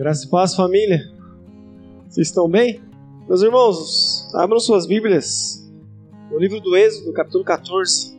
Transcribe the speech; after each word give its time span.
Graça 0.00 0.24
e 0.24 0.30
paz, 0.30 0.54
família. 0.54 1.12
Vocês 2.08 2.28
estão 2.28 2.48
bem? 2.48 2.80
Meus 3.28 3.42
irmãos, 3.42 4.34
abram 4.34 4.58
suas 4.58 4.86
Bíblias 4.86 5.70
no 6.30 6.38
livro 6.38 6.58
do 6.58 6.74
Êxodo, 6.74 7.12
capítulo 7.12 7.44
14. 7.44 8.16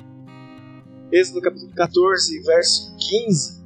Êxodo, 1.12 1.42
capítulo 1.42 1.72
14, 1.74 2.40
verso 2.44 2.96
15. 3.26 3.64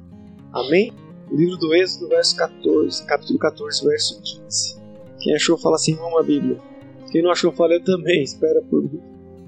Amém? 0.50 0.94
O 1.30 1.36
livro 1.36 1.58
do 1.58 1.74
Êxodo, 1.74 2.08
verso 2.08 2.34
14, 2.36 3.04
capítulo 3.04 3.38
14, 3.38 3.84
verso 3.84 4.22
15. 4.22 4.80
Quem 5.20 5.34
achou, 5.34 5.58
fala 5.58 5.74
assim, 5.74 5.94
uma 5.96 6.22
Bíblia. 6.22 6.58
Quem 7.12 7.22
não 7.22 7.30
achou, 7.30 7.52
fala 7.52 7.74
eu 7.74 7.84
também, 7.84 8.22
espera 8.22 8.62
por 8.62 8.82
mim. 8.82 8.98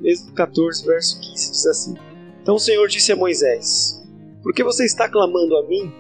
Êxodo 0.05 0.35
14, 0.35 0.85
verso 0.85 1.19
15 1.23 1.53
diz 1.53 1.67
assim: 1.67 1.95
Então 2.43 2.57
o 2.57 2.61
Senhor 2.61 2.87
disse 2.87 3.13
a 3.13 3.17
Moisés: 3.17 4.07
Por 4.43 4.53
que 4.53 4.63
você 4.63 4.85
está 4.85 5.09
clamando 5.09 5.57
a 5.57 5.67
mim? 5.67 5.91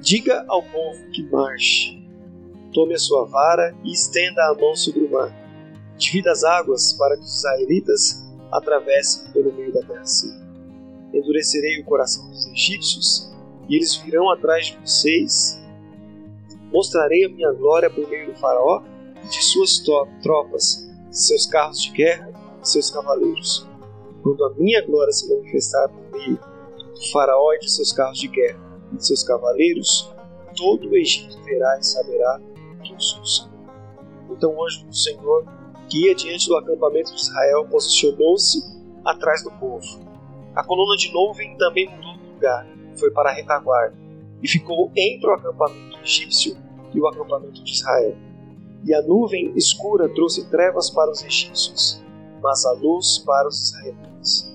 Diga 0.00 0.44
ao 0.46 0.62
povo 0.62 1.08
que 1.10 1.22
marche. 1.22 2.06
Tome 2.72 2.94
a 2.94 2.98
sua 2.98 3.24
vara 3.24 3.74
e 3.82 3.92
estenda 3.92 4.42
a 4.50 4.54
mão 4.54 4.76
sobre 4.76 5.00
o 5.00 5.10
mar. 5.10 5.34
Divida 5.96 6.30
as 6.30 6.44
águas 6.44 6.92
para 6.92 7.16
que 7.16 7.22
os 7.22 7.38
israelitas 7.38 8.22
atravessem 8.52 9.32
pelo 9.32 9.52
meio 9.54 9.72
da 9.72 9.80
terra 9.80 10.04
seca. 10.04 10.46
Endurecerei 11.14 11.80
o 11.80 11.84
coração 11.84 12.28
dos 12.28 12.46
egípcios 12.48 13.34
e 13.68 13.76
eles 13.76 13.96
virão 13.96 14.30
atrás 14.30 14.66
de 14.66 14.76
vocês. 14.76 15.58
Mostrarei 16.70 17.24
a 17.24 17.28
minha 17.30 17.52
glória 17.52 17.88
por 17.88 18.06
meio 18.08 18.32
do 18.32 18.38
faraó 18.38 18.82
e 19.24 19.28
de 19.28 19.42
suas 19.42 19.82
tropas, 20.22 20.86
seus 21.10 21.46
carros 21.46 21.82
de 21.82 21.90
guerra 21.92 22.30
e 22.62 22.68
seus 22.68 22.90
cavaleiros. 22.90 23.66
Quando 24.22 24.44
a 24.44 24.54
minha 24.54 24.84
glória 24.84 25.12
se 25.12 25.26
manifestar 25.34 25.88
por 25.88 26.18
meio 26.18 26.36
do 26.36 27.10
faraó 27.12 27.54
e 27.54 27.60
de 27.60 27.70
seus 27.70 27.92
carros 27.92 28.18
de 28.18 28.28
guerra 28.28 28.65
e 29.02 29.06
seus 29.06 29.22
cavaleiros, 29.22 30.12
todo 30.56 30.88
o 30.88 30.96
Egito 30.96 31.40
verá 31.42 31.78
e 31.78 31.84
saberá 31.84 32.40
que 32.82 32.92
eu 32.92 33.00
sou 33.00 33.20
o 33.20 33.26
Senhor. 33.26 33.50
Então 34.30 34.54
o 34.54 34.64
anjo 34.64 34.84
do 34.86 34.94
Senhor, 34.94 35.44
que 35.88 36.06
ia 36.06 36.14
diante 36.14 36.48
do 36.48 36.56
acampamento 36.56 37.14
de 37.14 37.20
Israel, 37.20 37.66
posicionou-se 37.70 38.58
atrás 39.04 39.42
do 39.42 39.50
povo. 39.52 40.00
A 40.54 40.64
coluna 40.64 40.96
de 40.96 41.12
nuvem 41.12 41.56
também 41.56 41.88
mudou 41.88 42.16
de 42.16 42.32
lugar, 42.32 42.66
foi 42.96 43.10
para 43.10 43.30
a 43.30 43.32
retaguarda, 43.32 43.96
e 44.42 44.48
ficou 44.48 44.90
entre 44.96 45.28
o 45.28 45.32
acampamento 45.32 45.98
egípcio 46.02 46.56
e 46.92 47.00
o 47.00 47.06
acampamento 47.06 47.62
de 47.62 47.72
Israel. 47.72 48.16
E 48.84 48.94
a 48.94 49.02
nuvem 49.02 49.52
escura 49.56 50.08
trouxe 50.08 50.48
trevas 50.48 50.90
para 50.90 51.10
os 51.10 51.22
egípcios, 51.22 52.02
mas 52.42 52.64
a 52.64 52.72
luz 52.72 53.18
para 53.18 53.48
os 53.48 53.70
israelitas. 53.70 54.52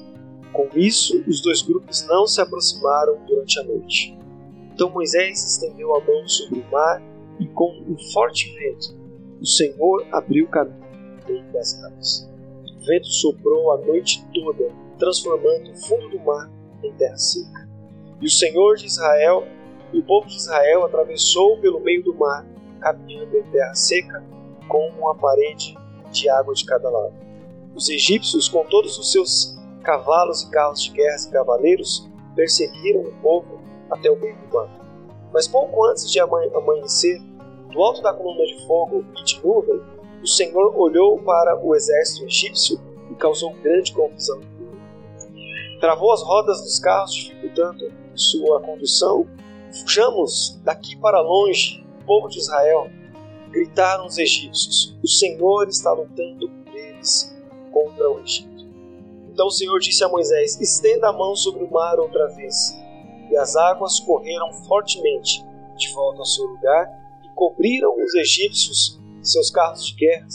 Com 0.54 0.68
isso, 0.76 1.24
os 1.28 1.42
dois 1.42 1.62
grupos 1.62 2.06
não 2.08 2.28
se 2.28 2.42
aproximaram 2.42 3.18
durante 3.26 3.60
a 3.60 3.64
noite. 3.64 4.18
Então 4.82 4.90
Moisés 4.90 5.44
estendeu 5.44 5.96
a 5.96 6.04
mão 6.04 6.28
sobre 6.28 6.60
o 6.60 6.72
mar 6.72 7.00
e, 7.40 7.46
com 7.46 7.70
um 7.88 7.96
forte 8.12 8.52
vento, 8.56 9.00
o 9.40 9.46
Senhor 9.46 10.08
abriu 10.12 10.48
caminho 10.48 10.84
entre 11.30 11.60
as 11.60 11.84
águas. 11.84 12.28
O 12.66 12.84
vento 12.88 13.06
soprou 13.06 13.74
a 13.74 13.78
noite 13.78 14.26
toda, 14.34 14.74
transformando 14.98 15.70
o 15.70 15.76
fundo 15.76 16.10
do 16.10 16.20
mar 16.22 16.52
em 16.82 16.92
terra 16.94 17.16
seca. 17.16 17.70
E 18.20 18.26
o 18.26 18.30
Senhor 18.32 18.76
de 18.76 18.88
Israel 18.88 19.48
e 19.94 20.00
o 20.00 20.04
povo 20.04 20.26
de 20.26 20.38
Israel 20.38 20.84
atravessou 20.84 21.60
pelo 21.60 21.80
meio 21.80 22.04
do 22.04 22.16
mar, 22.16 22.44
caminhando 22.80 23.38
em 23.38 23.44
terra 23.52 23.76
seca, 23.76 24.24
com 24.68 24.90
uma 24.98 25.14
parede 25.14 25.78
de 26.12 26.28
água 26.28 26.56
de 26.56 26.66
cada 26.66 26.90
lado. 26.90 27.14
Os 27.76 27.88
egípcios, 27.88 28.50
com 28.50 28.66
todos 28.66 28.98
os 28.98 29.12
seus 29.12 29.56
cavalos 29.84 30.42
e 30.42 30.50
carros 30.50 30.82
de 30.82 30.90
guerra 30.90 31.18
e 31.28 31.32
cavaleiros, 31.32 32.10
perseguiram 32.36 33.02
o 33.02 33.12
povo 33.22 33.61
até 33.92 34.10
o 34.10 34.20
meio 34.20 34.36
do 34.38 34.54
mar. 34.54 34.70
Mas 35.34 35.48
pouco 35.48 35.86
antes 35.86 36.10
de 36.10 36.20
amanhecer, 36.20 37.22
do 37.72 37.82
alto 37.82 38.02
da 38.02 38.14
coluna 38.14 38.46
de 38.46 38.66
fogo 38.66 39.06
e 39.18 39.24
de 39.24 39.42
nuvem, 39.44 39.82
o 40.22 40.28
Senhor 40.28 40.78
olhou 40.78 41.20
para 41.20 41.60
o 41.64 41.76
exército 41.76 42.26
egípcio 42.26 42.80
e 43.10 43.16
causou 43.16 43.54
grande 43.54 43.94
confusão. 43.94 44.40
Travou 45.80 46.12
as 46.14 46.22
rodas 46.22 46.62
dos 46.62 46.80
carros, 46.80 47.14
dificultando 47.14 47.92
sua 48.14 48.62
condução. 48.62 49.28
Fujamos 49.82 50.60
daqui 50.64 50.96
para 50.98 51.22
longe, 51.22 51.84
povo 52.06 52.28
de 52.28 52.38
Israel, 52.38 52.90
gritaram 53.50 54.06
os 54.06 54.18
egípcios: 54.18 54.98
O 55.02 55.08
Senhor 55.08 55.68
está 55.68 55.92
lutando 55.94 56.50
por 56.50 56.76
eles 56.76 57.36
contra 57.72 58.12
o 58.12 58.20
Egito. 58.20 58.70
Então 59.32 59.48
o 59.48 59.52
Senhor 59.52 59.80
disse 59.80 60.04
a 60.04 60.10
Moisés: 60.10 60.60
Estenda 60.60 61.10
a 61.10 61.14
mão 61.14 61.36
sobre 61.36 61.64
o 61.64 61.72
mar 61.72 62.00
outra 62.00 62.28
vez 62.28 62.78
e 63.32 63.38
as 63.38 63.56
águas 63.56 64.00
correram 64.02 64.52
fortemente 64.68 65.44
de 65.78 65.92
volta 65.94 66.20
ao 66.20 66.26
seu 66.26 66.46
lugar 66.46 66.86
e 67.24 67.30
cobriram 67.34 67.96
os 67.96 68.14
egípcios, 68.16 69.00
seus 69.24 69.50
carros 69.50 69.86
de 69.86 69.96
guerra 69.96 70.28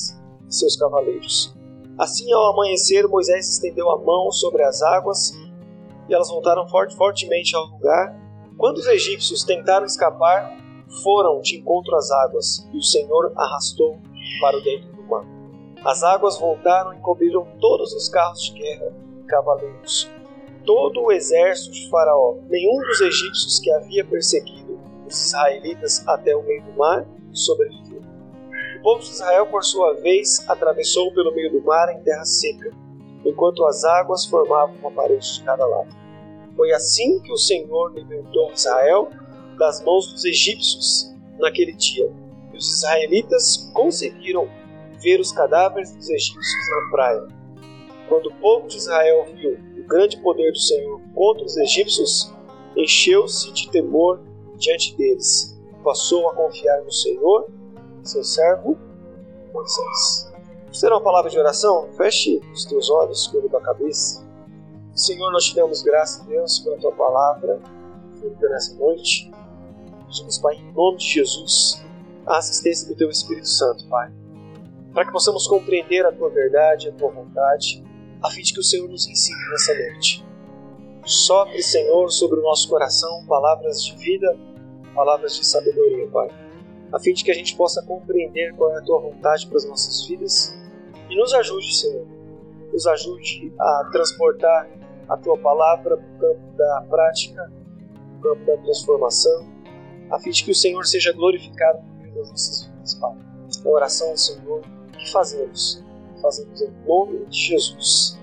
e 0.49 0.55
seus 0.55 0.77
cavaleiros. 0.77 1.55
Assim, 1.99 2.33
ao 2.33 2.53
amanhecer, 2.53 3.07
Moisés 3.07 3.49
estendeu 3.49 3.91
a 3.91 3.99
mão 3.99 4.31
sobre 4.33 4.63
as 4.63 4.83
águas 4.83 5.33
e 6.09 6.15
elas 6.15 6.29
voltaram 6.29 6.67
forte, 6.69 6.97
fortemente 6.97 7.55
ao 7.55 7.67
lugar. 7.67 8.19
Quando 8.57 8.79
os 8.79 8.87
egípcios 8.87 9.45
tentaram 9.45 9.85
escapar, 9.85 10.57
foram 11.03 11.41
de 11.41 11.59
encontro 11.59 11.95
às 11.97 12.11
águas 12.11 12.67
e 12.73 12.79
o 12.79 12.83
Senhor 12.83 13.33
arrastou 13.37 13.99
para 14.41 14.57
o 14.57 14.63
dentro 14.63 14.93
do 14.93 15.03
mar. 15.03 15.25
As 15.85 16.03
águas 16.03 16.39
voltaram 16.39 16.95
e 16.95 17.01
cobriram 17.01 17.47
todos 17.61 17.93
os 17.93 18.09
carros 18.09 18.41
de 18.43 18.53
guerra 18.53 18.95
e 19.21 19.25
cavaleiros 19.25 20.16
todo 20.67 21.05
o 21.05 21.13
exército 21.13 21.71
de 21.71 21.89
Faraó, 21.89 22.39
nenhum 22.51 22.77
dos 22.83 23.01
egípcios 23.01 23.61
que 23.61 23.71
havia 23.71 24.05
perseguido 24.05 24.79
os 25.07 25.27
israelitas 25.27 26.07
até 26.07 26.35
o 26.35 26.43
meio 26.43 26.65
do 26.65 26.73
mar 26.73 27.07
sobreviveu. 27.33 28.03
O 28.79 28.83
povo 28.83 29.01
de 29.01 29.11
Israel, 29.11 29.47
por 29.47 29.65
sua 29.65 29.95
vez, 29.95 30.45
atravessou 30.49 31.13
pelo 31.15 31.35
meio 31.35 31.53
do 31.53 31.63
mar 31.65 31.89
em 31.95 32.03
terra 32.03 32.25
seca, 32.25 32.71
enquanto 33.25 33.65
as 33.65 33.85
águas 33.85 34.27
formavam 34.27 34.75
uma 34.77 34.91
parede 34.91 35.35
de 35.35 35.45
cada 35.45 35.65
lado. 35.65 35.89
Foi 36.57 36.73
assim 36.73 37.21
que 37.21 37.33
o 37.33 37.37
Senhor 37.37 37.93
libertou 37.95 38.51
Israel 38.53 39.11
das 39.59 39.83
mãos 39.85 40.13
dos 40.13 40.25
egípcios 40.25 41.15
naquele 41.39 41.73
dia. 41.73 42.11
E 42.53 42.57
os 42.57 42.77
israelitas 42.77 43.71
conseguiram 43.73 44.49
ver 45.03 45.21
os 45.21 45.33
cadáveres 45.33 45.95
dos 45.95 46.09
egípcios 46.09 46.71
na 46.71 46.91
praia. 46.91 47.27
Quando 48.09 48.27
o 48.27 48.35
povo 48.37 48.69
de 48.69 48.77
Israel 48.77 49.27
viu 49.35 49.59
grande 49.87 50.17
poder 50.19 50.53
do 50.53 50.59
Senhor 50.59 51.01
contra 51.15 51.45
os 51.45 51.57
egípcios, 51.57 52.33
encheu-se 52.77 53.53
de 53.53 53.71
temor 53.71 54.21
diante 54.57 54.97
deles. 54.97 55.59
Passou 55.83 56.29
a 56.29 56.35
confiar 56.35 56.83
no 56.83 56.93
Senhor, 56.93 57.49
seu 58.03 58.25
servo 58.25 58.77
Moisés. 59.53 60.33
Será 60.73 60.97
uma 60.97 61.03
palavra 61.03 61.31
de 61.31 61.39
oração? 61.39 61.89
Feche 61.97 62.41
os 62.53 62.65
teus 62.67 62.91
olhos, 62.91 63.27
cubra 63.29 63.49
tua 63.49 63.61
cabeça. 63.61 64.27
Senhor, 64.95 65.31
nós 65.31 65.45
te 65.45 65.55
damos 65.55 65.83
graças, 65.83 66.25
Deus, 66.27 66.59
pela 66.61 66.77
tua 66.79 66.93
palavra 66.93 67.61
feita 68.21 68.49
nessa 68.49 68.75
noite. 68.75 69.31
Pedimos, 70.07 70.39
Pai, 70.39 70.57
em 70.57 70.73
nome 70.73 70.99
de 70.99 71.07
Jesus, 71.07 71.85
a 72.27 72.39
assistência 72.39 72.89
do 72.89 72.95
teu 72.95 73.09
Espírito 73.11 73.49
Santo, 73.49 73.87
Pai, 73.89 74.13
para 74.93 75.05
que 75.05 75.13
possamos 75.13 75.47
compreender 75.47 76.05
a 76.05 76.13
tua 76.13 76.29
verdade, 76.31 76.89
a 76.89 76.93
tua 76.93 77.11
vontade 77.11 77.86
a 78.23 78.31
fim 78.31 78.43
de 78.43 78.53
que 78.53 78.61
o 78.61 78.63
Senhor 78.63 78.89
nos 78.89 79.09
ensine 79.09 79.39
nessa 79.51 79.75
noite. 79.75 80.25
Sopre, 81.05 81.63
Senhor, 81.63 82.11
sobre 82.11 82.41
o 82.41 82.43
nosso 82.43 82.69
coração 82.69 83.25
palavras 83.27 83.85
de 83.85 83.97
vida, 83.97 84.37
palavras 84.95 85.37
de 85.37 85.47
sabedoria, 85.47 86.09
Pai, 86.09 86.29
a 86.93 86.99
fim 86.99 87.13
de 87.13 87.23
que 87.23 87.31
a 87.31 87.35
gente 87.35 87.57
possa 87.57 87.83
compreender 87.85 88.55
qual 88.55 88.73
é 88.73 88.79
a 88.79 88.83
Tua 88.83 89.01
vontade 89.01 89.47
para 89.47 89.57
as 89.57 89.65
nossas 89.65 90.07
vidas 90.07 90.57
e 91.09 91.17
nos 91.17 91.33
ajude, 91.35 91.77
Senhor, 91.77 92.07
nos 92.73 92.87
ajude 92.87 93.53
a 93.59 93.89
transportar 93.93 94.69
a 95.09 95.17
Tua 95.17 95.39
palavra 95.39 95.97
para 95.97 96.07
o 96.07 96.19
campo 96.19 96.57
da 96.57 96.87
prática, 96.91 97.53
para 98.21 98.33
o 98.33 98.35
campo 98.35 98.47
da 98.47 98.57
transformação, 98.63 99.47
a 100.11 100.19
fim 100.19 100.31
de 100.31 100.45
que 100.45 100.51
o 100.51 100.55
Senhor 100.55 100.85
seja 100.85 101.13
glorificado 101.13 101.79
no 101.83 102.03
meio 102.03 102.15
das 102.15 102.31
nossas 102.31 102.67
vidas, 102.67 102.95
Pai. 102.95 103.15
A 103.65 103.69
oração, 103.69 104.17
Senhor, 104.17 104.61
que 104.99 105.13
fazemos 105.13 105.86
fazemos 106.21 106.61
em 106.61 106.71
nome 106.87 107.25
de 107.27 107.39
Jesus. 107.39 108.19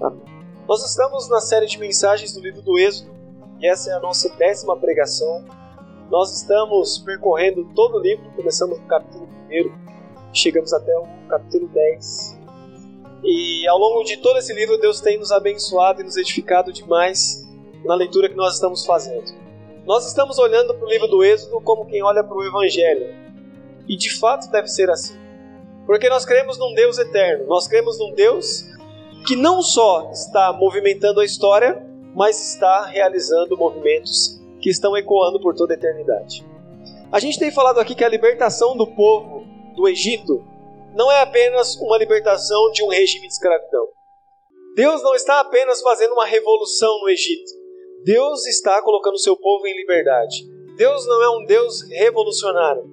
Amém. 0.00 0.22
Nós 0.68 0.84
estamos 0.84 1.28
na 1.28 1.40
série 1.40 1.66
de 1.66 1.78
mensagens 1.78 2.32
do 2.32 2.40
livro 2.40 2.62
do 2.62 2.78
Êxodo 2.78 3.10
e 3.60 3.66
essa 3.66 3.90
é 3.90 3.94
a 3.94 4.00
nossa 4.00 4.28
décima 4.36 4.76
pregação. 4.76 5.44
Nós 6.10 6.34
estamos 6.34 6.98
percorrendo 6.98 7.68
todo 7.74 7.98
o 7.98 8.00
livro, 8.00 8.24
começamos 8.36 8.78
no 8.78 8.86
capítulo 8.86 9.28
1, 9.50 10.32
chegamos 10.32 10.72
até 10.72 10.96
o 10.98 11.06
capítulo 11.28 11.68
10. 11.68 12.38
E 13.22 13.68
ao 13.68 13.78
longo 13.78 14.02
de 14.02 14.16
todo 14.16 14.38
esse 14.38 14.52
livro, 14.54 14.78
Deus 14.78 15.00
tem 15.00 15.18
nos 15.18 15.30
abençoado 15.30 16.00
e 16.00 16.04
nos 16.04 16.16
edificado 16.16 16.72
demais 16.72 17.46
na 17.84 17.94
leitura 17.94 18.28
que 18.28 18.36
nós 18.36 18.54
estamos 18.54 18.86
fazendo. 18.86 19.32
Nós 19.84 20.06
estamos 20.06 20.38
olhando 20.38 20.74
para 20.74 20.86
o 20.86 20.88
livro 20.88 21.06
do 21.06 21.22
Êxodo 21.22 21.60
como 21.60 21.86
quem 21.86 22.02
olha 22.02 22.24
para 22.24 22.36
o 22.36 22.44
Evangelho. 22.44 23.14
E 23.88 23.96
de 23.96 24.10
fato 24.18 24.50
deve 24.50 24.68
ser 24.68 24.88
assim. 24.90 25.19
Porque 25.86 26.08
nós 26.08 26.24
cremos 26.24 26.58
num 26.58 26.74
Deus 26.74 26.98
eterno, 26.98 27.46
nós 27.46 27.66
cremos 27.66 27.98
num 27.98 28.12
Deus 28.12 28.64
que 29.26 29.36
não 29.36 29.62
só 29.62 30.10
está 30.12 30.52
movimentando 30.52 31.20
a 31.20 31.24
história, 31.24 31.84
mas 32.14 32.52
está 32.52 32.86
realizando 32.86 33.56
movimentos 33.56 34.40
que 34.60 34.70
estão 34.70 34.96
ecoando 34.96 35.40
por 35.40 35.54
toda 35.54 35.74
a 35.74 35.76
eternidade. 35.76 36.44
A 37.12 37.18
gente 37.18 37.38
tem 37.38 37.50
falado 37.50 37.80
aqui 37.80 37.94
que 37.94 38.04
a 38.04 38.08
libertação 38.08 38.76
do 38.76 38.86
povo 38.86 39.44
do 39.74 39.88
Egito 39.88 40.44
não 40.94 41.10
é 41.10 41.20
apenas 41.20 41.76
uma 41.76 41.98
libertação 41.98 42.70
de 42.72 42.82
um 42.82 42.88
regime 42.88 43.26
de 43.26 43.32
escravidão. 43.32 43.88
Deus 44.76 45.02
não 45.02 45.14
está 45.14 45.40
apenas 45.40 45.80
fazendo 45.80 46.12
uma 46.12 46.26
revolução 46.26 47.00
no 47.00 47.08
Egito. 47.08 47.50
Deus 48.04 48.46
está 48.46 48.80
colocando 48.82 49.18
seu 49.18 49.36
povo 49.36 49.66
em 49.66 49.76
liberdade. 49.76 50.44
Deus 50.76 51.06
não 51.06 51.22
é 51.22 51.30
um 51.30 51.44
Deus 51.44 51.82
revolucionário. 51.90 52.84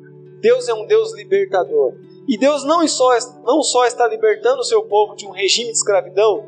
Deus 0.41 0.67
é 0.67 0.73
um 0.73 0.85
Deus 0.85 1.13
libertador. 1.13 1.93
E 2.27 2.37
Deus 2.37 2.63
não 2.65 2.85
só, 2.87 3.11
não 3.45 3.63
só 3.63 3.85
está 3.85 4.07
libertando 4.07 4.59
o 4.59 4.65
seu 4.65 4.83
povo 4.83 5.15
de 5.15 5.25
um 5.25 5.31
regime 5.31 5.71
de 5.71 5.77
escravidão, 5.77 6.45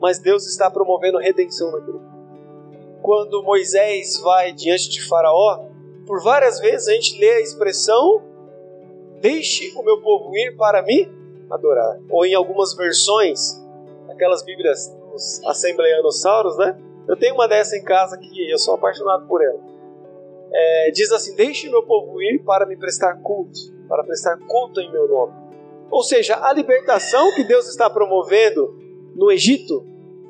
mas 0.00 0.18
Deus 0.18 0.46
está 0.46 0.70
promovendo 0.70 1.18
redenção 1.18 1.72
naquele 1.72 2.00
Quando 3.00 3.42
Moisés 3.42 4.18
vai 4.20 4.52
diante 4.52 4.90
de 4.90 5.02
Faraó, 5.06 5.64
por 6.06 6.22
várias 6.22 6.60
vezes 6.60 6.88
a 6.88 6.92
gente 6.92 7.18
lê 7.18 7.30
a 7.30 7.40
expressão: 7.40 8.22
Deixe 9.20 9.72
o 9.76 9.82
meu 9.82 10.02
povo 10.02 10.36
ir 10.36 10.56
para 10.56 10.82
me 10.82 11.08
adorar. 11.50 11.98
Ou 12.10 12.26
em 12.26 12.34
algumas 12.34 12.74
versões, 12.74 13.62
aquelas 14.10 14.42
Bíblias 14.42 14.88
dos 15.10 15.42
Assembleianosauros, 15.46 16.58
né? 16.58 16.76
Eu 17.08 17.16
tenho 17.16 17.34
uma 17.34 17.48
dessa 17.48 17.76
em 17.76 17.84
casa 17.84 18.18
que 18.18 18.50
eu 18.50 18.58
sou 18.58 18.74
apaixonado 18.74 19.26
por 19.26 19.42
ela. 19.42 19.60
É, 20.52 20.90
diz 20.90 21.10
assim: 21.12 21.34
Deixe 21.34 21.70
meu 21.70 21.82
povo 21.84 22.20
ir 22.20 22.42
para 22.44 22.66
me 22.66 22.76
prestar 22.76 23.14
culto, 23.22 23.58
para 23.92 24.04
prestar 24.04 24.38
culto 24.46 24.80
em 24.80 24.90
meu 24.90 25.06
nome. 25.06 25.34
Ou 25.90 26.02
seja, 26.02 26.42
a 26.42 26.50
libertação 26.54 27.30
que 27.34 27.44
Deus 27.44 27.68
está 27.68 27.90
promovendo 27.90 28.74
no 29.14 29.30
Egito 29.30 29.84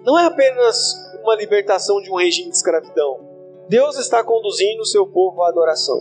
não 0.05 0.19
é 0.19 0.27
apenas 0.27 0.93
uma 1.23 1.37
libertação 1.37 2.01
de 2.01 2.11
um 2.11 2.17
regime 2.17 2.51
de 2.51 2.57
escravidão. 2.57 3.21
Deus 3.69 3.97
está 3.97 4.25
conduzindo 4.25 4.81
o 4.81 4.85
seu 4.85 5.07
povo 5.07 5.45
à 5.45 5.49
adoração. 5.49 5.97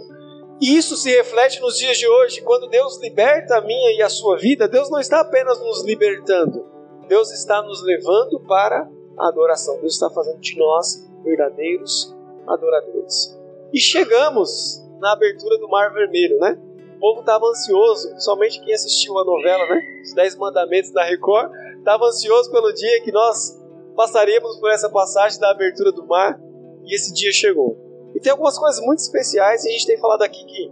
E 0.60 0.76
isso 0.76 0.98
se 0.98 1.16
reflete 1.16 1.62
nos 1.62 1.78
dias 1.78 2.00
de 2.00 2.08
hoje, 2.08 2.42
quando 2.42 2.68
Deus 2.68 3.00
liberta 3.00 3.58
a 3.58 3.62
minha 3.62 3.96
e 3.96 4.02
a 4.02 4.10
sua 4.10 4.38
vida, 4.38 4.68
Deus 4.68 4.90
não 4.90 5.00
está 5.00 5.20
apenas 5.20 5.60
nos 5.60 5.86
libertando, 5.86 6.66
Deus 7.08 7.32
está 7.32 7.62
nos 7.62 7.84
levando 7.84 8.40
para 8.40 8.90
a 9.20 9.28
adoração. 9.28 9.80
Deus 9.80 9.94
está 9.94 10.10
fazendo 10.10 10.40
de 10.40 10.58
nós 10.58 11.08
verdadeiros 11.24 12.12
adoradores. 12.48 13.40
E 13.72 13.80
chegamos 13.80 14.84
na 15.00 15.14
abertura 15.14 15.60
do 15.60 15.70
Mar 15.70 15.94
Vermelho, 15.94 16.40
né? 16.40 16.60
Povo 17.02 17.22
estava 17.22 17.44
ansioso, 17.48 18.14
somente 18.20 18.62
quem 18.62 18.76
assistiu 18.76 19.18
a 19.18 19.26
novela, 19.26 19.66
né? 19.66 19.82
Os 20.04 20.14
Dez 20.14 20.36
Mandamentos 20.36 20.92
da 20.92 21.04
Record, 21.04 21.52
estava 21.80 22.06
ansioso 22.06 22.52
pelo 22.52 22.72
dia 22.72 23.02
que 23.02 23.12
nós 23.12 23.60
passaríamos 23.96 24.60
por 24.60 24.70
essa 24.70 24.88
passagem 24.88 25.40
da 25.40 25.50
abertura 25.50 25.92
do 25.92 26.06
mar, 26.06 26.40
e 26.86 26.96
esse 26.96 27.12
dia 27.12 27.32
chegou. 27.32 27.76
E 28.14 28.20
tem 28.20 28.32
algumas 28.32 28.56
coisas 28.56 28.80
muito 28.86 29.00
especiais, 29.00 29.66
e 29.66 29.70
a 29.70 29.72
gente 29.72 29.88
tem 29.88 30.00
falado 30.00 30.22
aqui 30.22 30.46
que 30.46 30.72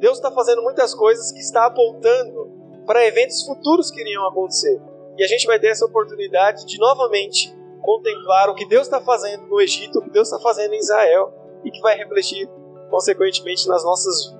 Deus 0.00 0.18
está 0.18 0.30
fazendo 0.30 0.62
muitas 0.62 0.94
coisas 0.94 1.32
que 1.32 1.40
está 1.40 1.64
apontando 1.64 2.52
para 2.84 3.06
eventos 3.06 3.42
futuros 3.46 3.90
que 3.90 4.02
iriam 4.02 4.28
acontecer. 4.28 4.78
E 5.16 5.24
a 5.24 5.26
gente 5.26 5.46
vai 5.46 5.58
ter 5.58 5.68
essa 5.68 5.86
oportunidade 5.86 6.66
de 6.66 6.78
novamente 6.78 7.54
contemplar 7.80 8.50
o 8.50 8.54
que 8.54 8.68
Deus 8.68 8.82
está 8.82 9.00
fazendo 9.00 9.46
no 9.46 9.58
Egito, 9.58 9.98
o 9.98 10.02
que 10.02 10.10
Deus 10.10 10.28
está 10.28 10.38
fazendo 10.40 10.74
em 10.74 10.78
Israel 10.78 11.32
e 11.64 11.70
que 11.70 11.80
vai 11.80 11.96
refletir 11.96 12.46
consequentemente 12.90 13.66
nas 13.66 13.82
nossas 13.82 14.26
vidas. 14.26 14.39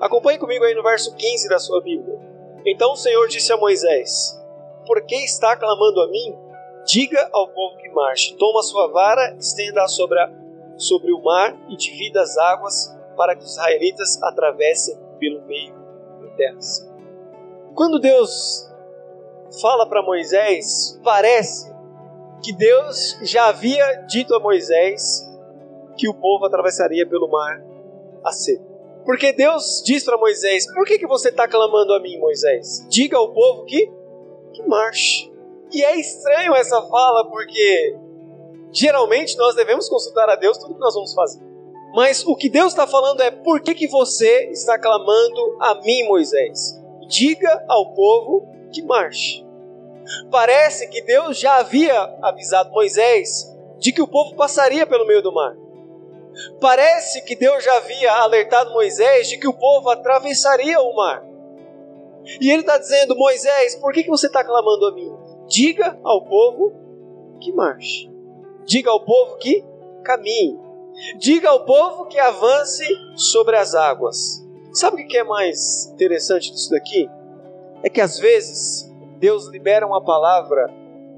Acompanhe 0.00 0.38
comigo 0.38 0.64
aí 0.64 0.74
no 0.74 0.82
verso 0.82 1.14
15 1.14 1.48
da 1.48 1.58
sua 1.58 1.80
Bíblia. 1.80 2.18
Então 2.66 2.92
o 2.92 2.96
Senhor 2.96 3.26
disse 3.28 3.52
a 3.52 3.56
Moisés: 3.56 4.38
Por 4.86 5.02
que 5.02 5.16
está 5.16 5.56
clamando 5.56 6.00
a 6.02 6.08
mim? 6.08 6.36
Diga 6.84 7.28
ao 7.32 7.48
povo 7.48 7.76
que 7.78 7.88
marche: 7.90 8.36
Toma 8.36 8.62
sua 8.62 8.88
vara, 8.88 9.34
estenda-a 9.38 9.88
sobre, 9.88 10.18
sobre 10.76 11.12
o 11.12 11.22
mar 11.22 11.56
e 11.68 11.76
divida 11.76 12.20
as 12.20 12.36
águas 12.36 12.94
para 13.16 13.34
que 13.34 13.44
os 13.44 13.52
israelitas 13.52 14.22
atravessem 14.22 14.98
pelo 15.18 15.42
meio 15.46 15.74
da 16.20 16.28
terra. 16.36 16.58
Quando 17.74 17.98
Deus 17.98 18.70
fala 19.60 19.88
para 19.88 20.02
Moisés, 20.02 21.00
parece 21.02 21.74
que 22.42 22.52
Deus 22.52 23.18
já 23.22 23.46
havia 23.46 24.04
dito 24.06 24.34
a 24.34 24.40
Moisés 24.40 25.26
que 25.96 26.08
o 26.08 26.14
povo 26.14 26.44
atravessaria 26.44 27.08
pelo 27.08 27.28
mar 27.28 27.64
a 28.22 28.32
seco. 28.32 28.75
Porque 29.06 29.32
Deus 29.32 29.82
diz 29.86 30.04
para 30.04 30.18
Moisés: 30.18 30.66
Por 30.74 30.84
que, 30.84 30.98
que 30.98 31.06
você 31.06 31.28
está 31.28 31.46
clamando 31.46 31.94
a 31.94 32.00
mim, 32.00 32.18
Moisés? 32.18 32.84
Diga 32.90 33.16
ao 33.16 33.32
povo 33.32 33.64
que, 33.64 33.90
que 34.52 34.62
marche. 34.64 35.32
E 35.72 35.82
é 35.82 35.98
estranho 35.98 36.54
essa 36.54 36.82
fala, 36.82 37.30
porque 37.30 37.96
geralmente 38.72 39.36
nós 39.38 39.54
devemos 39.54 39.88
consultar 39.88 40.28
a 40.28 40.34
Deus 40.34 40.58
tudo 40.58 40.74
que 40.74 40.80
nós 40.80 40.94
vamos 40.94 41.14
fazer. 41.14 41.40
Mas 41.94 42.26
o 42.26 42.34
que 42.34 42.50
Deus 42.50 42.72
está 42.72 42.84
falando 42.84 43.20
é: 43.20 43.30
Por 43.30 43.60
que, 43.60 43.74
que 43.74 43.86
você 43.86 44.50
está 44.50 44.76
clamando 44.76 45.56
a 45.60 45.80
mim, 45.82 46.02
Moisés? 46.08 46.74
Diga 47.08 47.64
ao 47.68 47.94
povo 47.94 48.48
que 48.72 48.82
marche. 48.82 49.46
Parece 50.30 50.88
que 50.88 51.00
Deus 51.02 51.38
já 51.38 51.58
havia 51.58 52.18
avisado 52.22 52.72
Moisés 52.72 53.56
de 53.78 53.92
que 53.92 54.02
o 54.02 54.08
povo 54.08 54.34
passaria 54.34 54.84
pelo 54.84 55.06
meio 55.06 55.22
do 55.22 55.32
mar. 55.32 55.56
Parece 56.60 57.22
que 57.22 57.36
Deus 57.36 57.64
já 57.64 57.76
havia 57.76 58.12
alertado 58.12 58.72
Moisés 58.72 59.28
de 59.28 59.38
que 59.38 59.48
o 59.48 59.54
povo 59.54 59.88
atravessaria 59.90 60.80
o 60.80 60.94
mar. 60.94 61.24
E 62.40 62.50
ele 62.50 62.60
está 62.60 62.76
dizendo: 62.78 63.16
Moisés, 63.16 63.76
por 63.76 63.92
que, 63.92 64.02
que 64.02 64.10
você 64.10 64.26
está 64.26 64.44
clamando 64.44 64.86
a 64.86 64.92
mim? 64.92 65.12
Diga 65.48 65.98
ao 66.02 66.24
povo 66.24 66.72
que 67.40 67.52
marche. 67.52 68.10
Diga 68.66 68.90
ao 68.90 69.04
povo 69.04 69.36
que 69.36 69.64
caminhe. 70.04 70.58
Diga 71.18 71.50
ao 71.50 71.64
povo 71.64 72.06
que 72.06 72.18
avance 72.18 72.84
sobre 73.14 73.56
as 73.56 73.74
águas. 73.74 74.44
Sabe 74.72 75.02
o 75.02 75.08
que 75.08 75.18
é 75.18 75.24
mais 75.24 75.86
interessante 75.92 76.50
disso 76.50 76.70
daqui? 76.70 77.08
É 77.82 77.88
que 77.88 78.00
às 78.00 78.18
vezes 78.18 78.92
Deus 79.18 79.46
libera 79.46 79.86
uma 79.86 80.02
palavra 80.02 80.70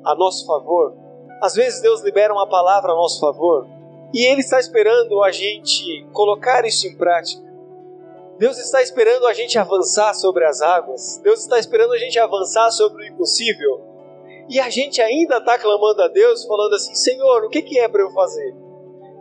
a 0.04 0.14
nosso 0.14 0.46
favor. 0.46 0.94
Às 1.40 1.54
vezes 1.54 1.80
Deus 1.80 2.02
libera 2.02 2.32
uma 2.32 2.48
palavra 2.48 2.92
a 2.92 2.94
nosso 2.94 3.20
favor 3.20 3.77
e 4.12 4.24
Ele 4.24 4.40
está 4.40 4.58
esperando 4.58 5.22
a 5.22 5.30
gente 5.30 6.06
colocar 6.12 6.64
isso 6.64 6.86
em 6.86 6.96
prática. 6.96 7.46
Deus 8.38 8.56
está 8.56 8.80
esperando 8.80 9.26
a 9.26 9.32
gente 9.32 9.58
avançar 9.58 10.14
sobre 10.14 10.44
as 10.44 10.62
águas. 10.62 11.20
Deus 11.24 11.40
está 11.40 11.58
esperando 11.58 11.92
a 11.92 11.98
gente 11.98 12.18
avançar 12.18 12.70
sobre 12.70 13.02
o 13.02 13.06
impossível. 13.06 13.82
E 14.48 14.60
a 14.60 14.70
gente 14.70 15.02
ainda 15.02 15.38
está 15.38 15.58
clamando 15.58 16.00
a 16.02 16.08
Deus, 16.08 16.44
falando 16.44 16.74
assim: 16.74 16.94
Senhor, 16.94 17.44
o 17.44 17.50
que, 17.50 17.78
é 17.78 17.88
para 17.88 18.00
eu 18.00 18.10
fazer? 18.12 18.54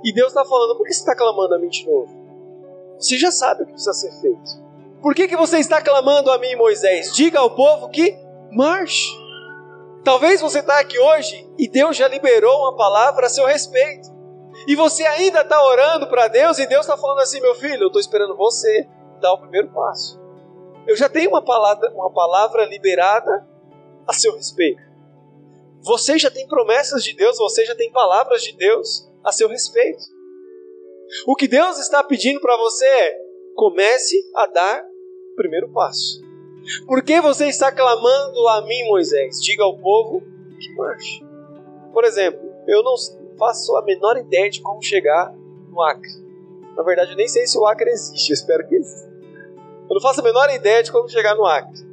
E 0.03 0.13
Deus 0.13 0.29
está 0.29 0.45
falando: 0.45 0.77
por 0.77 0.85
que 0.85 0.93
você 0.93 0.99
está 0.99 1.15
clamando 1.15 1.55
a 1.55 1.59
mim 1.59 1.67
de 1.67 1.85
novo? 1.85 2.15
Você 2.99 3.17
já 3.17 3.31
sabe 3.31 3.63
o 3.63 3.65
que 3.65 3.73
precisa 3.73 3.93
ser 3.93 4.11
feito. 4.21 4.67
Por 5.01 5.13
que, 5.13 5.27
que 5.27 5.35
você 5.35 5.57
está 5.57 5.81
clamando 5.81 6.31
a 6.31 6.37
mim, 6.37 6.55
Moisés? 6.55 7.11
Diga 7.13 7.39
ao 7.39 7.51
povo 7.51 7.89
que 7.89 8.17
marche. 8.51 9.11
Talvez 10.03 10.41
você 10.41 10.59
está 10.59 10.79
aqui 10.79 10.97
hoje 10.97 11.47
e 11.57 11.67
Deus 11.67 11.97
já 11.97 12.07
liberou 12.07 12.61
uma 12.61 12.75
palavra 12.75 13.25
a 13.25 13.29
seu 13.29 13.45
respeito. 13.45 14.16
E 14.67 14.75
você 14.75 15.05
ainda 15.05 15.41
está 15.41 15.63
orando 15.63 16.07
para 16.07 16.27
Deus 16.27 16.59
e 16.59 16.67
Deus 16.67 16.85
está 16.85 16.97
falando 16.97 17.21
assim: 17.21 17.39
meu 17.39 17.55
filho, 17.55 17.83
eu 17.83 17.87
estou 17.87 18.01
esperando 18.01 18.35
você 18.35 18.85
dar 19.21 19.33
o 19.33 19.39
primeiro 19.39 19.69
passo. 19.69 20.21
Eu 20.85 20.95
já 20.95 21.07
tenho 21.07 21.29
uma 21.29 21.43
palavra, 21.43 21.89
uma 21.93 22.11
palavra 22.11 22.65
liberada 22.65 23.47
a 24.05 24.13
seu 24.13 24.35
respeito. 24.35 24.81
Você 25.81 26.19
já 26.19 26.29
tem 26.29 26.47
promessas 26.47 27.01
de 27.01 27.13
Deus, 27.13 27.37
você 27.37 27.65
já 27.65 27.75
tem 27.75 27.89
palavras 27.91 28.43
de 28.43 28.51
Deus 28.57 29.09
a 29.23 29.31
seu 29.31 29.47
respeito. 29.47 30.03
O 31.25 31.35
que 31.35 31.47
Deus 31.47 31.79
está 31.79 32.03
pedindo 32.03 32.41
para 32.41 32.57
você 32.57 32.85
é: 32.85 33.17
comece 33.55 34.17
a 34.35 34.47
dar 34.47 34.83
o 35.31 35.35
primeiro 35.35 35.71
passo. 35.71 36.21
Por 36.85 37.01
que 37.01 37.21
você 37.21 37.47
está 37.47 37.71
clamando 37.71 38.45
a 38.49 38.61
mim, 38.63 38.83
Moisés? 38.87 39.41
Diga 39.41 39.63
ao 39.63 39.77
povo 39.77 40.21
que 40.59 40.75
marche. 40.75 41.23
Por 41.93 42.03
exemplo, 42.03 42.53
eu 42.67 42.83
não 42.83 42.95
faço 43.37 43.75
a 43.75 43.81
menor 43.81 44.17
ideia 44.17 44.49
de 44.49 44.61
como 44.61 44.81
chegar 44.81 45.33
no 45.69 45.81
Acre. 45.81 46.11
Na 46.75 46.83
verdade, 46.83 47.11
eu 47.11 47.17
nem 47.17 47.27
sei 47.27 47.45
se 47.47 47.57
o 47.57 47.65
Acre 47.65 47.89
existe, 47.89 48.33
espero 48.33 48.67
que 48.67 48.75
exista. 48.75 49.11
Eu 49.89 49.93
não 49.93 50.01
faço 50.01 50.19
a 50.19 50.23
menor 50.23 50.49
ideia 50.49 50.83
de 50.83 50.91
como 50.91 51.09
chegar 51.09 51.35
no 51.35 51.45
Acre. 51.45 51.87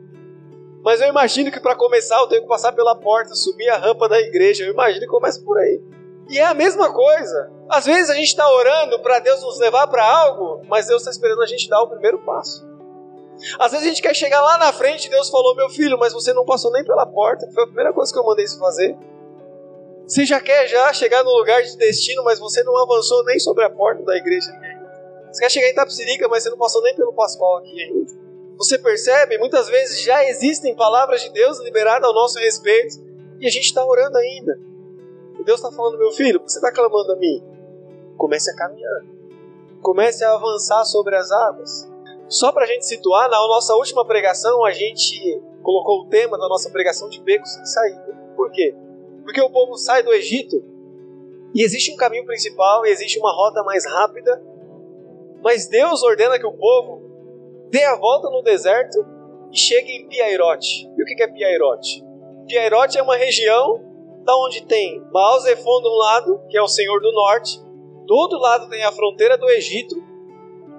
Mas 0.82 1.00
eu 1.00 1.08
imagino 1.08 1.50
que 1.50 1.60
para 1.60 1.74
começar 1.74 2.18
eu 2.18 2.26
tenho 2.26 2.42
que 2.42 2.48
passar 2.48 2.72
pela 2.72 2.94
porta, 2.94 3.34
subir 3.34 3.70
a 3.70 3.78
rampa 3.78 4.08
da 4.08 4.20
igreja. 4.20 4.64
Eu 4.64 4.72
imagino 4.72 5.00
que 5.00 5.06
começa 5.06 5.40
por 5.40 5.56
aí. 5.56 5.80
E 6.28 6.38
é 6.38 6.44
a 6.44 6.52
mesma 6.52 6.92
coisa. 6.92 7.50
Às 7.68 7.86
vezes 7.86 8.10
a 8.10 8.14
gente 8.14 8.26
está 8.26 8.46
orando 8.50 8.98
para 9.00 9.18
Deus 9.18 9.42
nos 9.42 9.58
levar 9.58 9.86
para 9.86 10.04
algo, 10.04 10.60
mas 10.68 10.86
Deus 10.86 11.00
está 11.00 11.10
esperando 11.10 11.42
a 11.42 11.46
gente 11.46 11.68
dar 11.70 11.80
o 11.82 11.88
primeiro 11.88 12.18
passo. 12.18 12.66
Às 13.58 13.72
vezes 13.72 13.86
a 13.86 13.88
gente 13.88 14.02
quer 14.02 14.14
chegar 14.14 14.42
lá 14.42 14.58
na 14.58 14.72
frente 14.72 15.06
e 15.06 15.10
Deus 15.10 15.30
falou: 15.30 15.56
Meu 15.56 15.70
filho, 15.70 15.98
mas 15.98 16.12
você 16.12 16.32
não 16.32 16.44
passou 16.44 16.70
nem 16.70 16.84
pela 16.84 17.06
porta. 17.06 17.50
Foi 17.52 17.64
a 17.64 17.66
primeira 17.66 17.92
coisa 17.92 18.12
que 18.12 18.18
eu 18.18 18.24
mandei 18.24 18.46
você 18.46 18.58
fazer. 18.58 18.96
Você 20.06 20.26
já 20.26 20.38
quer 20.38 20.68
já 20.68 20.92
chegar 20.92 21.24
no 21.24 21.30
lugar 21.30 21.62
de 21.62 21.76
destino, 21.78 22.22
mas 22.22 22.38
você 22.38 22.62
não 22.62 22.76
avançou 22.76 23.24
nem 23.24 23.38
sobre 23.38 23.64
a 23.64 23.70
porta 23.70 24.02
da 24.02 24.16
igreja 24.16 24.50
ainda. 24.50 24.84
Você 25.32 25.40
quer 25.40 25.50
chegar 25.50 25.68
em 25.70 25.74
Tapsirica, 25.74 26.28
mas 26.28 26.42
você 26.42 26.50
não 26.50 26.58
passou 26.58 26.82
nem 26.82 26.94
pelo 26.94 27.12
Pascoal 27.12 27.56
aqui 27.58 27.80
ainda. 27.82 28.12
Você 28.58 28.78
percebe? 28.78 29.38
Muitas 29.38 29.68
vezes 29.68 30.02
já 30.02 30.24
existem 30.24 30.76
palavras 30.76 31.22
de 31.22 31.30
Deus 31.30 31.58
liberadas 31.58 32.06
ao 32.06 32.14
nosso 32.14 32.38
respeito 32.38 33.02
e 33.40 33.46
a 33.46 33.50
gente 33.50 33.64
está 33.64 33.84
orando 33.84 34.16
ainda. 34.18 34.60
E 35.40 35.42
Deus 35.42 35.58
está 35.58 35.72
falando, 35.72 35.98
meu 35.98 36.12
filho, 36.12 36.40
você 36.40 36.58
está 36.58 36.70
clamando 36.70 37.12
a 37.12 37.16
mim? 37.16 37.42
Comece 38.16 38.50
a 38.50 38.54
caminhar. 38.54 39.00
Comece 39.82 40.22
a 40.24 40.34
avançar 40.34 40.84
sobre 40.84 41.16
as 41.16 41.30
águas. 41.32 41.90
Só 42.28 42.52
para 42.52 42.64
a 42.64 42.66
gente 42.66 42.86
situar, 42.86 43.28
na 43.28 43.38
nossa 43.38 43.74
última 43.74 44.06
pregação 44.06 44.64
a 44.64 44.70
gente 44.70 45.42
colocou 45.62 46.02
o 46.02 46.06
tema 46.06 46.38
da 46.38 46.48
nossa 46.48 46.70
pregação 46.70 47.08
de 47.08 47.20
becos 47.20 47.52
sem 47.52 47.64
saída. 47.64 48.16
Por 48.36 48.50
quê? 48.50 48.74
Porque 49.24 49.40
o 49.40 49.50
povo 49.50 49.76
sai 49.76 50.02
do 50.02 50.12
Egito 50.12 50.62
e 51.54 51.62
existe 51.62 51.92
um 51.92 51.96
caminho 51.96 52.24
principal 52.24 52.86
e 52.86 52.90
existe 52.90 53.18
uma 53.18 53.32
rota 53.32 53.62
mais 53.64 53.84
rápida, 53.86 54.42
mas 55.42 55.66
Deus 55.66 56.02
ordena 56.02 56.38
que 56.38 56.46
o 56.46 56.52
povo 56.52 57.02
dê 57.70 57.84
a 57.84 57.96
volta 57.96 58.30
no 58.30 58.42
deserto 58.42 59.04
e 59.50 59.56
chegue 59.56 59.92
em 59.92 60.08
Piairote. 60.08 60.88
E 60.96 61.02
o 61.02 61.06
que 61.06 61.22
é 61.22 61.28
Piairote? 61.28 62.04
Piairote 62.46 62.98
é 62.98 63.02
uma 63.02 63.16
região 63.16 63.82
da 64.24 64.36
onde 64.36 64.64
tem 64.64 65.02
Baal 65.12 65.40
Zephon 65.40 65.80
de 65.80 65.88
um 65.88 65.96
lado, 65.96 66.42
que 66.48 66.56
é 66.56 66.62
o 66.62 66.68
Senhor 66.68 67.00
do 67.00 67.12
Norte, 67.12 67.60
do 68.06 68.14
outro 68.14 68.38
lado 68.38 68.68
tem 68.68 68.84
a 68.84 68.92
fronteira 68.92 69.38
do 69.38 69.48
Egito, 69.48 69.94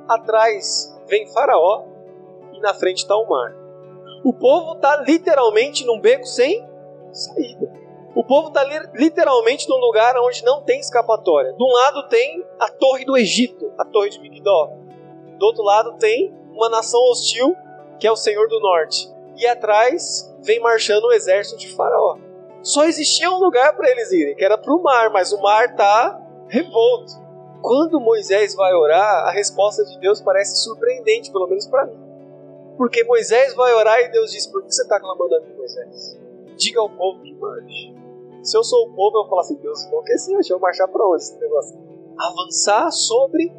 atrás 0.08 0.96
vem 1.08 1.28
Faraó 1.32 1.86
e 2.54 2.60
na 2.60 2.74
frente 2.74 3.00
está 3.00 3.16
o 3.16 3.28
mar. 3.28 3.56
O 4.24 4.34
povo 4.34 4.74
está 4.74 4.98
literalmente 4.98 5.86
num 5.86 6.00
beco 6.00 6.26
sem 6.26 6.68
saída. 7.12 7.85
O 8.16 8.24
povo 8.24 8.48
está 8.48 8.64
literalmente 8.94 9.68
num 9.68 9.76
lugar 9.76 10.18
onde 10.18 10.42
não 10.46 10.62
tem 10.62 10.80
escapatória. 10.80 11.52
De 11.52 11.62
um 11.62 11.70
lado 11.70 12.08
tem 12.08 12.46
a 12.58 12.70
torre 12.70 13.04
do 13.04 13.18
Egito, 13.18 13.74
a 13.78 13.84
torre 13.84 14.10
de 14.10 14.22
Migdol. 14.22 14.80
Do 15.38 15.46
outro 15.46 15.62
lado 15.62 15.98
tem 15.98 16.34
uma 16.54 16.70
nação 16.70 17.02
hostil, 17.12 17.54
que 18.00 18.08
é 18.08 18.12
o 18.12 18.16
Senhor 18.16 18.48
do 18.48 18.58
Norte. 18.62 19.14
E 19.36 19.46
atrás 19.46 20.34
vem 20.42 20.62
marchando 20.62 21.04
o 21.04 21.12
exército 21.12 21.60
de 21.60 21.68
Faraó. 21.76 22.18
Só 22.62 22.86
existia 22.86 23.30
um 23.30 23.38
lugar 23.38 23.76
para 23.76 23.92
eles 23.92 24.10
irem, 24.14 24.34
que 24.34 24.46
era 24.46 24.58
para 24.58 24.74
o 24.74 24.82
mar, 24.82 25.10
mas 25.10 25.34
o 25.34 25.42
mar 25.42 25.72
está 25.72 26.18
revolto. 26.48 27.12
Quando 27.62 28.00
Moisés 28.00 28.56
vai 28.56 28.74
orar, 28.74 29.28
a 29.28 29.32
resposta 29.32 29.84
de 29.84 30.00
Deus 30.00 30.22
parece 30.22 30.64
surpreendente, 30.64 31.32
pelo 31.32 31.48
menos 31.48 31.68
para 31.68 31.86
mim. 31.86 32.00
Porque 32.78 33.04
Moisés 33.04 33.54
vai 33.56 33.74
orar 33.74 34.00
e 34.00 34.10
Deus 34.10 34.32
diz: 34.32 34.48
Por 34.48 34.64
que 34.64 34.74
você 34.74 34.84
está 34.84 35.00
clamando 35.02 35.36
a 35.36 35.42
mim, 35.42 35.54
Moisés? 35.58 36.18
Diga 36.58 36.80
ao 36.80 36.90
povo 36.90 37.22
que 37.22 37.34
marche. 37.34 38.05
Se 38.46 38.56
eu 38.56 38.64
sou 38.64 38.88
o 38.88 38.94
povo, 38.94 39.18
eu 39.18 39.28
falar 39.28 39.42
assim: 39.42 39.56
Deus 39.56 39.84
enlouqueceu, 39.86 40.36
deixa 40.36 40.54
eu 40.54 40.60
marchar 40.60 40.88
para 40.88 41.06
onde 41.08 41.24
esse 41.24 41.36
negócio? 41.40 41.76
Avançar 42.16 42.92
sobre 42.92 43.52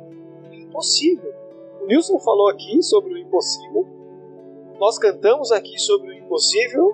o 0.48 0.54
impossível. 0.54 1.34
O 1.82 1.86
Nilson 1.86 2.20
falou 2.20 2.48
aqui 2.48 2.80
sobre 2.84 3.12
o 3.12 3.18
impossível. 3.18 3.84
Nós 4.78 4.96
cantamos 4.96 5.50
aqui 5.50 5.76
sobre 5.76 6.10
o 6.10 6.14
impossível. 6.14 6.92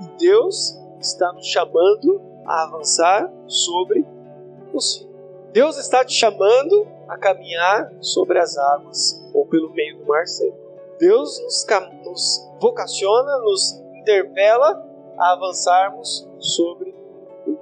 E 0.00 0.18
Deus 0.18 0.74
está 0.98 1.30
nos 1.34 1.46
chamando 1.46 2.22
a 2.46 2.62
avançar 2.64 3.30
sobre 3.46 4.00
o 4.00 4.72
possível. 4.72 5.10
Deus 5.52 5.76
está 5.76 6.02
te 6.02 6.14
chamando 6.14 6.86
a 7.06 7.18
caminhar 7.18 7.92
sobre 8.00 8.38
as 8.38 8.56
águas 8.56 9.28
ou 9.34 9.44
pelo 9.44 9.70
meio 9.74 9.98
do 9.98 10.06
mar 10.06 10.26
seco. 10.26 10.56
Deus 10.98 11.38
nos, 11.42 11.66
nos 12.02 12.50
vocaciona, 12.58 13.38
nos 13.40 13.78
interpela 13.94 14.86
a 15.18 15.32
avançarmos 15.32 16.26
sobre 16.38 16.89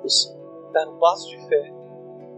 impossível. 0.08 0.38
Dar 0.72 0.88
um 0.88 0.98
passo 0.98 1.28
de 1.28 1.48
fé 1.48 1.72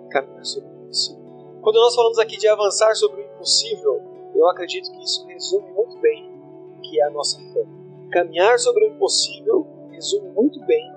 e 0.04 0.08
caminhar 0.08 0.44
sobre 0.44 0.68
o 0.68 0.82
impossível. 0.82 1.20
Quando 1.62 1.76
nós 1.76 1.94
falamos 1.94 2.18
aqui 2.18 2.36
de 2.36 2.48
avançar 2.48 2.94
sobre 2.94 3.22
o 3.22 3.24
impossível, 3.24 4.02
eu 4.34 4.48
acredito 4.48 4.90
que 4.90 5.02
isso 5.02 5.26
resume 5.26 5.70
muito 5.72 5.98
bem 5.98 6.30
o 6.78 6.80
que 6.80 7.00
é 7.00 7.04
a 7.04 7.10
nossa 7.10 7.38
fé. 7.52 7.64
Caminhar 8.12 8.58
sobre 8.58 8.86
o 8.86 8.88
impossível 8.88 9.66
resume 9.90 10.30
muito 10.30 10.64
bem 10.64 10.92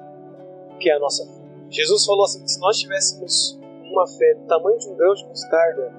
o 0.74 0.77
que 0.77 0.89
é 0.89 0.96
a 0.96 1.00
nossa 1.00 1.25
fé. 1.25 1.44
Jesus 1.70 2.06
falou 2.06 2.25
assim: 2.25 2.42
que 2.44 2.51
se 2.51 2.60
nós 2.60 2.77
tivéssemos 2.77 3.60
uma 3.92 4.08
fé 4.08 4.36
do 4.36 4.46
tamanho 4.48 4.77
de 4.77 4.89
um 4.89 4.96
grão 4.96 5.13
de 5.13 5.25
mostarda, 5.25 5.94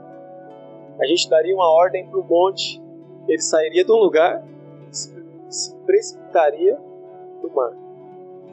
a 1.00 1.06
gente 1.06 1.28
daria 1.28 1.54
uma 1.54 1.70
ordem 1.70 2.08
para 2.08 2.18
o 2.18 2.24
monte 2.24 2.84
ele 3.28 3.40
sairia 3.40 3.84
de 3.84 3.90
um 3.90 3.96
lugar 3.96 4.46
e 4.90 5.54
se 5.54 5.74
precipitaria 5.86 6.78
no 7.42 7.50
mar. 7.50 7.72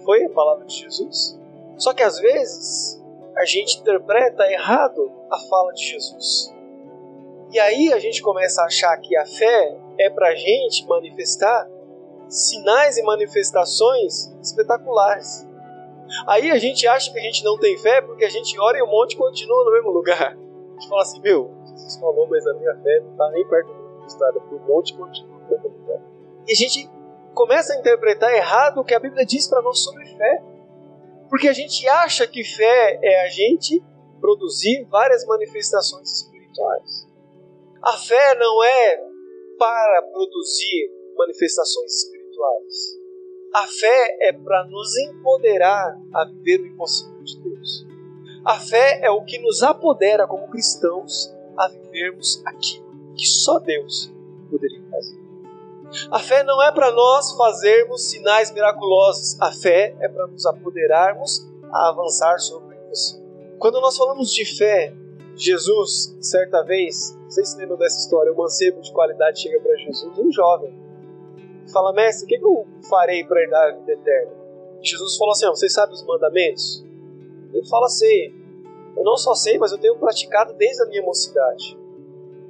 Foi 0.04 0.24
a 0.26 0.30
palavra 0.30 0.66
de 0.66 0.76
Jesus. 0.76 1.40
Só 1.82 1.96
que 1.96 2.04
às 2.04 2.20
vezes 2.20 3.02
a 3.36 3.44
gente 3.44 3.80
interpreta 3.80 4.46
errado 4.52 5.12
a 5.32 5.40
fala 5.50 5.74
de 5.74 5.84
Jesus. 5.84 6.54
E 7.52 7.60
aí 7.60 7.92
a 7.92 7.98
gente 7.98 8.22
começa 8.22 8.62
a 8.62 8.66
achar 8.66 8.96
que 8.98 9.18
a 9.18 9.26
fé 9.26 9.78
é 9.98 10.08
para 10.08 10.28
a 10.28 10.36
gente 10.36 10.86
manifestar 10.88 11.68
sinais 12.30 12.98
e 12.98 13.02
manifestações 13.02 14.32
espetaculares. 14.44 15.50
Aí 16.28 16.52
a 16.52 16.60
gente 16.60 16.88
acha 16.88 17.12
que 17.12 17.18
a 17.18 17.24
gente 17.24 17.44
não 17.44 17.58
tem 17.58 17.76
fé 17.80 18.00
porque 18.00 18.26
a 18.26 18.30
gente 18.30 18.60
ora 18.60 18.78
e 18.78 18.82
o 18.84 18.88
monte 18.88 19.18
continua 19.18 19.66
no 19.66 19.72
mesmo 19.72 19.90
lugar. 19.90 20.38
A 20.38 20.74
gente 20.74 20.88
fala 20.88 21.02
assim, 21.02 21.20
meu, 21.20 21.52
Jesus 21.66 21.96
falou, 21.96 22.28
mas 22.28 22.46
a 22.46 22.54
minha 22.54 22.76
fé 22.76 23.00
não 23.00 23.12
está 23.12 23.32
nem 23.32 23.48
perto 23.48 23.72
estrada 24.06 24.40
por 24.40 24.62
um 24.62 24.68
monte 24.68 24.94
continua. 24.94 25.42
E 26.48 26.52
a 26.52 26.56
gente 26.56 26.88
começa 27.34 27.74
a 27.74 27.78
interpretar 27.78 28.32
errado 28.32 28.82
o 28.82 28.84
que 28.84 28.94
a 28.94 29.00
Bíblia 29.00 29.26
diz 29.26 29.48
para 29.48 29.64
nós 29.64 29.80
sobre 29.80 30.06
fé. 30.06 30.44
Porque 31.32 31.48
a 31.48 31.54
gente 31.54 31.88
acha 31.88 32.28
que 32.28 32.44
fé 32.44 33.00
é 33.02 33.24
a 33.24 33.30
gente 33.30 33.82
produzir 34.20 34.84
várias 34.90 35.26
manifestações 35.26 36.12
espirituais. 36.12 37.08
A 37.82 37.94
fé 37.94 38.36
não 38.36 38.62
é 38.62 39.02
para 39.58 40.10
produzir 40.12 40.92
manifestações 41.16 42.04
espirituais. 42.04 42.74
A 43.56 43.66
fé 43.66 44.18
é 44.24 44.34
para 44.34 44.66
nos 44.66 44.98
empoderar 44.98 45.98
a 46.14 46.26
viver 46.26 46.64
o 46.64 46.68
impossível 46.68 47.24
de 47.24 47.42
Deus. 47.42 47.88
A 48.44 48.60
fé 48.60 49.00
é 49.02 49.10
o 49.10 49.24
que 49.24 49.40
nos 49.40 49.64
apodera 49.64 50.28
como 50.28 50.50
cristãos 50.50 51.34
a 51.58 51.70
vivermos 51.70 52.44
aquilo 52.46 52.92
que 53.16 53.26
só 53.26 53.58
Deus 53.60 54.12
poderia 54.50 54.84
fazer. 54.90 55.21
A 56.10 56.20
fé 56.20 56.44
não 56.44 56.62
é 56.62 56.72
para 56.72 56.92
nós 56.92 57.34
fazermos 57.34 58.10
sinais 58.10 58.52
miraculosos, 58.52 59.40
a 59.42 59.52
fé 59.52 59.96
é 60.00 60.08
para 60.08 60.28
nos 60.28 60.46
apoderarmos 60.46 61.46
a 61.72 61.90
avançar 61.90 62.40
sobre 62.40 62.78
isso. 62.92 63.22
Quando 63.60 63.82
nós 63.82 63.98
falamos 63.98 64.34
de 64.34 64.46
fé, 64.46 64.94
Jesus, 65.36 66.16
certa 66.20 66.64
vez, 66.64 67.18
vocês 67.26 67.50
se 67.50 67.58
lembram 67.58 67.78
dessa 67.78 68.00
história, 68.00 68.32
o 68.32 68.38
mancebo 68.38 68.82
de 68.82 68.92
qualidade 68.92 69.42
chega 69.42 69.60
para 69.60 69.76
Jesus, 69.78 70.18
um 70.18 70.32
jovem, 70.32 70.74
e 71.68 71.72
fala: 71.72 71.94
Mestre, 71.94 72.26
o 72.26 72.28
que 72.28 72.46
eu 72.46 72.68
farei 72.90 73.24
para 73.24 73.42
herdar 73.42 73.70
a 73.70 73.72
vida 73.72 73.92
eterna? 73.94 74.32
Jesus 74.82 75.18
falou 75.18 75.32
assim: 75.32 75.48
Vocês 75.48 75.74
sabem 75.74 75.94
os 75.94 76.04
mandamentos? 76.04 76.86
Ele 77.54 77.68
fala: 77.68 77.88
Sei. 77.88 78.42
Eu 78.96 79.06
não 79.06 79.16
só 79.16 79.34
sei, 79.34 79.58
mas 79.58 79.72
eu 79.72 79.78
tenho 79.78 79.98
praticado 79.98 80.54
desde 80.54 80.84
a 80.84 80.86
minha 80.86 81.02
mocidade. 81.02 81.78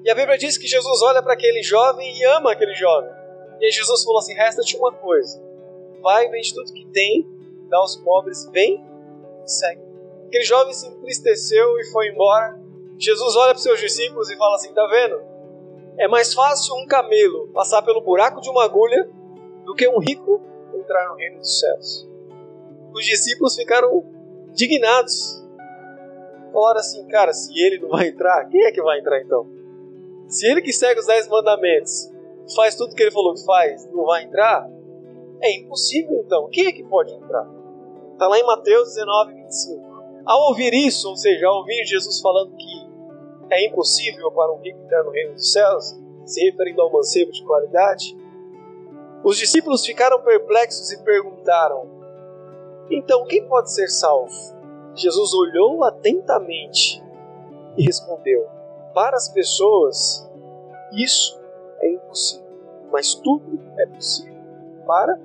E 0.04 0.10
a 0.10 0.16
Bíblia 0.16 0.38
diz 0.38 0.58
que 0.58 0.66
Jesus 0.66 1.02
olha 1.04 1.22
para 1.22 1.34
aquele 1.34 1.62
jovem 1.62 2.18
e 2.18 2.24
ama 2.24 2.52
aquele 2.52 2.74
jovem. 2.74 3.21
E 3.62 3.66
aí 3.66 3.72
Jesus 3.72 4.04
falou 4.04 4.18
assim: 4.18 4.34
resta-te 4.34 4.76
uma 4.76 4.92
coisa. 4.92 5.42
Vai, 6.02 6.28
vende 6.30 6.54
tudo 6.54 6.74
que 6.74 6.86
tem, 6.88 7.30
dá 7.70 7.78
aos 7.78 7.96
pobres, 7.96 8.50
vem 8.52 8.84
e 9.46 9.50
segue. 9.50 9.82
Aquele 10.26 10.44
jovem 10.44 10.74
se 10.74 10.88
entristeceu 10.88 11.80
e 11.80 11.86
foi 11.92 12.08
embora. 12.08 12.60
Jesus 12.98 13.36
olha 13.36 13.50
para 13.50 13.58
os 13.58 13.64
seus 13.64 13.80
discípulos 13.80 14.30
e 14.32 14.36
fala 14.36 14.56
assim: 14.56 14.74
tá 14.74 14.86
vendo? 14.88 15.22
É 15.98 16.08
mais 16.08 16.34
fácil 16.34 16.76
um 16.76 16.88
camelo 16.88 17.50
passar 17.50 17.84
pelo 17.84 18.02
buraco 18.02 18.42
de 18.42 18.50
uma 18.50 18.64
agulha 18.64 19.08
do 19.64 19.76
que 19.76 19.88
um 19.88 20.00
rico 20.00 20.42
entrar 20.74 21.08
no 21.10 21.16
reino 21.16 21.38
dos 21.38 21.60
céus. 21.60 22.10
Os 22.94 23.06
discípulos 23.06 23.56
ficaram 23.56 24.04
dignados. 24.54 25.40
Falaram 26.52 26.80
assim, 26.80 27.08
cara, 27.08 27.32
se 27.32 27.58
ele 27.58 27.80
não 27.80 27.90
vai 27.90 28.08
entrar, 28.08 28.44
quem 28.46 28.66
é 28.66 28.72
que 28.72 28.82
vai 28.82 29.00
entrar 29.00 29.22
então? 29.22 29.48
Se 30.28 30.50
ele 30.50 30.62
que 30.62 30.74
segue 30.74 31.00
os 31.00 31.06
dez 31.06 31.28
mandamentos 31.28 32.12
faz 32.56 32.76
tudo 32.76 32.96
que 32.96 33.02
ele 33.02 33.12
falou 33.12 33.34
que 33.34 33.44
faz, 33.46 33.90
não 33.92 34.06
vai 34.06 34.24
entrar, 34.24 34.70
é 35.42 35.58
impossível 35.58 36.22
então. 36.26 36.50
Quem 36.52 36.68
é 36.68 36.72
que 36.72 36.84
pode 36.84 37.14
entrar? 37.14 37.50
Está 38.14 38.28
lá 38.28 38.38
em 38.38 38.46
Mateus 38.46 38.90
19, 38.90 39.34
25. 39.34 39.92
Ao 40.26 40.40
ouvir 40.50 40.74
isso, 40.74 41.10
ou 41.10 41.16
seja, 41.16 41.48
ao 41.48 41.58
ouvir 41.58 41.84
Jesus 41.86 42.22
falando 42.22 42.56
que 42.56 42.92
é 43.50 43.68
impossível 43.68 44.32
para 44.32 44.54
um 44.54 44.62
rico 44.62 44.80
entrar 44.80 45.04
no 45.04 45.12
reino 45.12 45.34
dos 45.34 45.52
céus, 45.52 46.00
se 46.26 46.44
referindo 46.46 46.82
ao 46.82 46.92
mancebo 46.92 47.32
de 47.32 47.44
qualidade, 47.44 48.16
os 49.24 49.38
discípulos 49.38 49.86
ficaram 49.86 50.22
perplexos 50.22 50.92
e 50.92 51.04
perguntaram: 51.04 51.88
Então, 52.90 53.26
quem 53.26 53.48
pode 53.48 53.72
ser 53.72 53.88
salvo? 53.88 54.36
Jesus 54.96 55.34
olhou 55.34 55.84
atentamente 55.84 57.02
e 57.78 57.84
respondeu: 57.84 58.48
para 58.94 59.16
as 59.16 59.30
pessoas, 59.30 60.30
isso 60.92 61.41
é 61.82 61.92
impossível. 61.92 62.46
Mas 62.92 63.16
tudo 63.16 63.60
é 63.78 63.86
possível 63.86 64.34
para. 64.86 65.20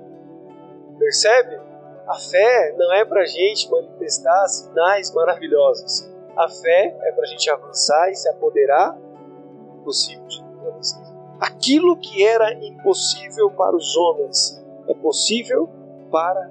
Percebe? 0.97 1.59
A 2.07 2.15
fé 2.15 2.75
não 2.77 2.93
é 2.93 3.03
para 3.03 3.21
a 3.21 3.25
gente 3.25 3.69
manifestar 3.69 4.47
sinais 4.47 5.13
maravilhosos. 5.13 6.09
A 6.35 6.47
fé 6.47 6.97
é 7.01 7.11
para 7.11 7.23
a 7.23 7.27
gente 7.27 7.49
avançar 7.49 8.09
e 8.09 8.15
se 8.15 8.29
apoderar 8.29 8.93
do 8.93 9.83
possível 9.83 10.25
de 10.27 10.41
Deus. 10.41 10.95
Aquilo 11.39 11.97
que 11.97 12.25
era 12.25 12.53
impossível 12.53 13.51
para 13.51 13.75
os 13.75 13.95
homens 13.97 14.63
é 14.87 14.93
possível 14.93 15.69
para 16.09 16.49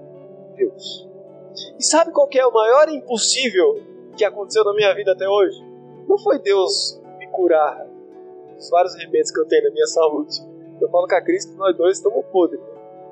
Deus. 0.54 1.08
E 1.78 1.82
sabe 1.82 2.12
qual 2.12 2.28
é 2.34 2.46
o 2.46 2.52
maior 2.52 2.88
impossível 2.90 3.82
que 4.16 4.24
aconteceu 4.24 4.62
na 4.64 4.74
minha 4.74 4.94
vida 4.94 5.12
até 5.12 5.26
hoje? 5.26 5.58
Não 6.06 6.18
foi 6.18 6.38
Deus 6.38 7.00
curar. 7.36 7.85
Dos 8.56 8.70
vários 8.70 8.94
remédios 8.94 9.30
que 9.30 9.40
eu 9.40 9.46
tenho 9.46 9.64
na 9.64 9.70
minha 9.70 9.86
saúde. 9.86 10.40
Eu 10.80 10.88
falo 10.90 11.06
com 11.06 11.14
a 11.14 11.20
Cris 11.22 11.44
que 11.44 11.54
nós 11.56 11.76
dois 11.76 11.98
estamos 11.98 12.24
podres. 12.26 12.60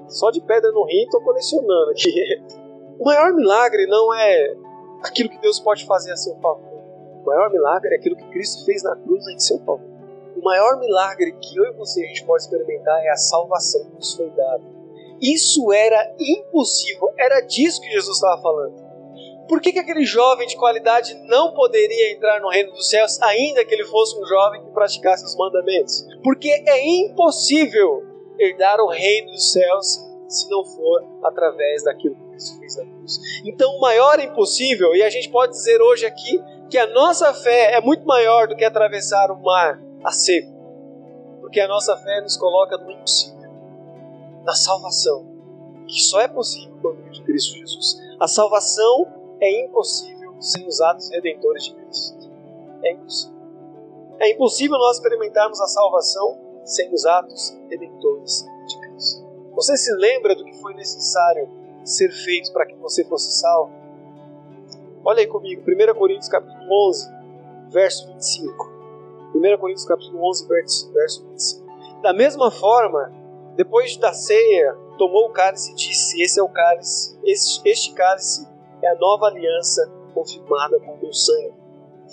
Só 0.08 0.30
de 0.30 0.40
pedra 0.40 0.70
no 0.70 0.84
rim 0.84 1.04
estou 1.04 1.22
colecionando 1.22 1.90
aqui. 1.90 2.42
O 2.96 3.06
maior 3.06 3.32
milagre 3.32 3.88
não 3.88 4.14
é 4.14 4.54
aquilo 5.02 5.28
que 5.28 5.40
Deus 5.40 5.58
pode 5.58 5.84
fazer 5.84 6.12
a 6.12 6.16
seu 6.16 6.36
favor. 6.36 6.72
O 7.20 7.26
maior 7.26 7.50
milagre 7.50 7.92
é 7.92 7.98
aquilo 7.98 8.14
que 8.14 8.30
Cristo 8.30 8.64
fez 8.64 8.84
na 8.84 8.94
cruz 8.94 9.26
em 9.26 9.36
seu 9.36 9.58
favor. 9.58 9.84
O 10.36 10.40
maior 10.40 10.78
milagre 10.78 11.32
que 11.32 11.56
eu 11.58 11.64
e 11.64 11.72
você 11.72 12.04
a 12.04 12.06
gente 12.06 12.24
pode 12.24 12.44
experimentar 12.44 13.04
é 13.04 13.10
a 13.10 13.16
salvação 13.16 13.84
que 13.86 13.96
nos 13.96 14.14
foi 14.14 14.30
dada. 14.30 14.62
Isso 15.20 15.72
era 15.72 16.14
impossível, 16.20 17.12
era 17.18 17.40
disso 17.40 17.80
que 17.80 17.90
Jesus 17.90 18.16
estava 18.16 18.40
falando. 18.40 18.83
Por 19.48 19.60
que, 19.60 19.72
que 19.72 19.78
aquele 19.78 20.04
jovem 20.04 20.46
de 20.46 20.56
qualidade 20.56 21.14
não 21.26 21.52
poderia 21.52 22.12
entrar 22.12 22.40
no 22.40 22.48
reino 22.48 22.72
dos 22.72 22.88
céus, 22.88 23.20
ainda 23.20 23.64
que 23.64 23.74
ele 23.74 23.84
fosse 23.84 24.18
um 24.18 24.24
jovem 24.24 24.62
que 24.62 24.70
praticasse 24.70 25.24
os 25.24 25.36
mandamentos? 25.36 26.06
Porque 26.22 26.48
é 26.48 26.86
impossível 26.86 28.02
herdar 28.38 28.80
o 28.80 28.88
reino 28.88 29.30
dos 29.30 29.52
céus 29.52 30.00
se 30.28 30.48
não 30.50 30.64
for 30.64 31.04
através 31.22 31.84
daquilo 31.84 32.16
que 32.16 32.28
Cristo 32.30 32.58
fez 32.58 32.76
na 32.76 32.84
cruz. 32.84 33.20
Então, 33.44 33.70
o 33.76 33.80
maior 33.80 34.18
impossível, 34.18 34.94
e 34.94 35.02
a 35.02 35.10
gente 35.10 35.28
pode 35.28 35.52
dizer 35.52 35.80
hoje 35.80 36.06
aqui 36.06 36.42
que 36.70 36.78
a 36.78 36.86
nossa 36.86 37.32
fé 37.32 37.74
é 37.74 37.80
muito 37.80 38.04
maior 38.04 38.48
do 38.48 38.56
que 38.56 38.64
atravessar 38.64 39.30
o 39.30 39.40
mar 39.40 39.80
a 40.02 40.10
seco, 40.10 40.52
porque 41.40 41.60
a 41.60 41.68
nossa 41.68 41.96
fé 41.96 42.20
nos 42.20 42.36
coloca 42.36 42.76
no 42.78 42.90
impossível, 42.90 43.50
na 44.42 44.54
salvação, 44.54 45.26
que 45.86 46.00
só 46.00 46.20
é 46.20 46.28
possível 46.28 46.74
por 46.80 46.96
meio 46.96 47.12
de 47.12 47.22
Cristo 47.22 47.56
Jesus. 47.58 47.96
A 48.18 48.26
salvação 48.26 49.23
é 49.44 49.64
impossível 49.64 50.34
sem 50.40 50.66
os 50.66 50.80
atos 50.80 51.10
redentores 51.10 51.64
de 51.64 51.74
Cristo. 51.74 52.30
É 52.82 52.92
impossível. 52.92 53.34
É 54.20 54.30
impossível 54.30 54.78
nós 54.78 54.96
experimentarmos 54.96 55.60
a 55.60 55.66
salvação 55.66 56.38
sem 56.64 56.92
os 56.92 57.04
atos 57.04 57.56
redentores 57.68 58.46
de 58.66 58.78
Cristo. 58.80 59.24
Você 59.54 59.76
se 59.76 59.94
lembra 59.96 60.34
do 60.34 60.44
que 60.44 60.54
foi 60.54 60.74
necessário 60.74 61.48
ser 61.84 62.10
feito 62.10 62.52
para 62.52 62.66
que 62.66 62.74
você 62.76 63.04
fosse 63.04 63.32
salvo? 63.38 63.72
Olha 65.04 65.20
aí 65.20 65.26
comigo, 65.26 65.62
1 65.62 65.94
Coríntios 65.94 66.28
capítulo 66.28 66.88
11, 66.88 67.10
verso 67.70 68.06
25. 68.08 68.72
1 69.34 69.58
Coríntios 69.58 69.84
capítulo 69.84 70.26
11, 70.30 70.48
verso, 70.48 70.92
verso 70.92 71.26
25. 71.28 71.64
Da 72.02 72.12
mesma 72.12 72.50
forma, 72.50 73.12
depois 73.56 73.96
da 73.96 74.12
ceia, 74.12 74.74
tomou 74.96 75.26
o 75.26 75.30
cálice 75.30 75.72
e 75.72 75.74
disse: 75.74 76.22
Esse 76.22 76.40
é 76.40 76.42
o 76.42 76.48
cálice, 76.48 77.18
este, 77.24 77.68
este 77.68 77.92
cálice 77.92 78.48
é 78.84 78.88
a 78.90 78.94
nova 78.96 79.26
aliança 79.26 79.90
confirmada 80.12 80.78
com 80.80 80.96
meu 80.98 81.12
sangue. 81.12 81.54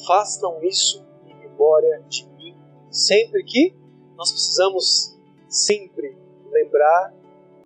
Façam 0.07 0.63
isso 0.63 1.05
em 1.27 1.35
memória 1.35 2.01
de 2.07 2.25
mim, 2.37 2.55
sempre 2.89 3.43
que 3.43 3.75
nós 4.17 4.31
precisamos 4.31 5.17
sempre 5.49 6.15
lembrar 6.49 7.13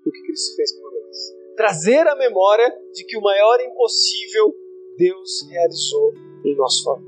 do 0.04 0.12
que 0.12 0.22
Cristo 0.24 0.56
fez 0.56 0.74
por 0.74 0.92
nós. 0.92 1.36
Trazer 1.56 2.08
a 2.08 2.16
memória 2.16 2.68
de 2.94 3.04
que 3.06 3.18
o 3.18 3.22
maior 3.22 3.60
impossível 3.62 4.54
Deus 4.98 5.48
realizou 5.50 6.14
em 6.44 6.56
nosso 6.56 6.84
favor. 6.84 7.04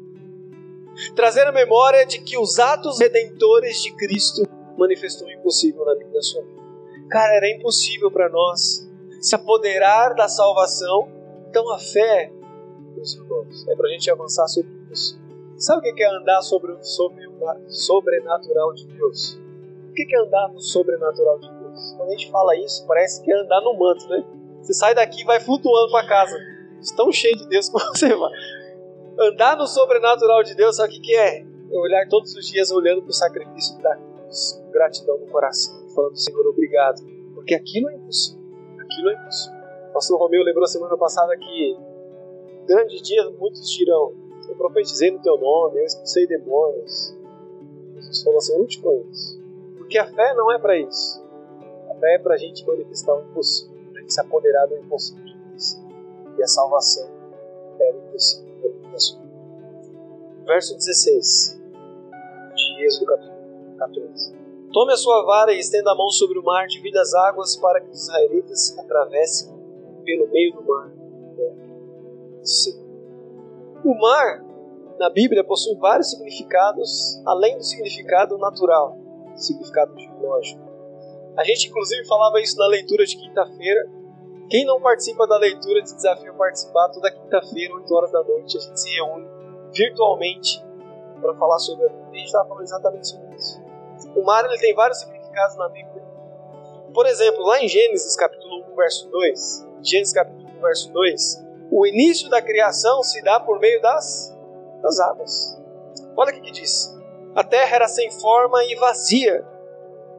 Trazer 1.16 1.46
a 1.48 1.52
memória 1.52 2.06
de 2.06 2.20
que 2.20 2.38
os 2.38 2.60
atos 2.60 3.00
redentores 3.00 3.82
de 3.82 3.96
Cristo 3.96 4.42
manifestou 4.78 5.28
o 5.28 5.32
impossível 5.32 5.86
na 5.86 5.94
vida 5.96 6.12
da 6.12 6.22
sua 6.22 6.42
vida. 6.42 6.62
Cara, 7.10 7.36
era 7.36 7.56
impossível 7.56 8.12
para 8.12 8.30
nós 8.30 8.88
se 9.22 9.36
apoderar 9.36 10.16
da 10.16 10.28
salvação 10.28 11.17
então 11.58 11.74
a 11.74 11.80
fé, 11.80 12.32
meus 12.96 13.16
irmãos, 13.16 13.68
é 13.68 13.76
para 13.76 13.88
a 13.88 13.92
gente 13.92 14.12
avançar 14.12 14.48
sobre 14.48 14.70
isso. 14.92 15.20
Sabe 15.58 15.90
o 15.90 15.96
que 15.96 16.04
é 16.04 16.08
andar 16.08 16.40
sobre, 16.44 16.72
o 16.72 16.84
sobrenatural 17.68 18.74
de 18.76 18.86
Deus? 18.86 19.42
O 19.90 19.94
que 19.94 20.16
é 20.16 20.20
andar 20.20 20.50
no 20.50 20.60
sobrenatural 20.60 21.40
de 21.40 21.52
Deus? 21.52 21.96
Quando 21.98 22.10
a 22.10 22.12
gente 22.12 22.30
fala 22.30 22.56
isso, 22.58 22.86
parece 22.86 23.24
que 23.24 23.32
é 23.32 23.42
andar 23.42 23.60
no 23.62 23.74
manto, 23.76 24.08
né? 24.08 24.24
Você 24.62 24.72
sai 24.72 24.94
daqui 24.94 25.22
e 25.22 25.26
vai 25.26 25.40
flutuando 25.40 25.92
para 25.92 26.08
casa. 26.08 26.38
Tão 26.96 27.12
cheio 27.12 27.36
de 27.36 27.48
Deus 27.48 27.70
como 27.74 27.84
você 27.86 28.14
vai. 28.14 28.32
Andar 29.20 29.58
no 29.58 29.66
sobrenatural 29.66 30.44
de 30.44 30.54
Deus, 30.54 30.76
sabe 30.76 30.96
o 30.96 31.02
que 31.02 31.16
é? 31.16 31.40
É 31.40 31.76
olhar 31.76 32.08
todos 32.08 32.36
os 32.36 32.46
dias 32.46 32.70
olhando 32.70 33.02
para 33.02 33.10
o 33.10 33.14
sacrifício 33.14 33.82
da 33.82 33.96
cruz, 33.96 34.62
com 34.64 34.72
gratidão 34.72 35.18
no 35.18 35.26
coração, 35.26 35.90
falando, 35.90 36.16
Senhor, 36.18 36.46
obrigado. 36.46 37.02
Porque 37.34 37.56
aquilo 37.56 37.90
é 37.90 37.96
impossível. 37.96 38.44
Aquilo 38.80 39.10
é 39.10 39.14
impossível. 39.16 39.57
O 39.90 39.94
pastor 39.94 40.20
Romeu 40.20 40.44
lembrou 40.44 40.68
semana 40.68 40.98
passada 40.98 41.36
que 41.38 41.78
grande 42.66 43.02
dia 43.02 43.30
muitos 43.32 43.70
dirão: 43.72 44.14
Eu 44.48 44.56
profetizei 44.56 45.12
no 45.12 45.20
teu 45.20 45.38
nome, 45.38 45.80
eu 45.80 45.86
expulsei 45.86 46.28
demônios. 46.28 47.16
Jesus 47.96 48.24
falou 48.24 48.38
assim: 48.38 48.54
Eu 48.54 48.60
não 48.60 48.68
te 48.68 48.82
conheço. 48.82 49.42
Porque 49.78 49.98
a 49.98 50.08
fé 50.08 50.34
não 50.34 50.52
é 50.52 50.60
para 50.60 50.78
isso. 50.78 51.24
A 51.90 51.96
fé 51.96 52.16
é 52.16 52.20
para 52.20 52.36
a 52.36 52.38
gente 52.38 52.66
manifestar 52.66 53.14
o 53.16 53.22
impossível, 53.22 53.78
para 53.92 54.00
a 54.00 54.02
gente 54.02 54.14
se 54.14 54.22
apoderar 54.22 54.68
do 54.68 54.78
impossível. 54.78 55.28
E 56.38 56.44
a 56.44 56.48
salvação 56.48 57.10
é 57.80 57.92
o 57.92 57.98
impossível 57.98 58.48
sua 59.00 59.20
Verso 60.46 60.76
16 60.76 61.60
de 62.56 62.86
Êxodo 62.86 63.06
capítulo 63.06 63.78
14. 63.78 64.36
Tome 64.72 64.94
a 64.94 64.98
sua 64.98 65.24
vara 65.24 65.54
e 65.54 65.60
estenda 65.60 65.92
a 65.92 65.96
mão 65.96 66.10
sobre 66.10 66.40
o 66.40 66.44
mar, 66.44 66.68
divida 66.68 67.02
as 67.02 67.14
águas 67.14 67.56
para 67.56 67.82
que 67.82 67.90
os 67.90 68.04
israelitas 68.04 68.78
atravessem 68.78 69.57
pelo 70.08 70.30
meio 70.32 70.54
do 70.54 70.64
mar. 70.64 70.90
O 73.84 73.94
mar, 74.00 74.46
na 74.98 75.10
Bíblia, 75.10 75.44
possui 75.44 75.76
vários 75.76 76.12
significados, 76.12 77.22
além 77.26 77.58
do 77.58 77.64
significado 77.64 78.38
natural, 78.38 78.98
significado 79.36 79.94
geológico. 80.00 80.62
A 81.36 81.44
gente, 81.44 81.68
inclusive, 81.68 82.08
falava 82.08 82.40
isso 82.40 82.58
na 82.58 82.68
leitura 82.68 83.06
de 83.06 83.18
quinta-feira. 83.18 83.90
Quem 84.50 84.66
não 84.66 84.80
participa 84.80 85.28
da 85.28 85.38
leitura 85.38 85.82
de 85.82 85.94
desafio 85.94 86.34
participar, 86.36 86.90
toda 86.90 87.12
quinta-feira, 87.12 87.76
8 87.76 87.94
horas 87.94 88.12
da 88.12 88.24
noite, 88.24 88.58
a 88.58 88.62
gente 88.62 88.80
se 88.80 88.90
reúne 88.96 89.28
virtualmente 89.74 90.66
para 91.22 91.36
falar 91.36 91.60
sobre 91.60 91.86
a 91.86 91.90
Bíblia. 91.90 92.12
A 92.12 92.16
gente 92.16 92.26
estava 92.28 92.48
falando 92.48 92.64
exatamente 92.64 93.08
sobre 93.10 93.36
isso. 93.36 93.62
O 94.16 94.24
mar 94.24 94.46
ele 94.46 94.58
tem 94.58 94.74
vários 94.74 95.00
significados 95.00 95.58
na 95.58 95.68
Bíblia. 95.68 96.02
Por 96.94 97.06
exemplo, 97.06 97.44
lá 97.44 97.62
em 97.62 97.68
Gênesis 97.68 98.16
capítulo 98.16 98.64
1, 98.72 98.76
verso 98.76 99.10
2, 99.10 99.67
Gênesis 99.82 100.14
capítulo 100.14 100.50
1, 100.58 100.62
verso 100.62 100.92
2, 100.92 101.46
o 101.72 101.86
início 101.86 102.30
da 102.30 102.42
criação 102.42 103.04
se 103.04 103.22
dá 103.22 103.40
por 103.40 103.60
meio 103.60 103.82
das, 103.82 104.36
das 104.82 105.00
águas. 105.00 105.62
Olha 106.16 106.32
o 106.32 106.34
que, 106.34 106.42
que 106.42 106.52
diz. 106.52 106.96
A 107.36 107.44
terra 107.44 107.76
era 107.76 107.88
sem 107.88 108.10
forma 108.10 108.64
e 108.66 108.76
vazia, 108.76 109.46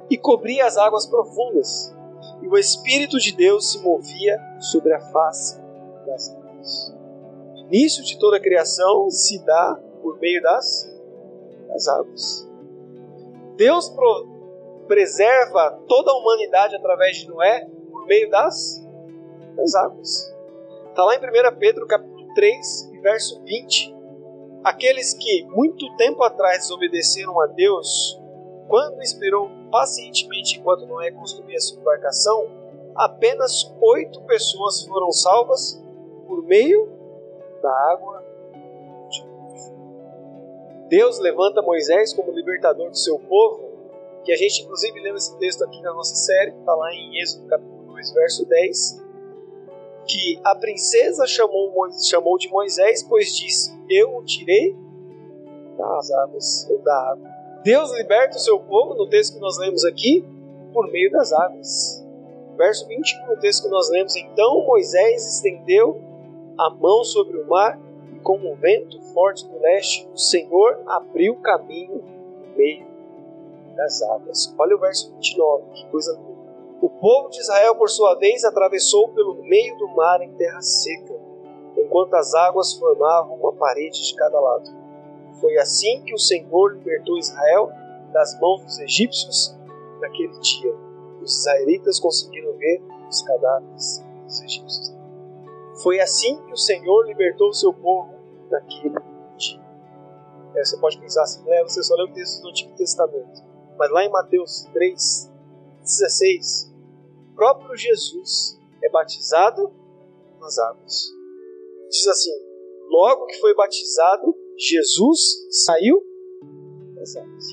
e 0.09 0.17
cobria 0.17 0.67
as 0.67 0.77
águas 0.77 1.07
profundas, 1.07 1.95
e 2.41 2.49
o 2.49 2.57
Espírito 2.57 3.19
de 3.19 3.35
Deus 3.35 3.73
se 3.73 3.79
movia 3.81 4.39
sobre 4.61 4.95
a 4.95 5.01
face 5.01 5.61
das 6.07 6.35
águas. 6.35 6.95
O 7.55 7.59
início 7.59 8.05
de 8.05 8.19
toda 8.19 8.37
a 8.37 8.41
criação 8.41 9.11
se 9.11 9.45
dá 9.45 9.79
por 10.01 10.19
meio 10.21 10.41
das, 10.41 10.89
das 11.69 11.89
águas. 11.89 12.49
Deus 13.57 13.89
pro, 13.89 14.29
preserva 14.87 15.79
toda 15.89 16.13
a 16.13 16.17
humanidade 16.17 16.77
através 16.77 17.17
de 17.17 17.29
Noé 17.29 17.69
por 17.91 18.07
meio 18.07 18.31
das 18.31 18.88
das 19.59 19.75
águas. 19.75 20.35
Está 20.89 21.05
lá 21.05 21.17
em 21.17 21.19
1 21.19 21.59
Pedro 21.59 21.87
capítulo 21.87 22.33
3, 22.35 22.93
verso 23.03 23.43
20. 23.43 23.95
Aqueles 24.63 25.13
que 25.15 25.45
muito 25.47 25.85
tempo 25.97 26.23
atrás 26.23 26.59
desobedeceram 26.59 27.41
a 27.41 27.47
Deus, 27.47 28.21
quando 28.69 29.03
esperou 29.03 29.51
pacientemente 29.71 30.59
enquanto 30.59 30.87
Noé 30.87 31.11
construía 31.11 31.61
sua 31.61 31.81
embarcação, 31.81 32.47
apenas 32.95 33.75
oito 33.81 34.23
pessoas 34.23 34.85
foram 34.85 35.11
salvas 35.11 35.83
por 36.27 36.43
meio 36.45 36.89
da 37.63 37.71
água 37.93 38.25
de 39.11 39.27
Deus 40.89 41.19
levanta 41.19 41.61
Moisés 41.61 42.15
como 42.15 42.33
libertador 42.33 42.91
do 42.91 42.97
seu 42.97 43.19
povo, 43.19 43.69
que 44.25 44.33
a 44.33 44.37
gente 44.37 44.63
inclusive 44.63 45.01
leu 45.01 45.17
esse 45.17 45.37
texto 45.39 45.65
aqui 45.65 45.81
na 45.83 45.93
nossa 45.93 46.15
série, 46.15 46.51
está 46.51 46.75
lá 46.75 46.93
em 46.95 47.21
Êxodo 47.21 47.47
capítulo 47.47 47.93
2, 47.93 48.13
verso 48.13 48.47
10 48.47 49.08
que 50.09 50.41
a 50.43 50.55
princesa 50.55 51.27
chamou, 51.27 51.71
chamou 52.03 52.39
de 52.39 52.49
Moisés, 52.49 53.03
pois 53.03 53.37
disse: 53.37 53.79
Eu 53.89 54.17
o 54.17 54.25
tirei 54.25 54.75
das 55.77 56.11
águas 56.11 56.67
ou 56.71 56.79
da 56.79 57.11
água. 57.11 57.29
Deus 57.63 57.93
liberta 57.93 58.37
o 58.37 58.41
seu 58.41 58.59
povo, 58.59 58.95
no 58.95 59.09
texto 59.09 59.35
que 59.35 59.41
nós 59.41 59.59
lemos 59.59 59.85
aqui, 59.85 60.25
por 60.73 60.91
meio 60.91 61.11
das 61.11 61.33
águas. 61.33 62.05
Verso 62.57 62.89
21, 62.89 63.27
no 63.29 63.37
texto 63.37 63.65
que 63.65 63.69
nós 63.69 63.91
lemos: 63.91 64.17
Então 64.17 64.65
Moisés 64.67 65.27
estendeu 65.27 66.01
a 66.59 66.71
mão 66.71 67.05
sobre 67.05 67.39
o 67.39 67.47
mar, 67.47 67.79
e 68.15 68.19
com 68.21 68.37
um 68.39 68.55
vento 68.57 69.01
forte 69.13 69.47
do 69.47 69.61
leste, 69.61 70.09
o 70.13 70.19
Senhor 70.19 70.83
abriu 70.87 71.37
caminho 71.37 72.03
no 72.43 72.57
meio 72.57 72.87
das 73.77 74.03
águas. 74.03 74.53
Olha 74.59 74.75
o 74.75 74.81
verso 74.81 75.13
29, 75.15 75.65
que 75.75 75.87
coisa. 75.87 76.28
O 76.81 76.89
povo 76.89 77.29
de 77.29 77.41
Israel, 77.41 77.75
por 77.75 77.91
sua 77.91 78.15
vez, 78.15 78.45
atravessou 78.45 79.09
pelo 79.09 79.35
meio 79.43 79.77
do 79.79 79.89
mar 79.89 80.21
em 80.23 80.33
terra 80.35 80.61
seca, 80.61 81.15
enquanto 81.77 82.15
as 82.15 82.35
águas 82.35 82.75
formavam 82.75 83.37
uma 83.37 83.53
parede 83.53 84.07
de 84.07 84.15
cada 84.15 84.39
lado. 84.39 84.71
Foi 85.41 85.57
assim 85.59 86.03
que 86.03 86.15
o 86.15 86.19
Senhor 86.19 86.75
libertou 86.75 87.19
Israel 87.19 87.71
das 88.13 88.39
mãos 88.41 88.65
dos 88.65 88.79
egípcios 88.79 89.57
naquele 90.01 90.39
dia. 90.39 90.75
Os 91.21 91.41
israelitas 91.41 91.99
conseguiram 91.99 92.57
ver 92.57 92.83
os 93.09 93.23
cadáveres 93.23 94.05
dos 94.25 94.43
egípcios. 94.43 94.97
Foi 95.83 96.01
assim 96.01 96.41
que 96.43 96.53
o 96.53 96.57
Senhor 96.57 97.07
libertou 97.07 97.49
o 97.49 97.55
seu 97.55 97.73
povo 97.73 98.15
naquele 98.51 98.95
dia. 99.37 99.61
É, 100.55 100.65
você 100.65 100.77
pode 100.79 100.99
pensar 100.99 101.23
assim, 101.23 101.43
né? 101.45 101.63
você 101.63 101.83
só 101.83 101.95
leu 101.95 102.07
o 102.07 102.13
texto 102.13 102.43
do 102.43 102.49
Antigo 102.49 102.75
Testamento. 102.77 103.43
Mas 103.79 103.91
lá 103.91 104.05
em 104.05 104.11
Mateus 104.11 104.69
3, 104.73 105.31
16, 105.83 106.68
o 106.68 106.68
próprio 107.39 107.77
Jesus 107.77 108.59
é 108.83 108.91
batizado 108.91 109.73
nas 110.41 110.59
águas. 110.59 111.15
Diz 111.89 112.07
assim: 112.09 112.33
logo 112.91 113.27
que 113.27 113.39
foi 113.39 113.55
batizado, 113.55 114.35
Jesus 114.59 115.47
saiu 115.65 116.03
das 116.97 117.15
águas. 117.15 117.45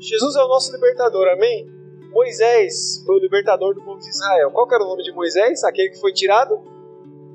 Jesus 0.00 0.34
é 0.34 0.42
o 0.42 0.48
nosso 0.48 0.72
libertador, 0.72 1.28
amém? 1.28 1.70
Moisés 2.10 3.00
foi 3.06 3.14
o 3.14 3.20
libertador 3.20 3.74
do 3.74 3.84
povo 3.84 4.00
de 4.00 4.08
Israel. 4.08 4.50
Qual 4.50 4.66
era 4.72 4.82
o 4.82 4.88
nome 4.88 5.04
de 5.04 5.12
Moisés? 5.12 5.62
Aquele 5.62 5.90
que 5.90 6.00
foi 6.00 6.12
tirado 6.12 6.60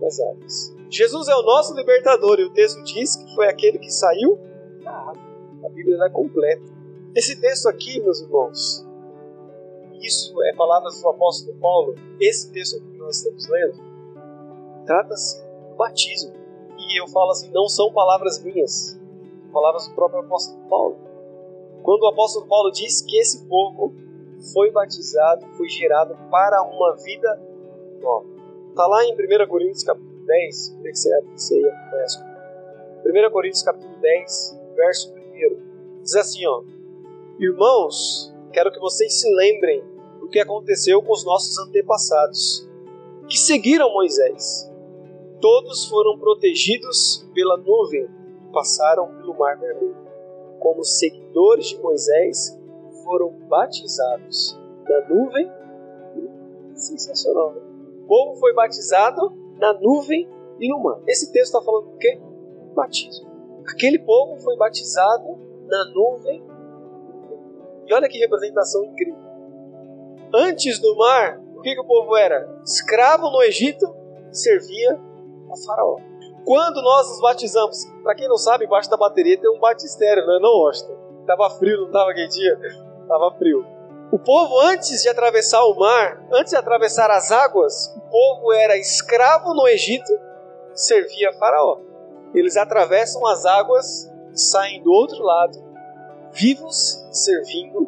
das 0.02 0.20
águas. 0.20 0.76
Jesus 0.90 1.30
é 1.30 1.36
o 1.36 1.42
nosso 1.42 1.74
libertador 1.74 2.38
e 2.40 2.44
o 2.44 2.54
texto 2.54 2.84
diz 2.84 3.16
que 3.16 3.34
foi 3.34 3.48
aquele 3.48 3.80
que 3.80 3.90
saiu 3.90 4.38
da 4.84 4.92
água. 4.92 5.24
A 5.66 5.70
Bíblia 5.70 5.98
é 6.06 6.10
completa. 6.10 6.64
Esse 7.16 7.40
texto 7.40 7.70
aqui, 7.70 8.02
meus 8.02 8.20
irmãos, 8.20 8.86
isso 10.04 10.42
é 10.44 10.54
palavras 10.54 11.02
do 11.02 11.10
apóstolo 11.10 11.58
Paulo. 11.60 11.96
Esse 12.20 12.52
texto 12.52 12.78
aqui 12.78 12.86
que 12.92 12.98
nós 12.98 13.18
estamos 13.18 13.48
lendo 13.48 13.80
trata-se 14.86 15.42
do 15.70 15.76
batismo. 15.76 16.34
E 16.78 17.02
eu 17.02 17.08
falo 17.08 17.32
assim, 17.32 17.50
não 17.52 17.68
são 17.70 17.92
palavras 17.94 18.44
minhas, 18.44 19.00
palavras 19.52 19.88
do 19.88 19.96
próprio 19.96 20.20
apóstolo 20.20 20.60
Paulo. 20.70 20.98
Quando 21.82 22.04
o 22.04 22.08
apóstolo 22.08 22.46
Paulo 22.48 22.72
diz 22.72 23.02
que 23.02 23.18
esse 23.18 23.46
povo 23.46 23.94
foi 24.54 24.72
batizado, 24.72 25.46
foi 25.56 25.70
gerado 25.70 26.18
para 26.30 26.62
uma 26.64 26.96
vida 26.98 27.42
nova. 28.02 28.26
Está 28.70 28.86
lá 28.88 29.06
em 29.06 29.14
1 29.14 29.48
Coríntios 29.48 29.84
capítulo 29.84 30.26
10, 30.26 30.70
queria 30.78 30.92
que 30.92 30.98
você 30.98 31.14
abrisse 31.14 31.54
aí, 31.56 31.66
acompanhasse 31.66 32.24
1 33.06 33.32
Coríntios 33.32 33.64
capítulo 33.64 33.96
10, 34.02 34.60
verso 34.76 35.14
1. 35.14 36.02
Diz 36.02 36.16
assim, 36.16 36.46
ó. 36.46 36.64
Irmãos, 37.40 38.34
quero 38.52 38.72
que 38.72 38.80
vocês 38.80 39.20
se 39.20 39.34
lembrem 39.36 39.84
que 40.34 40.40
aconteceu 40.40 41.00
com 41.04 41.14
os 41.14 41.24
nossos 41.24 41.60
antepassados, 41.60 42.68
que 43.30 43.38
seguiram 43.38 43.94
Moisés. 43.94 44.70
Todos 45.40 45.86
foram 45.86 46.18
protegidos 46.18 47.24
pela 47.36 47.56
nuvem 47.56 48.10
e 48.50 48.52
passaram 48.52 49.16
pelo 49.16 49.38
Mar 49.38 49.60
Vermelho. 49.60 49.96
Como 50.60 50.84
seguidores 50.84 51.68
de 51.68 51.78
Moisés, 51.80 52.60
foram 53.04 53.30
batizados 53.48 54.60
na 54.90 55.08
nuvem. 55.08 55.52
Sensacional, 56.74 57.54
né? 57.54 57.62
O 58.04 58.08
povo 58.08 58.36
foi 58.40 58.54
batizado 58.54 59.32
na 59.60 59.74
nuvem 59.74 60.28
e 60.60 60.68
no 60.68 60.80
mar. 60.80 61.00
Esse 61.08 61.32
texto 61.32 61.56
está 61.56 61.62
falando 61.62 61.92
do 61.92 61.98
quê? 61.98 62.20
Batismo. 62.74 63.28
Aquele 63.68 64.00
povo 64.00 64.38
foi 64.42 64.58
batizado 64.58 65.38
na 65.68 65.86
nuvem. 65.94 66.44
E 67.86 67.94
olha 67.94 68.10
que 68.10 68.18
representação 68.18 68.84
incrível. 68.86 69.33
Antes 70.34 70.80
do 70.80 70.96
mar, 70.98 71.40
o 71.56 71.62
que, 71.62 71.76
que 71.76 71.80
o 71.80 71.86
povo 71.86 72.18
era? 72.18 72.50
Escravo 72.66 73.30
no 73.30 73.44
Egito, 73.44 73.86
servia 74.32 74.94
a 75.52 75.66
Faraó. 75.66 75.98
Quando 76.44 76.82
nós 76.82 77.08
nos 77.08 77.22
batizamos, 77.22 77.86
para 78.02 78.16
quem 78.16 78.28
não 78.28 78.38
sabe, 78.38 78.66
embaixo 78.66 78.90
da 78.90 78.98
bateria 78.98 79.40
tem 79.40 79.50
um 79.50 79.60
batistério, 79.60 80.26
né? 80.26 80.28
não 80.28 80.36
é? 80.38 80.42
Não, 80.42 80.60
Washington. 80.60 81.04
Tava 81.28 81.50
frio, 81.52 81.82
não 81.82 81.92
tava 81.92 82.14
dia? 82.14 82.60
Tava 83.08 83.32
frio. 83.38 83.64
O 84.12 84.18
povo, 84.20 84.60
antes 84.60 85.04
de 85.04 85.10
atravessar 85.10 85.64
o 85.66 85.76
mar, 85.76 86.28
antes 86.32 86.52
de 86.52 86.58
atravessar 86.58 87.10
as 87.12 87.32
águas, 87.32 87.96
o 87.96 88.02
povo 88.02 88.52
era 88.52 88.76
escravo 88.78 89.54
no 89.54 89.68
Egito, 89.68 90.12
servia 90.74 91.30
a 91.30 91.34
Faraó. 91.34 91.80
Eles 92.34 92.58
atravessam 92.58 93.26
as 93.28 93.46
águas 93.46 94.12
e 94.34 94.40
saem 94.40 94.82
do 94.82 94.92
outro 94.92 95.24
lado, 95.24 95.58
vivos, 96.32 97.08
servindo 97.12 97.88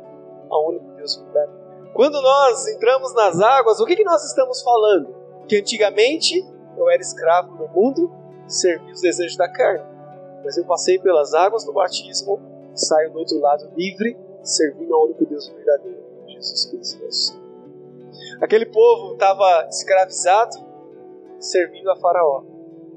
ao 0.50 0.70
único 0.70 0.86
Deus 0.96 1.16
verdadeiro. 1.16 1.65
Quando 1.96 2.22
nós 2.22 2.68
entramos 2.68 3.14
nas 3.14 3.40
águas, 3.40 3.80
o 3.80 3.86
que, 3.86 3.96
que 3.96 4.04
nós 4.04 4.22
estamos 4.26 4.62
falando? 4.62 5.16
Que 5.48 5.60
antigamente 5.60 6.46
eu 6.78 6.90
era 6.90 7.02
escravo 7.02 7.56
no 7.56 7.70
mundo, 7.70 8.12
servia 8.50 8.92
os 8.92 9.00
desejos 9.00 9.38
da 9.38 9.48
carne. 9.48 9.86
Mas 10.44 10.58
eu 10.58 10.66
passei 10.66 11.00
pelas 11.00 11.34
águas 11.34 11.64
do 11.64 11.72
batismo, 11.72 12.42
saio 12.74 13.14
do 13.14 13.20
outro 13.20 13.40
lado 13.40 13.72
livre, 13.78 14.18
servindo 14.44 14.94
ao 14.94 15.06
único 15.06 15.26
Deus 15.26 15.48
verdadeiro. 15.48 16.04
Jesus 16.28 16.66
Cristo. 16.66 17.40
Aquele 18.42 18.66
povo 18.66 19.14
estava 19.14 19.66
escravizado, 19.70 20.58
servindo 21.40 21.90
a 21.90 21.96
Faraó. 21.96 22.44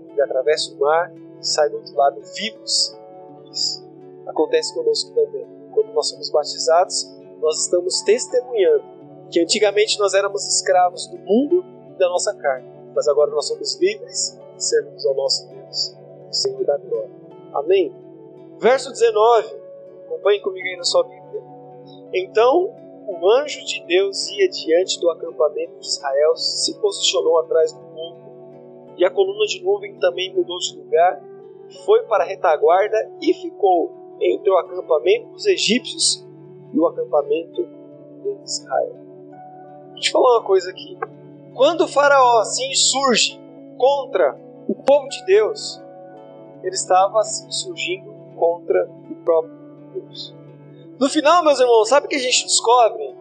Ele 0.08 0.20
atravessa 0.20 0.74
o 0.74 0.80
mar 0.80 1.14
e 1.40 1.46
sai 1.46 1.70
do 1.70 1.76
outro 1.76 1.94
lado 1.94 2.20
vivos. 2.34 2.98
Isso 3.48 3.88
acontece 4.26 4.74
conosco 4.74 5.14
também. 5.14 5.46
Quando 5.70 5.92
nós 5.92 6.08
somos 6.08 6.30
batizados, 6.30 7.16
nós 7.40 7.60
estamos 7.60 8.02
testemunhando 8.02 8.84
que 9.30 9.40
antigamente 9.40 9.98
nós 9.98 10.14
éramos 10.14 10.46
escravos 10.46 11.06
do 11.08 11.18
mundo 11.18 11.64
e 11.90 11.98
da 11.98 12.08
nossa 12.08 12.34
carne, 12.34 12.68
mas 12.94 13.06
agora 13.08 13.30
nós 13.30 13.46
somos 13.46 13.78
livres 13.80 14.38
e 14.56 14.62
servimos 14.62 15.04
ao 15.06 15.14
nosso 15.14 15.48
Deus, 15.48 15.96
o 16.30 16.32
Senhor 16.32 16.64
da 16.64 16.76
glória. 16.78 17.10
Amém? 17.54 17.94
Verso 18.58 18.90
19, 18.90 19.54
acompanhe 20.06 20.40
comigo 20.40 20.66
aí 20.66 20.76
na 20.76 20.84
sua 20.84 21.04
Bíblia. 21.04 21.42
Então 22.12 22.74
o 23.06 23.30
anjo 23.30 23.64
de 23.64 23.84
Deus 23.86 24.28
ia 24.28 24.48
diante 24.50 25.00
do 25.00 25.10
acampamento 25.10 25.78
de 25.78 25.86
Israel, 25.86 26.36
se 26.36 26.78
posicionou 26.78 27.38
atrás 27.38 27.72
do 27.72 27.80
povo, 27.80 28.28
e 28.98 29.04
a 29.04 29.10
coluna 29.10 29.46
de 29.46 29.62
nuvem 29.62 29.98
também 29.98 30.34
mudou 30.34 30.58
de 30.58 30.76
lugar, 30.76 31.22
foi 31.86 32.02
para 32.02 32.24
a 32.24 32.26
retaguarda 32.26 33.10
e 33.22 33.32
ficou 33.32 33.92
entre 34.20 34.50
o 34.50 34.58
acampamento 34.58 35.28
dos 35.28 35.46
egípcios 35.46 36.27
e 36.72 36.78
o 36.78 36.86
acampamento 36.86 37.62
de 38.22 38.44
Israel. 38.44 38.96
Deixa 39.94 40.08
eu 40.08 40.12
falar 40.12 40.38
uma 40.38 40.44
coisa 40.44 40.70
aqui. 40.70 40.98
Quando 41.54 41.82
o 41.82 41.88
faraó 41.88 42.44
se 42.44 42.64
insurge 42.70 43.40
contra 43.76 44.38
o 44.68 44.74
povo 44.74 45.08
de 45.08 45.24
Deus, 45.24 45.82
ele 46.62 46.74
estava 46.74 47.22
se 47.22 47.46
insurgindo 47.46 48.12
contra 48.36 48.88
o 49.10 49.14
próprio 49.24 49.58
Deus. 49.94 50.34
No 50.98 51.08
final, 51.08 51.44
meus 51.44 51.60
irmãos, 51.60 51.88
sabe 51.88 52.06
o 52.06 52.08
que 52.08 52.16
a 52.16 52.20
gente 52.20 52.44
descobre? 52.44 53.16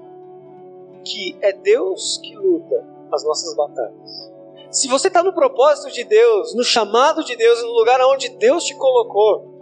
Que 1.03 1.38
é 1.41 1.53
Deus 1.53 2.19
que 2.23 2.36
luta 2.36 2.83
as 3.12 3.23
nossas 3.23 3.55
batalhas. 3.55 4.31
Se 4.69 4.88
você 4.88 5.07
está 5.07 5.23
no 5.23 5.33
propósito 5.33 5.91
de 5.91 6.03
Deus, 6.03 6.53
no 6.53 6.63
chamado 6.63 7.23
de 7.23 7.36
Deus, 7.36 7.63
no 7.63 7.71
lugar 7.71 7.99
onde 8.01 8.29
Deus 8.29 8.65
te 8.65 8.75
colocou, 8.75 9.57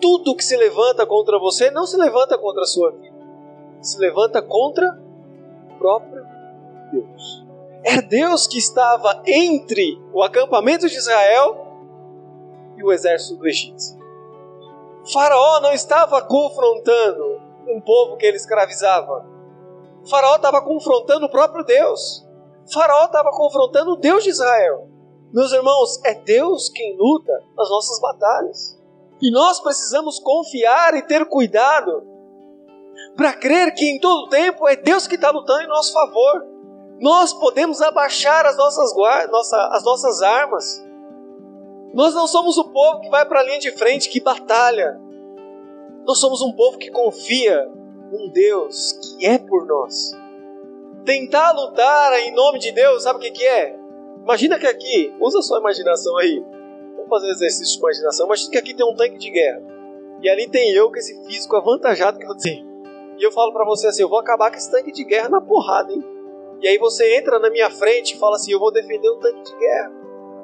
tudo 0.00 0.36
que 0.36 0.44
se 0.44 0.56
levanta 0.56 1.06
contra 1.06 1.38
você 1.38 1.70
não 1.70 1.86
se 1.86 1.96
levanta 1.96 2.38
contra 2.38 2.62
a 2.62 2.66
sua 2.66 2.90
vida, 2.92 3.16
se 3.80 3.98
levanta 3.98 4.42
contra 4.42 4.98
o 5.70 5.78
próprio 5.78 6.26
Deus. 6.92 7.44
É 7.82 8.00
Deus 8.00 8.46
que 8.46 8.58
estava 8.58 9.22
entre 9.26 10.00
o 10.12 10.22
acampamento 10.22 10.88
de 10.88 10.96
Israel 10.96 11.66
e 12.76 12.82
o 12.82 12.90
exército 12.90 13.36
do 13.36 13.46
Egito. 13.46 14.02
Faraó 15.12 15.60
não 15.60 15.72
estava 15.72 16.22
confrontando 16.22 17.40
um 17.68 17.80
povo 17.80 18.16
que 18.16 18.24
ele 18.24 18.36
escravizava. 18.36 19.26
Faraó 20.08 20.36
estava 20.36 20.62
confrontando 20.62 21.26
o 21.26 21.30
próprio 21.30 21.64
Deus. 21.64 22.26
Faraó 22.72 23.04
estava 23.04 23.30
confrontando 23.30 23.92
o 23.92 23.96
Deus 23.96 24.24
de 24.24 24.30
Israel. 24.30 24.88
Meus 25.32 25.52
irmãos, 25.52 26.00
é 26.04 26.14
Deus 26.14 26.68
quem 26.70 26.96
luta 26.96 27.32
as 27.58 27.68
nossas 27.68 28.00
batalhas. 28.00 28.73
E 29.24 29.30
nós 29.32 29.60
precisamos 29.60 30.20
confiar 30.20 30.94
e 30.94 31.02
ter 31.02 31.24
cuidado 31.24 32.06
para 33.16 33.32
crer 33.32 33.74
que 33.74 33.84
em 33.84 33.98
todo 33.98 34.28
tempo 34.28 34.68
é 34.68 34.76
Deus 34.76 35.06
que 35.06 35.16
está 35.16 35.30
lutando 35.30 35.62
em 35.62 35.68
nosso 35.68 35.92
favor. 35.92 36.46
Nós 37.00 37.32
podemos 37.32 37.80
abaixar 37.80 38.46
as 38.46 38.56
nossas, 38.56 38.94
nossa, 39.30 39.68
as 39.72 39.84
nossas 39.84 40.22
armas 40.22 40.84
nós 41.94 42.12
não 42.12 42.26
somos 42.26 42.58
o 42.58 42.64
povo 42.64 43.00
que 43.00 43.08
vai 43.08 43.24
para 43.24 43.38
a 43.38 43.42
linha 43.44 43.60
de 43.60 43.70
frente, 43.70 44.08
que 44.08 44.20
batalha. 44.20 45.00
Nós 46.04 46.18
somos 46.18 46.42
um 46.42 46.50
povo 46.50 46.76
que 46.76 46.90
confia 46.90 47.70
num 48.10 48.28
Deus 48.30 48.92
que 48.92 49.24
é 49.24 49.38
por 49.38 49.64
nós. 49.64 50.10
Tentar 51.04 51.52
lutar 51.52 52.12
em 52.18 52.34
nome 52.34 52.58
de 52.58 52.72
Deus, 52.72 53.04
sabe 53.04 53.20
o 53.20 53.22
que, 53.22 53.30
que 53.30 53.46
é? 53.46 53.78
Imagina 54.20 54.58
que 54.58 54.66
aqui, 54.66 55.14
usa 55.20 55.40
sua 55.40 55.60
imaginação 55.60 56.16
aí. 56.16 56.44
Vamos 57.04 57.08
fazer 57.08 57.26
um 57.26 57.36
exercício 57.36 57.74
de 57.74 57.78
imaginação. 57.80 58.26
Imagina 58.26 58.50
que 58.50 58.58
aqui 58.58 58.74
tem 58.74 58.86
um 58.86 58.94
tanque 58.94 59.18
de 59.18 59.30
guerra. 59.30 59.62
E 60.22 60.28
ali 60.28 60.48
tem 60.48 60.72
eu 60.72 60.90
com 60.90 60.96
esse 60.96 61.14
físico 61.26 61.54
avantajado 61.56 62.18
que 62.18 62.26
eu 62.26 62.36
tenho. 62.36 62.66
E 63.18 63.22
eu 63.22 63.30
falo 63.30 63.52
para 63.52 63.64
você 63.64 63.86
assim: 63.86 64.02
eu 64.02 64.08
vou 64.08 64.18
acabar 64.18 64.50
com 64.50 64.56
esse 64.56 64.70
tanque 64.70 64.90
de 64.90 65.04
guerra 65.04 65.28
na 65.28 65.40
porrada, 65.40 65.92
hein? 65.92 66.02
E 66.62 66.68
aí 66.68 66.78
você 66.78 67.16
entra 67.16 67.38
na 67.38 67.50
minha 67.50 67.68
frente 67.70 68.14
e 68.14 68.18
fala 68.18 68.36
assim: 68.36 68.52
eu 68.52 68.58
vou 68.58 68.72
defender 68.72 69.08
o 69.08 69.16
tanque 69.16 69.42
de 69.42 69.56
guerra. 69.56 69.92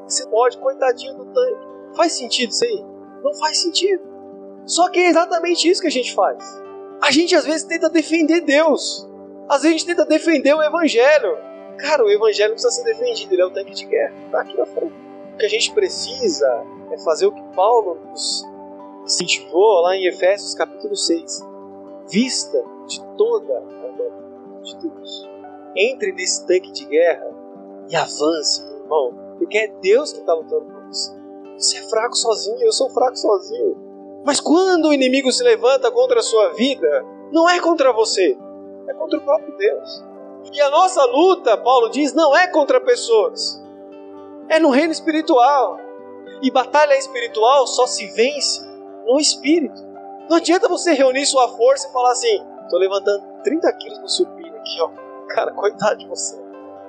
Você 0.07 0.29
pode, 0.29 0.59
coitadinho 0.59 1.15
do 1.15 1.25
tanque. 1.27 1.67
Faz 1.97 2.13
sentido 2.13 2.51
isso 2.51 2.65
aí? 2.65 2.85
Não 3.23 3.33
faz 3.35 3.59
sentido. 3.59 4.03
Só 4.67 4.89
que 4.89 5.01
é 5.01 5.09
exatamente 5.09 5.69
isso 5.69 5.81
que 5.81 5.89
a 5.89 5.91
gente 5.91 6.15
faz. 6.15 6.45
A 7.03 7.11
gente 7.11 7.35
às 7.35 7.47
vezes 7.47 7.65
tenta 7.65 7.89
defender 7.89 8.43
Deus. 8.43 9.09
Às 9.49 9.63
vezes 9.63 9.77
a 9.77 9.79
gente 9.79 9.87
tenta 9.87 10.05
defender 10.05 10.55
o 10.55 10.63
Evangelho. 10.63 11.39
Cara, 11.79 12.05
o 12.05 12.11
Evangelho 12.11 12.53
precisa 12.53 12.71
ser 12.71 12.85
defendido, 12.85 13.33
ele 13.33 13.43
é 13.43 13.47
o 13.47 13.51
tanque 13.51 13.73
de 13.73 13.87
guerra. 13.87 14.15
Está 14.27 14.43
aqui 14.43 14.57
na 14.57 14.67
frente. 14.67 15.10
Que 15.41 15.47
a 15.47 15.49
gente 15.49 15.73
precisa 15.73 16.47
é 16.91 16.99
fazer 16.99 17.25
o 17.25 17.33
que 17.33 17.43
Paulo 17.57 17.99
nos 18.11 18.47
incentivou 19.05 19.81
lá 19.81 19.97
em 19.97 20.05
Efésios 20.05 20.55
capítulo 20.55 20.95
6. 20.95 21.41
Vista 22.11 22.63
de 22.87 23.03
toda 23.17 23.57
a 23.57 23.61
mão 23.63 24.61
de 24.63 24.77
Deus. 24.77 25.31
Entre 25.75 26.13
nesse 26.13 26.47
tanque 26.47 26.71
de 26.73 26.85
guerra 26.85 27.27
e 27.89 27.97
avance, 27.97 28.63
meu 28.67 28.83
irmão. 28.83 29.15
Porque 29.39 29.57
é 29.57 29.69
Deus 29.81 30.13
que 30.13 30.21
está 30.21 30.35
lutando 30.35 30.67
por 30.67 30.87
você. 30.89 31.11
Você 31.57 31.79
é 31.79 31.83
fraco 31.89 32.17
sozinho, 32.17 32.63
eu 32.63 32.73
sou 32.73 32.91
fraco 32.91 33.17
sozinho. 33.17 33.79
Mas 34.27 34.41
quando 34.41 34.89
o 34.89 34.93
inimigo 34.93 35.33
se 35.33 35.43
levanta 35.43 35.91
contra 35.91 36.21
a 36.21 36.23
sua 36.23 36.51
vida, 36.51 37.03
não 37.33 37.49
é 37.49 37.59
contra 37.61 37.95
você, 37.95 38.37
é 38.87 38.93
contra 38.93 39.19
o 39.19 39.23
próprio 39.23 39.57
Deus. 39.57 40.05
E 40.53 40.61
a 40.61 40.69
nossa 40.69 41.03
luta, 41.07 41.57
Paulo 41.57 41.89
diz, 41.89 42.13
não 42.13 42.37
é 42.37 42.47
contra 42.47 42.79
pessoas, 42.79 43.63
é 44.51 44.59
no 44.59 44.71
reino 44.71 44.93
espiritual. 44.93 45.79
E 46.43 46.51
batalha 46.51 46.99
espiritual 46.99 47.67
só 47.67 47.87
se 47.87 48.07
vence 48.09 48.61
no 49.07 49.19
espírito. 49.19 49.81
Não 50.29 50.37
adianta 50.37 50.69
você 50.69 50.93
reunir 50.93 51.25
sua 51.25 51.49
força 51.49 51.89
e 51.89 51.93
falar 51.93 52.13
assim: 52.13 52.43
estou 52.65 52.79
levantando 52.79 53.25
30 53.45 53.73
quilos 53.75 53.99
no 54.01 54.09
supino 54.09 54.57
aqui, 54.57 54.81
ó. 54.81 54.91
Cara, 55.29 55.53
coitado 55.53 55.99
de 55.99 56.09
você. 56.09 56.39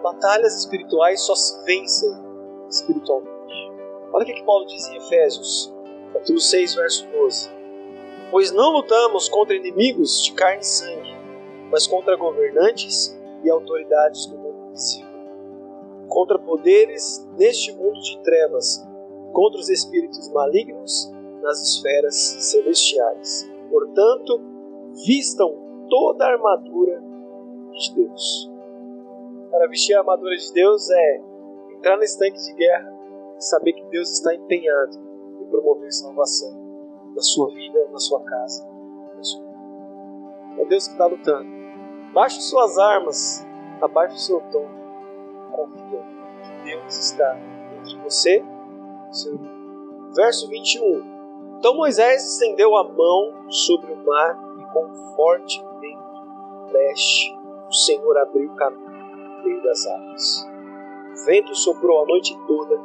Batalhas 0.01 0.57
espirituais 0.57 1.21
só 1.21 1.35
se 1.35 1.63
vencem 1.63 2.11
espiritualmente. 2.69 3.31
Olha 4.11 4.23
o 4.23 4.25
que, 4.25 4.43
Paulo 4.43 4.65
diz 4.65 4.87
em 4.89 4.97
Efésios, 4.97 5.73
capítulo 6.11 6.39
6, 6.39 6.75
verso 6.75 7.07
12. 7.11 7.51
Pois 8.31 8.51
não 8.51 8.71
lutamos 8.71 9.29
contra 9.29 9.55
inimigos 9.55 10.23
de 10.23 10.33
carne 10.33 10.61
e 10.61 10.65
sangue, 10.65 11.17
mas 11.69 11.85
contra 11.85 12.15
governantes 12.15 13.17
e 13.43 13.49
autoridades 13.49 14.25
do 14.25 14.37
mundo 14.37 14.67
invisível, 14.69 15.10
contra 16.11 16.37
poderes 16.37 17.25
neste 17.37 17.71
mundo 17.71 17.97
de 18.01 18.21
trevas, 18.21 18.85
contra 19.31 19.61
os 19.61 19.69
espíritos 19.69 20.29
malignos 20.33 21.09
nas 21.41 21.59
esferas 21.61 22.15
celestiais. 22.15 23.49
Portanto, 23.69 24.41
vistam 25.05 25.55
toda 25.89 26.25
a 26.25 26.33
armadura 26.33 27.01
de 27.71 27.95
Deus. 27.95 28.51
Para 29.49 29.69
vestir 29.69 29.95
a 29.95 29.99
armadura 29.99 30.35
de 30.35 30.51
Deus 30.51 30.89
é 30.91 31.21
entrar 31.77 31.97
nesse 31.97 32.19
tanque 32.19 32.37
de 32.37 32.53
guerra 32.55 32.93
e 33.37 33.43
saber 33.43 33.71
que 33.71 33.85
Deus 33.85 34.11
está 34.11 34.35
empenhado 34.35 34.97
em 35.41 35.45
promover 35.45 35.91
salvação 35.93 36.51
na 37.15 37.21
sua 37.21 37.53
vida, 37.53 37.87
na 37.89 37.99
sua 37.99 38.21
casa. 38.21 38.67
Na 39.15 39.23
sua 39.23 39.41
vida. 39.43 40.61
É 40.61 40.65
Deus 40.65 40.87
que 40.87 40.93
está 40.93 41.05
lutando. 41.05 41.49
Baixe 42.13 42.41
suas 42.41 42.77
armas, 42.77 43.47
abaixe 43.81 44.15
o 44.15 44.19
seu 44.19 44.41
tom. 44.51 44.80
Confia 45.51 46.03
que 46.43 46.63
Deus 46.65 46.97
está 46.97 47.37
entre 47.77 47.97
você 47.99 48.43
e 49.09 49.15
seu 49.15 49.33
inimigo. 49.35 50.13
Verso 50.15 50.47
21. 50.47 51.57
Então 51.57 51.75
Moisés 51.75 52.23
estendeu 52.23 52.75
a 52.75 52.83
mão 52.83 53.49
sobre 53.49 53.91
o 53.93 53.97
mar 53.97 54.39
e 54.59 54.73
com 54.73 54.93
forte 55.15 55.63
vento 55.79 56.11
leste 56.71 57.41
o 57.71 57.73
Senhor 57.73 58.17
abriu 58.17 58.51
o 58.51 58.55
caminho 58.55 58.89
no 58.89 59.43
meio 59.43 59.63
das 59.63 59.87
águas. 59.87 60.49
O 61.13 61.25
vento 61.25 61.55
soprou 61.55 62.03
a 62.03 62.05
noite 62.05 62.37
toda, 62.45 62.77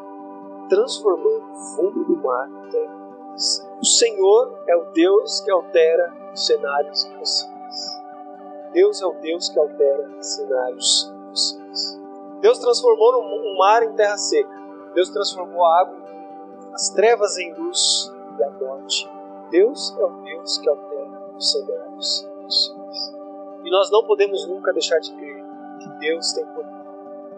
transformando 0.69 1.45
o 1.51 1.57
fundo 1.75 2.05
do 2.05 2.17
mar 2.19 2.49
em 2.49 2.71
terra. 2.71 2.95
O 3.81 3.85
Senhor 3.85 4.59
é 4.69 4.77
o 4.77 4.85
Deus 4.93 5.41
que 5.41 5.51
altera 5.51 6.15
os 6.33 6.47
cenários 6.47 7.05
impossíveis. 7.05 8.03
Deus 8.73 9.03
é 9.03 9.07
o 9.07 9.13
Deus 9.15 9.49
que 9.49 9.59
altera 9.59 10.23
cenários 10.23 11.13
impossíveis. 11.25 12.06
Deus 12.41 12.59
transformou 12.59 13.23
um 13.23 13.57
mar 13.59 13.83
em 13.83 13.93
terra 13.93 14.17
seca. 14.17 14.51
Deus 14.95 15.11
transformou 15.11 15.65
a 15.65 15.81
água 15.81 15.97
em 15.97 16.07
as 16.77 16.91
trevas 16.91 17.39
em 17.39 17.55
luz 17.55 18.13
e 18.39 18.45
a 18.45 18.51
morte. 18.51 19.11
Deus 19.51 19.97
é 19.99 20.05
o 20.05 20.11
Deus 20.23 20.59
que 20.59 20.69
altera 20.69 21.23
os 21.35 21.53
cenários 21.53 22.29
impossíveis. 22.39 23.17
E 23.65 23.71
nós 23.71 23.91
não 23.91 24.05
podemos 24.05 24.47
nunca 24.47 24.73
deixar 24.73 24.99
de 24.99 25.13
crer 25.15 25.43
que 25.81 25.89
Deus 25.99 26.33
tem 26.35 26.45
poder 26.47 26.77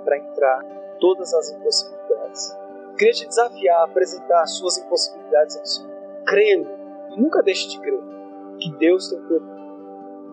para 0.05 0.19
entrar 0.19 0.65
em 0.65 0.99
todas 0.99 1.33
as 1.33 1.51
impossibilidades. 1.51 2.57
Queria 2.99 3.15
te 3.15 3.29
desafiar 3.29 3.81
a 3.81 3.85
apresentar 3.85 4.43
as 4.43 4.57
suas 4.57 4.77
impossibilidades 4.79 5.57
ao 5.57 5.67
Senhor, 5.67 5.97
crendo, 6.27 6.71
e 7.11 7.21
nunca 7.21 7.41
deixe 7.43 7.69
de 7.69 7.81
crer 7.81 8.01
que 8.59 8.73
Deus 8.73 9.09
tem 9.09 9.21
poder 9.21 9.43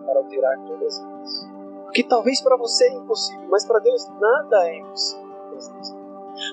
para 0.04 0.18
alterar 0.18 0.58
todas 0.66 1.00
elas. 1.00 1.55
Porque 1.86 2.04
talvez 2.04 2.40
para 2.40 2.56
você 2.56 2.84
é 2.84 2.92
impossível, 2.92 3.48
mas 3.50 3.64
para 3.64 3.80
Deus 3.80 4.06
nada 4.20 4.68
é 4.68 4.78
impossível. 4.78 5.26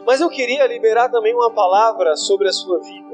Mas 0.06 0.22
eu 0.22 0.30
queria 0.30 0.66
liberar 0.66 1.10
também 1.10 1.36
uma 1.36 1.52
palavra 1.52 2.16
sobre 2.16 2.48
a 2.48 2.54
sua 2.54 2.80
vida 2.80 3.14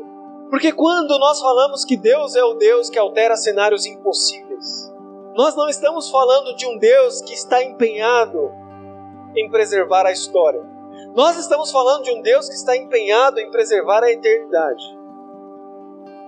porque 0.50 0.72
quando 0.72 1.18
nós 1.20 1.40
falamos 1.40 1.86
que 1.86 1.96
Deus 1.96 2.36
é 2.36 2.44
o 2.44 2.56
Deus 2.56 2.90
que 2.90 2.98
altera 2.98 3.36
cenários 3.36 3.86
impossíveis, 3.86 4.92
nós 5.36 5.56
não 5.56 5.70
estamos 5.70 6.10
falando 6.10 6.56
de 6.56 6.66
um 6.66 6.78
Deus 6.78 7.22
que 7.22 7.34
está 7.34 7.64
empenhado 7.64 8.52
em 9.36 9.50
preservar 9.50 10.08
a 10.08 10.12
história. 10.12 10.62
Nós 11.16 11.38
estamos 11.38 11.72
falando 11.72 12.04
de 12.04 12.12
um 12.12 12.22
Deus 12.22 12.50
que 12.50 12.56
está 12.56 12.76
empenhado 12.76 13.40
em 13.40 13.52
preservar 13.52 14.04
a 14.04 14.12
eternidade. 14.12 14.98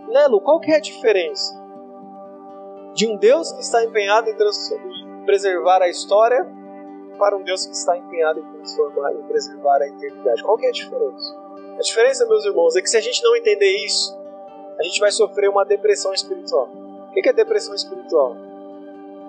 Lelo, 0.08 0.40
qual 0.40 0.60
que 0.60 0.72
é 0.72 0.76
a 0.76 0.82
diferença 0.82 1.60
de 2.94 3.08
um 3.08 3.18
Deus 3.18 3.52
que 3.52 3.62
está 3.62 3.84
empenhado 3.84 4.30
em 4.30 4.36
preservar 5.26 5.82
a 5.82 5.90
história 5.90 6.48
para 7.18 7.38
um 7.38 7.44
Deus 7.44 7.66
que 7.66 7.74
está 7.74 7.98
empenhado 7.98 8.40
em 8.40 8.44
transformar 8.58 9.14
e 9.14 9.24
preservar 9.24 9.82
a 9.82 9.88
eternidade? 9.88 10.44
Qual 10.44 10.58
que 10.58 10.66
é 10.66 10.70
a 10.70 10.72
diferença? 10.72 11.38
A 11.78 11.82
diferença, 11.82 12.26
meus 12.28 12.46
irmãos, 12.46 12.76
é 12.76 12.82
que 12.82 12.90
se 12.90 12.98
a 12.98 13.02
gente 13.02 13.24
não 13.24 13.36
entender 13.36 13.72
isso, 13.86 14.18
a 14.80 14.84
gente 14.84 15.00
vai 15.00 15.12
sofrer 15.12 15.50
uma 15.50 15.64
depressão 15.64 16.14
espiritual. 16.14 16.70
O 17.10 17.12
que 17.12 17.28
é 17.28 17.34
depressão 17.34 17.76
espiritual? 17.76 18.36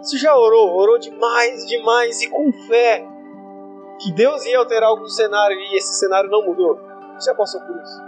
Você 0.03 0.17
já 0.17 0.37
orou, 0.37 0.75
orou 0.75 0.99
demais, 0.99 1.67
demais 1.67 2.23
e 2.23 2.29
com 2.29 2.53
fé 2.67 3.07
que 4.01 4.13
Deus 4.13 4.45
ia 4.45 4.59
alterar 4.59 4.89
algum 4.89 5.07
cenário 5.07 5.57
e 5.57 5.77
esse 5.77 5.95
cenário 5.95 6.31
não 6.31 6.45
mudou. 6.45 6.79
Você 7.19 7.31
já 7.31 7.35
passou 7.35 7.61
por 7.61 7.77
isso? 7.77 8.03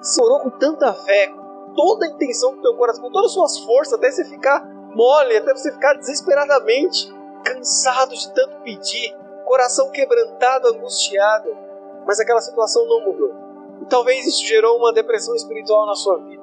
Você 0.00 0.22
orou 0.22 0.40
com 0.40 0.50
tanta 0.50 0.92
fé, 0.94 1.28
com 1.28 1.74
toda 1.74 2.06
a 2.06 2.08
intenção 2.08 2.54
do 2.54 2.62
teu 2.62 2.74
coração, 2.74 3.02
com 3.02 3.10
todas 3.10 3.30
as 3.30 3.34
suas 3.34 3.58
forças, 3.58 3.94
até 3.94 4.10
você 4.10 4.24
ficar 4.24 4.66
mole, 4.96 5.36
até 5.36 5.52
você 5.52 5.70
ficar 5.70 5.94
desesperadamente 5.94 7.14
cansado 7.44 8.14
de 8.14 8.32
tanto 8.32 8.62
pedir, 8.62 9.14
coração 9.44 9.90
quebrantado, 9.90 10.68
angustiado 10.68 11.66
mas 12.06 12.20
aquela 12.20 12.40
situação 12.40 12.86
não 12.86 13.04
mudou. 13.04 13.34
E 13.82 13.86
talvez 13.86 14.24
isso 14.26 14.46
gerou 14.46 14.78
uma 14.78 14.92
depressão 14.92 15.34
espiritual 15.34 15.84
na 15.86 15.94
sua 15.94 16.18
vida. 16.18 16.42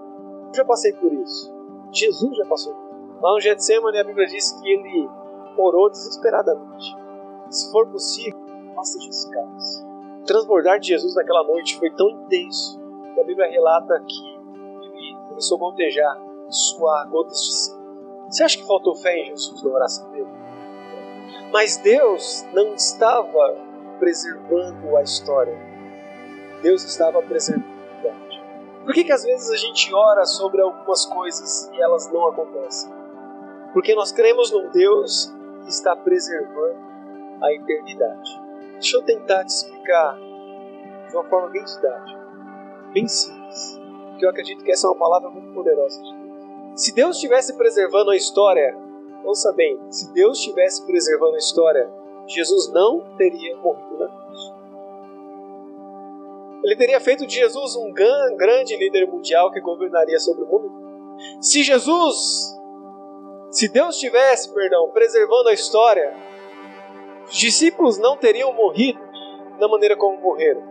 Eu 0.49 0.53
já 0.53 0.65
passei 0.65 0.91
por 0.93 1.11
isso. 1.13 1.51
Jesus 1.91 2.35
já 2.35 2.45
passou 2.45 2.73
por 2.73 2.97
isso. 2.97 3.19
Lá 3.21 3.31
no 3.31 3.39
Getsemane 3.39 3.97
a 3.97 4.03
Bíblia 4.03 4.27
diz 4.27 4.51
que 4.51 4.69
ele 4.69 5.09
orou 5.57 5.89
desesperadamente. 5.89 6.95
Se 7.49 7.71
for 7.71 7.87
possível, 7.87 8.37
faça 8.75 8.99
disso, 8.99 9.29
caras. 9.31 9.85
O 10.21 10.25
transbordar 10.25 10.79
de 10.79 10.89
Jesus 10.89 11.15
naquela 11.15 11.43
noite 11.43 11.79
foi 11.79 11.89
tão 11.91 12.09
intenso 12.09 12.79
que 13.13 13.21
a 13.21 13.23
Bíblia 13.23 13.49
relata 13.49 14.03
que 14.05 14.33
ele 14.85 15.17
começou 15.29 15.57
a 15.57 15.59
gotejar, 15.61 16.21
suar 16.49 17.09
gotas 17.09 17.37
de 17.37 17.55
sangue. 17.55 17.82
Você 18.29 18.43
acha 18.43 18.57
que 18.57 18.65
faltou 18.65 18.95
fé 18.95 19.15
em 19.17 19.25
Jesus 19.25 19.63
na 19.63 19.71
oração 19.71 20.09
dele? 20.12 20.27
Mas 21.51 21.77
Deus 21.77 22.45
não 22.51 22.73
estava 22.73 23.55
preservando 23.99 24.97
a 24.97 25.03
história. 25.03 25.55
Deus 26.62 26.83
estava 26.83 27.21
preservando 27.21 27.67
a 27.67 28.01
verdade. 28.01 28.43
Por 28.83 28.93
que, 28.93 29.03
que 29.03 29.12
às 29.12 29.23
vezes 29.23 29.49
a 29.49 29.57
gente 29.57 29.93
ora 29.93 30.25
sobre 30.25 30.62
algumas 30.62 31.05
coisas 31.05 31.69
e 31.73 31.81
elas 31.81 32.12
não 32.12 32.27
acontecem? 32.27 32.91
Porque 33.71 33.93
nós 33.95 34.12
cremos 34.12 34.51
num 34.51 34.69
Deus 34.71 35.33
que 35.63 35.69
está 35.69 35.95
preservando 35.95 36.77
a 37.41 37.53
eternidade. 37.53 38.41
Deixa 38.73 38.97
eu 38.97 39.01
tentar 39.03 39.43
te 39.45 39.49
explicar 39.49 40.17
de 41.07 41.15
uma 41.15 41.23
forma 41.25 41.49
bem 41.49 41.63
didática, 41.63 42.19
bem 42.93 43.07
simples, 43.07 43.79
porque 44.09 44.25
eu 44.25 44.29
acredito 44.29 44.63
que 44.63 44.71
essa 44.71 44.88
é 44.88 44.89
uma 44.89 44.97
palavra 44.97 45.29
muito 45.29 45.53
poderosa 45.53 46.01
de 46.01 46.12
Deus. 46.12 46.22
Se 46.75 46.93
Deus 46.93 47.17
estivesse 47.17 47.55
preservando 47.55 48.12
a 48.12 48.15
história, 48.15 48.75
ouça 49.23 49.51
bem, 49.53 49.79
se 49.91 50.12
Deus 50.13 50.39
estivesse 50.39 50.86
preservando 50.86 51.36
a 51.36 51.38
história, 51.38 51.89
Jesus 52.27 52.71
não 52.73 53.15
teria 53.15 53.55
morrido 53.57 53.97
na 53.99 54.07
cruz. 54.07 54.53
Ele 56.63 56.75
teria 56.75 56.99
feito 56.99 57.27
de 57.27 57.36
Jesus 57.36 57.75
um 57.75 57.91
grande 57.91 58.75
líder 58.75 59.05
mundial 59.07 59.51
que 59.51 59.59
governaria 59.59 60.17
sobre 60.19 60.43
o 60.43 60.47
mundo. 60.47 60.71
Se 61.41 61.62
Jesus, 61.62 62.57
se 63.51 63.67
Deus 63.67 63.97
tivesse, 63.97 64.51
perdão, 64.53 64.89
preservando 64.89 65.49
a 65.49 65.53
história, 65.53 66.15
os 67.27 67.36
discípulos 67.36 67.99
não 67.99 68.17
teriam 68.17 68.51
morrido 68.53 68.99
da 69.59 69.67
maneira 69.67 69.95
como 69.95 70.19
morreram. 70.19 70.63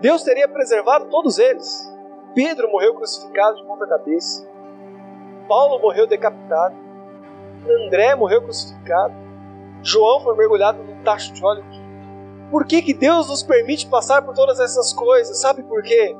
Deus 0.00 0.22
teria 0.22 0.48
preservado 0.48 1.10
todos 1.10 1.38
eles. 1.38 1.92
Pedro 2.34 2.70
morreu 2.70 2.94
crucificado 2.94 3.56
de 3.56 3.66
ponta 3.66 3.86
cabeça. 3.86 4.49
Paulo 5.50 5.80
morreu 5.80 6.06
decapitado. 6.06 6.76
André 7.68 8.14
morreu 8.14 8.40
crucificado. 8.40 9.12
João 9.82 10.20
foi 10.20 10.36
mergulhado 10.36 10.80
num 10.80 11.02
tacho 11.02 11.32
de 11.32 11.44
óleo. 11.44 11.64
Por 12.52 12.64
que, 12.64 12.80
que 12.80 12.94
Deus 12.94 13.28
nos 13.28 13.42
permite 13.42 13.88
passar 13.88 14.22
por 14.22 14.32
todas 14.32 14.60
essas 14.60 14.92
coisas? 14.92 15.40
Sabe 15.40 15.64
por 15.64 15.82
quê? 15.82 16.14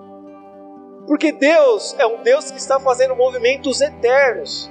Porque 1.07 1.31
Deus 1.31 1.95
é 1.97 2.05
um 2.05 2.25
Deus 2.25 2.51
que 2.51 2.59
está 2.59 2.81
fazendo 2.81 3.15
movimentos 3.15 3.81
eternos 3.81 4.69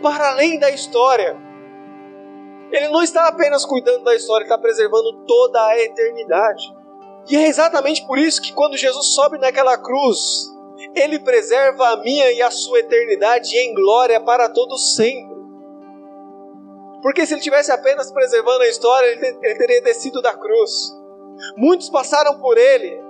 para 0.00 0.30
além 0.30 0.56
da 0.60 0.70
história. 0.70 1.36
Ele 2.70 2.90
não 2.90 3.02
está 3.02 3.26
apenas 3.26 3.64
cuidando 3.64 4.04
da 4.04 4.14
história, 4.14 4.44
ele 4.44 4.52
está 4.52 4.58
preservando 4.58 5.24
toda 5.26 5.60
a 5.66 5.80
eternidade. 5.80 6.72
E 7.28 7.36
é 7.36 7.48
exatamente 7.48 8.06
por 8.06 8.18
isso 8.18 8.40
que 8.40 8.52
quando 8.52 8.76
Jesus 8.76 9.14
sobe 9.14 9.36
naquela 9.38 9.76
cruz, 9.76 10.56
ele 10.94 11.18
preserva 11.18 11.88
a 11.90 11.96
minha 11.98 12.30
e 12.32 12.42
a 12.42 12.50
sua 12.50 12.80
eternidade 12.80 13.56
em 13.56 13.74
glória 13.74 14.20
para 14.20 14.48
todos 14.48 14.94
sempre. 14.94 15.38
Porque 17.02 17.24
se 17.24 17.34
ele 17.34 17.40
tivesse 17.40 17.70
apenas 17.70 18.10
preservando 18.10 18.62
a 18.62 18.68
história, 18.68 19.06
ele 19.06 19.32
teria 19.56 19.80
descido 19.82 20.20
da 20.20 20.36
cruz. 20.36 20.96
Muitos 21.56 21.88
passaram 21.88 22.38
por 22.38 22.58
ele, 22.58 23.00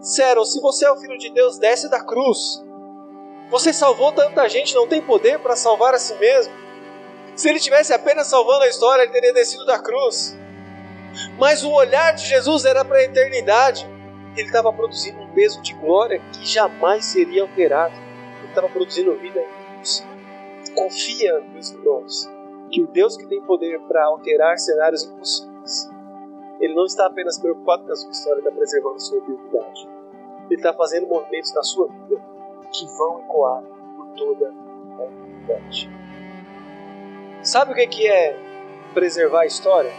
disseram: 0.00 0.44
Se 0.44 0.60
você 0.60 0.84
é 0.84 0.90
o 0.90 0.96
filho 0.96 1.16
de 1.16 1.30
Deus, 1.30 1.58
desce 1.58 1.88
da 1.88 2.04
cruz. 2.04 2.62
Você 3.50 3.72
salvou 3.72 4.12
tanta 4.12 4.48
gente, 4.48 4.74
não 4.74 4.88
tem 4.88 5.02
poder 5.02 5.38
para 5.38 5.54
salvar 5.54 5.94
a 5.94 5.98
si 5.98 6.14
mesmo. 6.14 6.52
Se 7.36 7.48
ele 7.48 7.60
tivesse 7.60 7.92
apenas 7.92 8.26
salvando 8.26 8.64
a 8.64 8.68
história, 8.68 9.02
ele 9.02 9.12
teria 9.12 9.32
descido 9.32 9.64
da 9.66 9.78
cruz. 9.78 10.36
Mas 11.38 11.62
o 11.62 11.70
olhar 11.70 12.12
de 12.12 12.26
Jesus 12.26 12.64
era 12.64 12.84
para 12.84 12.98
a 12.98 13.02
eternidade. 13.02 13.88
Ele 14.36 14.46
estava 14.46 14.72
produzindo 14.72 15.20
um 15.20 15.28
peso 15.32 15.60
de 15.60 15.74
glória 15.74 16.20
que 16.32 16.46
jamais 16.46 17.04
seria 17.04 17.42
alterado. 17.42 17.94
Ele 18.38 18.48
estava 18.48 18.68
produzindo 18.68 19.14
vida 19.16 19.40
Deus. 19.82 20.04
Confia, 20.74 21.40
meus 21.52 21.70
irmãos, 21.72 22.30
que 22.70 22.82
o 22.82 22.86
Deus 22.86 23.16
que 23.16 23.26
tem 23.26 23.42
poder 23.42 23.78
para 23.80 24.04
alterar 24.06 24.58
cenários 24.58 25.04
impossíveis, 25.04 25.90
ele 26.60 26.74
não 26.74 26.86
está 26.86 27.06
apenas 27.06 27.38
preocupado 27.38 27.84
com 27.84 27.92
a 27.92 27.96
sua 27.96 28.10
história, 28.10 28.38
está 28.38 28.52
preservando 28.52 28.94
a 28.94 29.00
sua 29.00 29.18
eternidade. 29.18 29.88
Ele 30.46 30.54
está 30.54 30.72
fazendo 30.72 31.08
movimentos 31.08 31.52
na 31.54 31.62
sua 31.62 31.88
vida 31.88 32.22
que 32.72 32.86
vão 32.96 33.20
ecoar 33.20 33.62
por 33.96 34.06
toda 34.16 34.48
a 34.98 35.04
eternidade. 35.04 35.90
Sabe 37.42 37.72
o 37.72 37.74
que 37.74 38.06
é 38.06 38.36
preservar 38.94 39.40
a 39.40 39.46
história? 39.46 39.92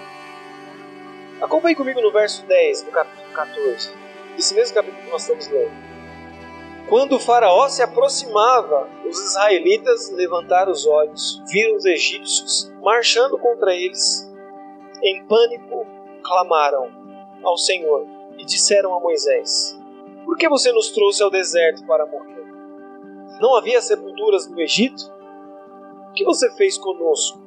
Acompanhe 1.41 1.75
comigo 1.75 2.01
no 2.01 2.11
verso 2.11 2.45
10 2.45 2.83
do 2.83 2.91
capítulo 2.91 3.33
14, 3.33 3.91
esse 4.37 4.53
mesmo 4.53 4.75
capítulo 4.75 5.03
que 5.03 5.11
nós 5.11 5.21
estamos 5.21 5.47
lendo. 5.47 5.93
Quando 6.87 7.15
o 7.15 7.19
faraó 7.19 7.67
se 7.69 7.81
aproximava, 7.81 8.89
os 9.07 9.17
israelitas 9.19 10.11
levantaram 10.11 10.71
os 10.71 10.85
olhos, 10.85 11.41
viram 11.49 11.75
os 11.75 11.85
egípcios 11.85 12.71
marchando 12.81 13.37
contra 13.37 13.73
eles. 13.73 14.29
Em 15.01 15.23
pânico, 15.25 15.85
clamaram 16.21 16.89
ao 17.43 17.57
Senhor 17.57 18.05
e 18.37 18.45
disseram 18.45 18.93
a 18.95 18.99
Moisés: 18.99 19.79
Por 20.25 20.37
que 20.37 20.47
você 20.47 20.71
nos 20.71 20.91
trouxe 20.91 21.23
ao 21.23 21.29
deserto 21.29 21.85
para 21.85 22.05
morrer? 22.05 22.45
Não 23.39 23.55
havia 23.55 23.81
sepulturas 23.81 24.47
no 24.47 24.59
Egito? 24.61 25.11
O 26.09 26.13
que 26.13 26.23
você 26.23 26.51
fez 26.55 26.77
conosco? 26.77 27.41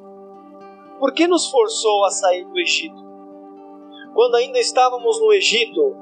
Por 0.98 1.12
que 1.12 1.26
nos 1.26 1.48
forçou 1.50 2.04
a 2.04 2.10
sair 2.10 2.44
do 2.46 2.58
Egito? 2.58 3.04
Quando 4.14 4.34
ainda 4.36 4.58
estávamos 4.58 5.20
no 5.20 5.32
Egito, 5.32 5.94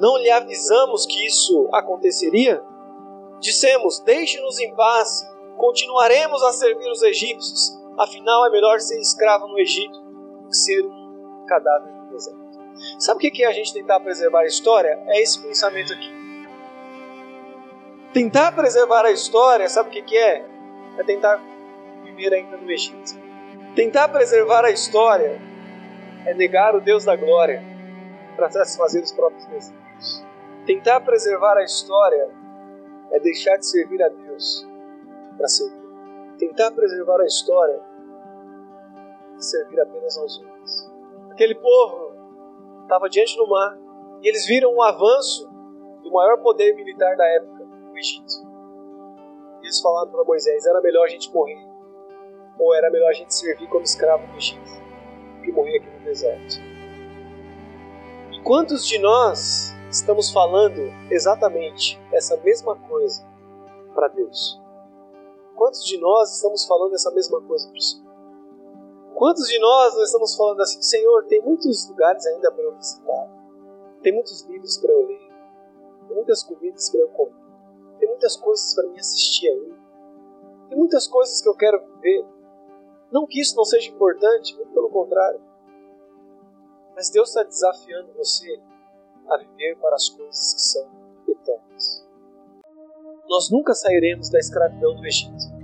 não 0.00 0.16
lhe 0.16 0.30
avisamos 0.30 1.04
que 1.06 1.26
isso 1.26 1.68
aconteceria? 1.72 2.62
Dissemos: 3.38 4.00
Deixe-nos 4.00 4.58
em 4.58 4.74
paz, 4.74 5.22
continuaremos 5.56 6.42
a 6.42 6.52
servir 6.52 6.90
os 6.90 7.02
egípcios, 7.02 7.78
afinal 7.98 8.46
é 8.46 8.50
melhor 8.50 8.80
ser 8.80 8.98
escravo 8.98 9.46
no 9.46 9.58
Egito 9.58 10.00
do 10.42 10.48
que 10.48 10.56
ser 10.56 10.82
um 10.82 11.44
cadáver 11.46 11.92
no 11.92 12.10
deserto. 12.10 12.40
Sabe 12.98 13.28
o 13.28 13.30
que 13.30 13.44
é 13.44 13.46
a 13.46 13.52
gente 13.52 13.72
tentar 13.74 14.00
preservar 14.00 14.40
a 14.40 14.46
história? 14.46 14.98
É 15.06 15.20
esse 15.20 15.38
pensamento 15.38 15.92
aqui. 15.92 16.10
Tentar 18.12 18.52
preservar 18.52 19.04
a 19.04 19.12
história, 19.12 19.68
sabe 19.68 19.90
o 19.90 20.04
que, 20.04 20.16
é? 20.16 20.44
É 20.98 21.04
tentar 21.04 21.40
viver 22.04 22.32
ainda 22.34 22.56
no 22.56 22.70
Egito. 22.70 23.18
Tentar 23.76 24.08
preservar 24.08 24.64
a 24.64 24.70
história 24.70 25.40
é 26.26 26.34
negar 26.34 26.74
o 26.74 26.80
Deus 26.80 27.04
da 27.04 27.14
glória 27.14 27.62
para 28.34 28.50
satisfazer 28.50 29.02
os 29.02 29.12
próprios 29.12 29.44
desejos. 29.46 29.79
Tentar 30.70 31.00
preservar 31.00 31.56
a 31.56 31.64
história 31.64 32.30
é 33.10 33.18
deixar 33.18 33.56
de 33.56 33.66
servir 33.66 34.00
a 34.04 34.08
Deus 34.08 34.64
para 35.36 35.48
servir. 35.48 35.82
Tentar 36.38 36.70
preservar 36.70 37.20
a 37.20 37.26
história 37.26 37.82
é 39.36 39.40
servir 39.40 39.80
apenas 39.80 40.16
aos 40.16 40.38
homens. 40.38 40.92
Aquele 41.32 41.56
povo 41.56 42.14
estava 42.82 43.08
diante 43.08 43.36
do 43.36 43.48
mar 43.48 43.76
e 44.22 44.28
eles 44.28 44.46
viram 44.46 44.72
um 44.72 44.80
avanço 44.80 45.50
do 46.04 46.12
maior 46.12 46.36
poder 46.36 46.72
militar 46.76 47.16
da 47.16 47.26
época 47.26 47.66
Egito. 47.96 48.32
Eles 49.62 49.80
falaram 49.80 50.12
para 50.12 50.22
Moisés: 50.22 50.64
era 50.66 50.80
melhor 50.80 51.04
a 51.04 51.08
gente 51.08 51.34
morrer, 51.34 51.66
ou 52.56 52.72
era 52.76 52.88
melhor 52.92 53.10
a 53.10 53.14
gente 53.14 53.34
servir 53.34 53.66
como 53.70 53.82
escravo 53.82 54.24
no 54.24 54.36
Egito, 54.36 54.70
que 55.42 55.50
morrer 55.50 55.78
aqui 55.78 55.90
no 55.98 56.04
deserto. 56.04 56.60
E 58.30 58.40
quantos 58.42 58.86
de 58.86 59.00
nós 59.00 59.69
estamos 59.90 60.30
falando 60.30 60.80
exatamente 61.10 62.00
essa 62.12 62.36
mesma 62.38 62.76
coisa 62.76 63.26
para 63.94 64.08
Deus? 64.08 64.60
Quantos 65.56 65.84
de 65.84 65.98
nós 65.98 66.36
estamos 66.36 66.64
falando 66.64 66.94
essa 66.94 67.10
mesma 67.10 67.40
coisa 67.42 67.68
para 67.68 67.76
o 67.76 67.80
Senhor? 67.80 68.10
Quantos 69.14 69.46
de 69.46 69.58
nós 69.58 69.94
estamos 69.96 70.34
falando 70.34 70.60
assim, 70.62 70.80
Senhor, 70.80 71.24
tem 71.26 71.42
muitos 71.42 71.88
lugares 71.88 72.24
ainda 72.26 72.50
para 72.50 72.62
eu 72.62 72.74
visitar, 72.76 73.28
tem 74.02 74.14
muitos 74.14 74.42
livros 74.44 74.78
para 74.78 74.92
eu 74.92 75.06
ler, 75.06 75.30
tem 76.06 76.16
muitas 76.16 76.42
comidas 76.42 76.88
para 76.88 77.00
eu 77.00 77.08
comer, 77.08 77.34
tem 77.98 78.08
muitas 78.08 78.36
coisas 78.36 78.74
para 78.74 78.88
mim 78.88 78.98
assistir 78.98 79.48
aí. 79.48 79.74
Tem 80.70 80.78
muitas 80.78 81.08
coisas 81.08 81.42
que 81.42 81.48
eu 81.48 81.54
quero 81.54 81.84
viver. 81.84 82.24
Não 83.10 83.26
que 83.26 83.40
isso 83.40 83.56
não 83.56 83.64
seja 83.64 83.90
importante, 83.90 84.54
muito 84.54 84.72
pelo 84.72 84.88
contrário. 84.88 85.40
Mas 86.94 87.10
Deus 87.10 87.30
está 87.30 87.42
desafiando 87.42 88.12
você 88.16 88.60
a 89.30 89.36
viver 89.36 89.76
para 89.80 89.94
as 89.94 90.08
coisas 90.08 90.54
que 90.54 90.60
são 90.60 90.88
eternas. 91.28 92.06
Nós 93.28 93.50
nunca 93.50 93.74
sairemos 93.74 94.28
da 94.30 94.38
escravidão 94.38 94.96
do 94.96 95.06
Egito 95.06 95.60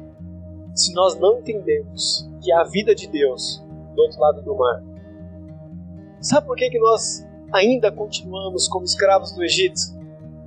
se 0.77 0.93
nós 0.93 1.19
não 1.19 1.39
entendemos 1.39 2.29
que 2.43 2.53
há 2.53 2.61
a 2.61 2.69
vida 2.69 2.95
de 2.95 3.09
Deus 3.09 3.65
do 3.95 4.03
outro 4.03 4.21
lado 4.21 4.43
do 4.43 4.55
mar. 4.55 4.83
Sabe 6.21 6.47
por 6.47 6.57
que, 6.57 6.69
que 6.69 6.79
nós 6.79 7.27
ainda 7.51 7.91
continuamos 7.91 8.69
como 8.69 8.85
escravos 8.85 9.33
do 9.33 9.43
Egito? 9.43 9.81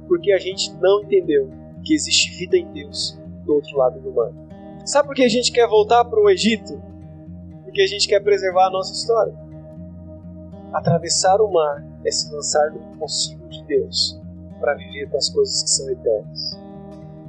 Porque 0.07 0.31
a 0.31 0.37
gente 0.37 0.71
não 0.75 1.01
entendeu 1.01 1.49
que 1.83 1.95
existe 1.95 2.37
vida 2.37 2.57
em 2.57 2.71
Deus 2.71 3.19
do 3.43 3.55
outro 3.55 3.75
lado 3.75 3.99
do 3.99 4.11
mar. 4.11 4.31
Sabe 4.85 5.07
por 5.07 5.15
que 5.15 5.23
a 5.23 5.29
gente 5.29 5.51
quer 5.51 5.67
voltar 5.67 6.05
para 6.05 6.19
o 6.19 6.29
Egito? 6.29 6.79
Porque 7.63 7.81
a 7.81 7.87
gente 7.87 8.07
quer 8.07 8.19
preservar 8.19 8.67
a 8.67 8.71
nossa 8.71 8.93
história. 8.93 9.33
Atravessar 10.73 11.41
o 11.41 11.51
mar 11.51 11.83
é 12.05 12.11
se 12.11 12.31
lançar 12.33 12.71
no 12.71 12.93
impossível 12.93 13.47
de 13.47 13.63
Deus 13.65 14.19
para 14.59 14.75
viver 14.75 15.07
para 15.09 15.17
as 15.17 15.29
coisas 15.29 15.63
que 15.63 15.69
são 15.69 15.89
eternas, 15.89 16.59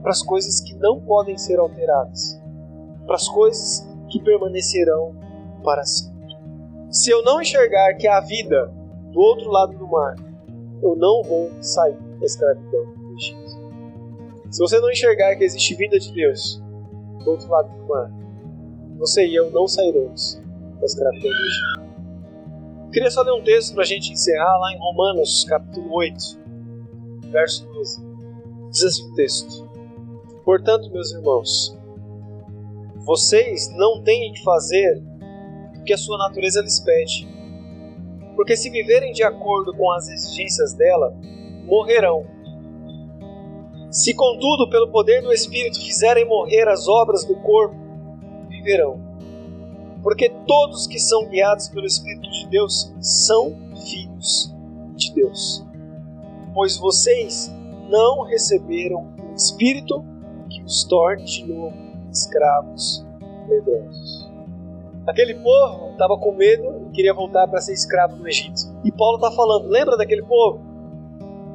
para 0.02 0.10
as 0.10 0.22
coisas 0.22 0.60
que 0.60 0.74
não 0.74 1.00
podem 1.00 1.36
ser 1.38 1.58
alteradas, 1.58 2.40
para 3.06 3.14
as 3.14 3.28
coisas 3.28 3.88
que 4.08 4.20
permanecerão 4.22 5.14
para 5.62 5.84
sempre. 5.84 6.36
Se 6.90 7.10
eu 7.10 7.22
não 7.22 7.40
enxergar 7.40 7.94
que 7.94 8.08
há 8.08 8.20
vida 8.20 8.72
do 9.12 9.20
outro 9.20 9.50
lado 9.50 9.76
do 9.76 9.86
mar, 9.86 10.16
eu 10.82 10.96
não 10.96 11.22
vou 11.22 11.50
sair 11.60 11.96
da 12.18 12.26
escravidão 12.26 12.86
do 12.86 13.14
Egito. 13.16 13.60
Se 14.50 14.58
você 14.58 14.80
não 14.80 14.90
enxergar 14.90 15.36
que 15.36 15.44
existe 15.44 15.74
vida 15.74 15.98
de 15.98 16.12
Deus 16.12 16.60
do 17.24 17.30
outro 17.30 17.48
lado 17.48 17.68
do 17.68 17.86
mar, 17.86 18.10
você 18.98 19.26
e 19.26 19.34
eu 19.34 19.50
não 19.50 19.68
sairemos 19.68 20.40
da 20.78 20.84
escravidão 20.84 21.30
do 21.30 21.46
Egito. 21.46 21.79
Queria 22.92 23.10
só 23.10 23.22
ler 23.22 23.32
um 23.32 23.44
texto 23.44 23.72
para 23.72 23.84
a 23.84 23.86
gente 23.86 24.12
encerrar 24.12 24.58
lá 24.58 24.72
em 24.72 24.78
Romanos, 24.78 25.44
capítulo 25.44 25.94
8, 25.94 26.18
verso 27.30 27.64
12. 27.72 28.04
Diz 28.72 28.82
assim 28.82 29.08
o 29.08 29.14
texto: 29.14 29.70
Portanto, 30.44 30.90
meus 30.90 31.12
irmãos, 31.12 31.78
vocês 33.06 33.72
não 33.76 34.02
têm 34.02 34.32
que 34.32 34.42
fazer 34.42 35.00
o 35.78 35.84
que 35.84 35.92
a 35.92 35.96
sua 35.96 36.18
natureza 36.18 36.62
lhes 36.62 36.80
pede, 36.80 37.28
porque 38.34 38.56
se 38.56 38.68
viverem 38.68 39.12
de 39.12 39.22
acordo 39.22 39.72
com 39.72 39.92
as 39.92 40.08
exigências 40.08 40.74
dela, 40.74 41.16
morrerão. 41.66 42.26
Se, 43.88 44.12
contudo, 44.14 44.68
pelo 44.68 44.90
poder 44.90 45.22
do 45.22 45.32
Espírito 45.32 45.80
fizerem 45.80 46.24
morrer 46.24 46.66
as 46.66 46.88
obras 46.88 47.24
do 47.24 47.36
corpo, 47.36 47.76
viverão. 48.48 49.09
Porque 50.02 50.30
todos 50.46 50.86
que 50.86 50.98
são 50.98 51.26
guiados 51.26 51.68
pelo 51.68 51.86
Espírito 51.86 52.30
de 52.30 52.46
Deus 52.48 52.92
são 53.00 53.54
filhos 53.88 54.54
de 54.96 55.12
Deus. 55.14 55.64
Pois 56.54 56.76
vocês 56.76 57.52
não 57.88 58.22
receberam 58.22 59.12
o 59.30 59.34
Espírito 59.34 60.04
que 60.48 60.62
os 60.62 60.84
torne 60.84 61.24
de 61.24 61.46
novo 61.46 61.76
escravos 62.10 63.04
medrosos. 63.48 64.30
Aquele 65.06 65.34
povo 65.34 65.90
estava 65.92 66.16
com 66.18 66.32
medo 66.32 66.86
e 66.88 66.92
queria 66.92 67.14
voltar 67.14 67.48
para 67.48 67.60
ser 67.60 67.72
escravo 67.72 68.16
no 68.16 68.28
Egito. 68.28 68.60
E 68.84 68.92
Paulo 68.92 69.16
está 69.16 69.30
falando: 69.30 69.68
lembra 69.68 69.96
daquele 69.96 70.22
povo? 70.22 70.60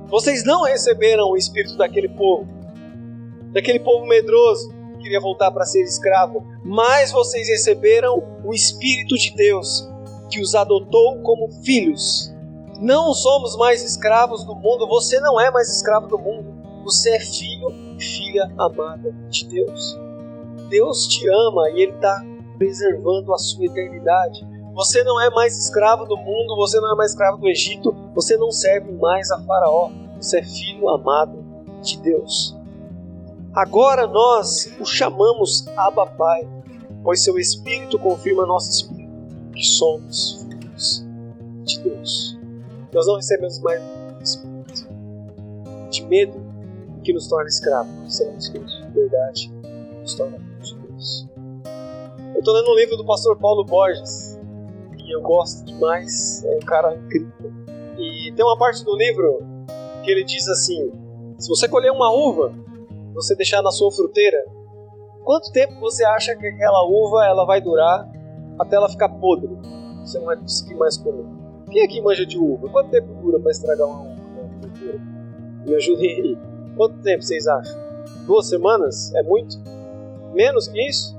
Vocês 0.07 0.43
não 0.43 0.63
receberam 0.63 1.29
o 1.29 1.37
espírito 1.37 1.77
daquele 1.77 2.09
povo, 2.09 2.47
daquele 3.51 3.79
povo 3.79 4.05
medroso 4.05 4.74
queria 5.05 5.19
voltar 5.19 5.51
para 5.51 5.65
ser 5.65 5.83
escravo, 5.83 6.43
mas 6.63 7.11
vocês 7.11 7.47
receberam 7.47 8.23
o 8.43 8.53
Espírito 8.53 9.15
de 9.15 9.35
Deus 9.35 9.87
que 10.31 10.41
os 10.41 10.55
adotou 10.55 11.21
como 11.21 11.51
filhos. 11.63 12.33
Não 12.79 13.13
somos 13.13 13.55
mais 13.55 13.83
escravos 13.83 14.43
do 14.43 14.55
mundo, 14.55 14.87
você 14.87 15.19
não 15.19 15.39
é 15.39 15.51
mais 15.51 15.69
escravo 15.69 16.07
do 16.07 16.17
mundo, 16.17 16.55
você 16.83 17.15
é 17.15 17.19
filho 17.19 17.69
e 17.95 18.03
filha 18.03 18.51
amada 18.57 19.11
de 19.29 19.45
Deus. 19.45 19.95
Deus 20.69 21.07
te 21.07 21.29
ama 21.29 21.69
e 21.69 21.83
Ele 21.83 21.93
está 21.93 22.25
preservando 22.57 23.31
a 23.31 23.37
sua 23.37 23.65
eternidade. 23.65 24.43
Você 24.73 25.03
não 25.03 25.21
é 25.21 25.29
mais 25.29 25.55
escravo 25.55 26.05
do 26.05 26.17
mundo, 26.17 26.55
você 26.55 26.79
não 26.79 26.93
é 26.93 26.95
mais 26.95 27.11
escravo 27.11 27.37
do 27.37 27.47
Egito, 27.47 27.95
você 28.15 28.35
não 28.37 28.49
serve 28.49 28.91
mais 28.93 29.29
a 29.29 29.39
Faraó, 29.43 29.91
você 30.19 30.39
é 30.39 30.43
filho 30.43 30.89
amado 30.89 31.45
de 31.81 31.97
Deus. 32.01 32.54
Agora 33.55 34.05
nós 34.05 34.69
o 34.81 34.85
chamamos 34.85 35.65
Abba 35.77 36.05
Pai, 36.05 36.45
pois 37.01 37.23
seu 37.23 37.39
Espírito 37.39 37.97
confirma 37.97 38.45
nosso 38.45 38.69
Espírito 38.69 39.13
que 39.53 39.63
somos 39.63 40.45
filhos 40.49 41.05
de 41.63 41.79
Deus. 41.79 42.37
Nós 42.93 43.07
não 43.07 43.15
recebemos 43.15 43.57
mais 43.59 43.81
Espírito 44.21 44.89
de 45.89 46.03
medo 46.03 46.37
que 47.01 47.13
nos 47.13 47.29
torna 47.29 47.47
escravos, 47.47 48.17
seremos 48.17 48.45
filhos 48.49 48.71
de 48.73 48.91
verdade, 48.91 49.53
que 49.63 50.01
nos 50.01 50.15
torna 50.15 50.37
filhos 50.37 50.67
de 50.67 50.75
Deus. 50.75 51.27
Eu 52.33 52.39
estou 52.39 52.53
lendo 52.55 52.71
um 52.71 52.75
livro 52.75 52.97
do 52.97 53.05
pastor 53.05 53.37
Paulo 53.37 53.63
Borges, 53.63 54.37
e 54.97 55.15
eu 55.15 55.21
gosto 55.21 55.63
demais, 55.63 56.43
é 56.43 56.57
um 56.57 56.65
cara 56.65 56.93
incrível. 56.93 57.53
E 57.97 58.33
tem 58.35 58.43
uma 58.43 58.57
parte 58.57 58.83
do 58.83 58.97
livro 58.97 59.39
que 60.03 60.11
ele 60.11 60.25
diz 60.25 60.45
assim: 60.49 60.91
se 61.37 61.47
você 61.47 61.69
colher 61.69 61.91
uma 61.91 62.11
uva, 62.11 62.53
você 63.15 63.35
deixar 63.35 63.61
na 63.61 63.71
sua 63.71 63.91
fruteira, 63.91 64.37
quanto 65.23 65.51
tempo 65.51 65.79
você 65.79 66.05
acha 66.05 66.35
que 66.35 66.45
aquela 66.45 66.85
uva 66.85 67.25
ela 67.25 67.45
vai 67.45 67.61
durar 67.61 68.07
até 68.59 68.75
ela 68.75 68.89
ficar 68.89 69.09
podre? 69.09 69.49
Você 70.01 70.19
não 70.19 70.25
vai 70.25 70.37
conseguir 70.37 70.75
mais 70.75 70.97
comer. 70.97 71.25
Quem 71.71 71.83
aqui 71.83 72.01
manja 72.01 72.25
de 72.25 72.37
uva? 72.37 72.69
Quanto 72.69 72.91
tempo 72.91 73.07
dura 73.21 73.39
para 73.39 73.51
estragar 73.51 73.87
uma 73.87 74.01
uva? 74.01 74.15
Me 75.65 75.75
ajudem 75.75 76.09
aí. 76.09 76.37
Quanto 76.75 77.01
tempo 77.01 77.23
vocês 77.23 77.47
acham? 77.47 77.79
Duas 78.27 78.47
semanas? 78.47 79.13
É 79.15 79.23
muito? 79.23 79.57
Menos 80.33 80.67
que 80.67 80.79
isso? 80.87 81.17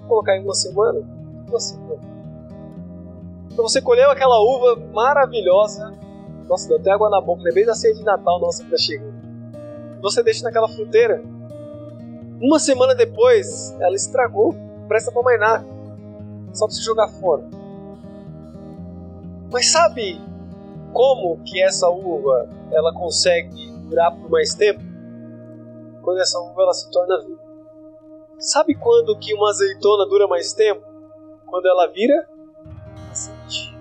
Vou 0.00 0.08
colocar 0.08 0.36
em 0.36 0.44
uma 0.44 0.54
semana? 0.54 1.00
Uma 1.48 1.60
semana. 1.60 2.00
Então 3.50 3.66
você 3.66 3.80
colheu 3.80 4.10
aquela 4.10 4.38
uva 4.40 4.76
maravilhosa. 4.92 5.92
Nossa, 6.48 6.68
deu 6.68 6.78
até 6.78 6.90
água 6.92 7.08
na 7.10 7.20
boca. 7.20 7.42
Lembrei 7.42 7.64
da 7.64 7.74
ceia 7.74 7.94
de 7.94 8.04
Natal 8.04 8.38
nossa 8.40 8.62
que 8.62 8.70
tá 8.70 8.76
chegando. 8.76 9.19
Você 10.02 10.22
deixa 10.22 10.44
naquela 10.44 10.68
fruteira. 10.68 11.22
Uma 12.40 12.58
semana 12.58 12.94
depois, 12.94 13.76
ela 13.80 13.94
estragou. 13.94 14.54
Presta 14.88 15.12
pra 15.12 15.22
mais 15.22 15.38
nada. 15.38 15.66
Só 16.52 16.66
pra 16.66 16.74
você 16.74 16.82
jogar 16.82 17.08
fora. 17.08 17.44
Mas 19.52 19.70
sabe 19.70 20.20
como 20.92 21.42
que 21.44 21.62
essa 21.62 21.88
uva 21.88 22.48
ela 22.72 22.92
consegue 22.94 23.70
durar 23.88 24.14
por 24.14 24.30
mais 24.30 24.54
tempo, 24.54 24.80
quando 26.02 26.20
essa 26.20 26.38
uva 26.38 26.62
ela 26.62 26.72
se 26.72 26.90
torna 26.90 27.20
viva. 27.20 27.40
Sabe 28.38 28.74
quando 28.74 29.18
que 29.18 29.34
uma 29.34 29.50
azeitona 29.50 30.06
dura 30.06 30.26
mais 30.26 30.52
tempo? 30.52 30.82
Quando 31.46 31.66
ela 31.66 31.86
vira 31.88 32.28
azeite. 33.10 33.76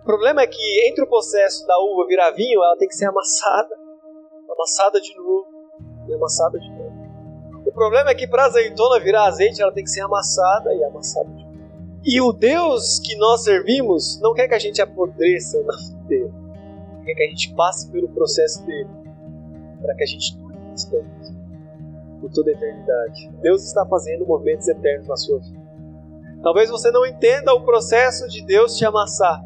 O 0.00 0.04
problema 0.04 0.42
é 0.42 0.46
que 0.46 0.88
entre 0.88 1.04
o 1.04 1.06
processo 1.06 1.66
da 1.66 1.78
uva 1.78 2.06
virar 2.06 2.32
vinho, 2.32 2.62
ela 2.62 2.76
tem 2.76 2.88
que 2.88 2.94
ser 2.94 3.06
amassada, 3.06 3.76
amassada 4.60 5.00
de 5.00 5.16
novo 5.16 5.46
e 6.08 6.14
amassada 6.14 6.58
de 6.58 6.70
novo. 6.70 7.10
O 7.64 7.72
problema 7.72 8.10
é 8.10 8.14
que 8.14 8.26
para 8.26 8.44
a 8.44 8.46
azeitona 8.46 9.00
virar 9.00 9.26
azeite, 9.26 9.62
ela 9.62 9.72
tem 9.72 9.84
que 9.84 9.90
ser 9.90 10.02
amassada 10.02 10.74
e 10.74 10.84
amassada 10.84 11.28
de 11.30 11.44
novo. 11.44 11.50
E 12.04 12.20
o 12.20 12.32
Deus 12.32 12.98
que 12.98 13.16
nós 13.16 13.44
servimos 13.44 14.20
não 14.20 14.34
quer 14.34 14.48
que 14.48 14.54
a 14.54 14.58
gente 14.58 14.80
apodreça 14.80 15.62
na 15.62 15.72
fruteira 15.78 16.30
quer 17.04 17.14
que 17.14 17.22
a 17.22 17.28
gente 17.28 17.54
passe 17.54 17.90
pelo 17.90 18.08
processo 18.08 18.64
dele, 18.66 18.88
para 19.80 19.94
que 19.94 20.02
a 20.02 20.06
gente 20.06 20.36
dure 20.36 20.56
bastante 20.70 21.40
por 22.20 22.30
toda 22.30 22.50
a 22.50 22.54
eternidade. 22.54 23.30
Deus 23.40 23.64
está 23.64 23.86
fazendo 23.86 24.26
movimentos 24.26 24.68
eternos 24.68 25.08
na 25.08 25.16
sua 25.16 25.38
vida. 25.38 25.60
Talvez 26.42 26.70
você 26.70 26.90
não 26.90 27.06
entenda 27.06 27.54
o 27.54 27.64
processo 27.64 28.28
de 28.28 28.44
Deus 28.44 28.76
te 28.76 28.84
amassar. 28.84 29.42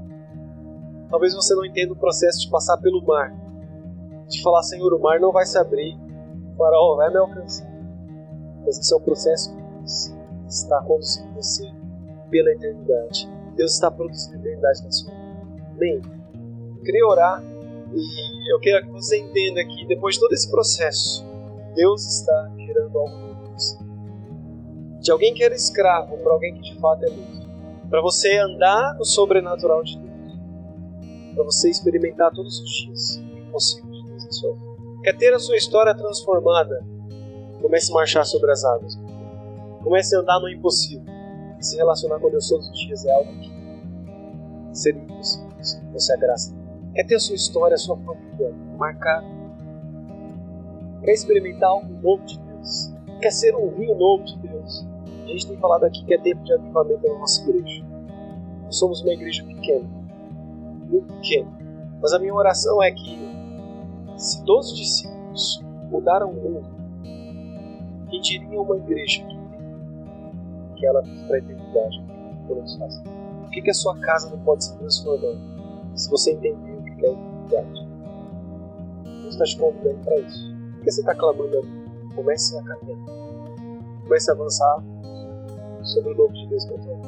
Talvez 1.08 1.34
você 1.34 1.54
não 1.54 1.64
entenda 1.64 1.92
o 1.92 1.96
processo 1.96 2.40
de 2.40 2.50
passar 2.50 2.76
pelo 2.78 3.04
mar. 3.04 3.32
De 4.28 4.42
falar, 4.42 4.62
Senhor, 4.62 4.92
o 4.92 5.00
mar 5.00 5.20
não 5.20 5.32
vai 5.32 5.44
se 5.44 5.58
abrir, 5.58 5.96
o 6.52 6.56
faraó 6.56 6.96
vai 6.96 7.10
me 7.10 7.18
alcançar. 7.18 7.70
Mas 8.64 8.90
é 8.90 8.94
o 8.94 9.00
processo 9.00 9.54
que 9.54 9.62
Deus 9.62 10.14
está 10.48 10.82
conduzindo 10.82 11.34
você 11.34 11.70
pela 12.30 12.50
eternidade. 12.50 13.30
Deus 13.56 13.74
está 13.74 13.90
produzindo 13.90 14.38
eternidade 14.38 14.82
na 14.82 14.90
sua 14.90 15.12
vida. 15.12 15.72
Amém? 15.76 16.02
Eu 16.76 16.82
queria 16.82 17.06
orar 17.06 17.42
e 17.92 18.52
eu 18.52 18.58
quero 18.60 18.86
que 18.86 18.92
você 18.92 19.18
entenda 19.18 19.64
que 19.64 19.86
depois 19.86 20.14
de 20.14 20.20
todo 20.20 20.32
esse 20.32 20.50
processo, 20.50 21.24
Deus 21.74 22.04
está 22.06 22.50
gerando 22.56 22.98
algo 22.98 23.16
novo. 23.16 23.34
De 25.04 25.10
alguém 25.10 25.34
que 25.34 25.44
era 25.44 25.54
escravo 25.54 26.16
para 26.16 26.32
alguém 26.32 26.54
que 26.54 26.62
de 26.62 26.80
fato 26.80 27.04
é 27.04 27.10
livre. 27.10 27.46
Para 27.90 28.00
você 28.00 28.38
andar 28.38 28.94
no 28.94 29.04
sobrenatural 29.04 29.84
de 29.84 29.98
Deus. 29.98 30.38
Para 31.34 31.44
você 31.44 31.68
experimentar 31.68 32.32
todos 32.32 32.58
os 32.58 32.70
dias 32.70 33.16
o 33.16 33.38
impossível 33.38 33.93
vida. 34.24 34.74
Quer 35.02 35.16
ter 35.16 35.34
a 35.34 35.38
sua 35.38 35.56
história 35.56 35.94
transformada? 35.94 36.84
Comece 37.60 37.90
a 37.90 37.94
marchar 37.94 38.24
sobre 38.24 38.50
as 38.52 38.64
águas. 38.64 38.98
Comece 39.82 40.16
a 40.16 40.20
andar 40.20 40.40
no 40.40 40.48
impossível. 40.48 41.04
Se 41.60 41.76
relacionar 41.76 42.18
com 42.20 42.30
Deus 42.30 42.48
todos 42.48 42.68
os 42.68 42.78
dias 42.78 43.04
é 43.06 43.12
algo 43.12 43.30
que 43.40 43.52
seria 44.72 45.02
impossível. 45.02 45.48
Você 45.92 46.12
é 46.12 46.16
graça 46.18 46.64
Quer 46.94 47.04
ter 47.04 47.16
a 47.16 47.20
sua 47.20 47.34
história, 47.34 47.74
a 47.74 47.78
sua 47.78 47.96
família 47.96 48.54
marcada? 48.78 49.26
Quer 51.02 51.12
experimentar 51.12 51.68
algo 51.68 51.92
novo 52.00 52.24
de 52.24 52.38
Deus? 52.38 52.94
Quer 53.20 53.32
ser 53.32 53.54
um 53.56 53.68
vinho 53.70 53.96
novo 53.96 54.22
de 54.24 54.38
Deus? 54.38 54.86
A 55.24 55.26
gente 55.26 55.48
tem 55.48 55.56
falado 55.56 55.84
aqui 55.84 56.04
que 56.04 56.14
é 56.14 56.18
tempo 56.18 56.44
de 56.44 56.52
avivamento 56.52 57.08
na 57.08 57.18
nossa 57.18 57.42
igreja. 57.42 57.84
Nós 58.62 58.78
somos 58.78 59.02
uma 59.02 59.12
igreja 59.12 59.42
pequena, 59.44 59.84
muito 60.88 61.12
pequena. 61.14 61.50
Mas 62.00 62.12
a 62.12 62.18
minha 62.20 62.34
oração 62.34 62.80
é 62.80 62.92
que, 62.92 63.18
se 64.16 64.42
12 64.44 64.74
discípulos 64.74 65.62
mudaram 65.90 66.30
o 66.30 66.34
mundo, 66.34 66.66
quem 68.10 68.20
diria 68.20 68.60
uma 68.60 68.76
igreja 68.76 69.26
que, 70.76 70.86
ela 70.86 71.02
para 71.26 71.36
a 71.36 71.38
eternidade? 71.38 72.04
Por 72.46 73.50
que, 73.50 73.62
que 73.62 73.70
a 73.70 73.74
sua 73.74 73.98
casa 73.98 74.30
não 74.30 74.38
pode 74.44 74.64
se 74.64 74.76
transformar? 74.76 75.34
Se 75.94 76.10
você 76.10 76.32
entender 76.32 76.74
que 76.82 77.06
é 77.06 77.10
eternidade. 77.10 77.88
Deus 79.04 79.34
está 79.34 79.44
te 79.44 79.58
convidando 79.58 79.98
para 80.04 80.18
isso. 80.18 80.54
Por 80.74 80.84
que 80.84 80.90
você 80.90 81.00
está 81.00 81.14
clamando 81.14 81.58
ali? 81.58 81.84
Comece 82.14 82.58
a 82.58 82.62
caminhar. 82.62 82.98
Comece 84.04 84.30
a 84.30 84.34
avançar 84.34 84.84
sobre 85.82 86.12
o 86.12 86.16
nome 86.16 86.34
de 86.34 86.48
Deus 86.48 86.64
vida. 86.64 87.00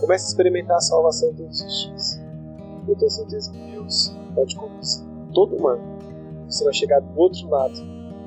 Comece 0.00 0.26
a 0.26 0.28
experimentar 0.28 0.76
a 0.76 0.80
salvação 0.80 1.32
todos 1.34 1.60
os 1.60 1.84
dias. 1.84 2.22
Eu 2.86 2.96
tenho 2.96 3.10
certeza 3.10 3.52
que 3.52 3.70
Deus 3.72 4.14
pode 4.34 4.56
conduzir 4.56 5.04
todo 5.32 5.56
humano. 5.56 5.93
Você 6.54 6.62
vai 6.62 6.72
chegar 6.72 7.00
do 7.00 7.18
outro 7.18 7.48
lado 7.48 7.74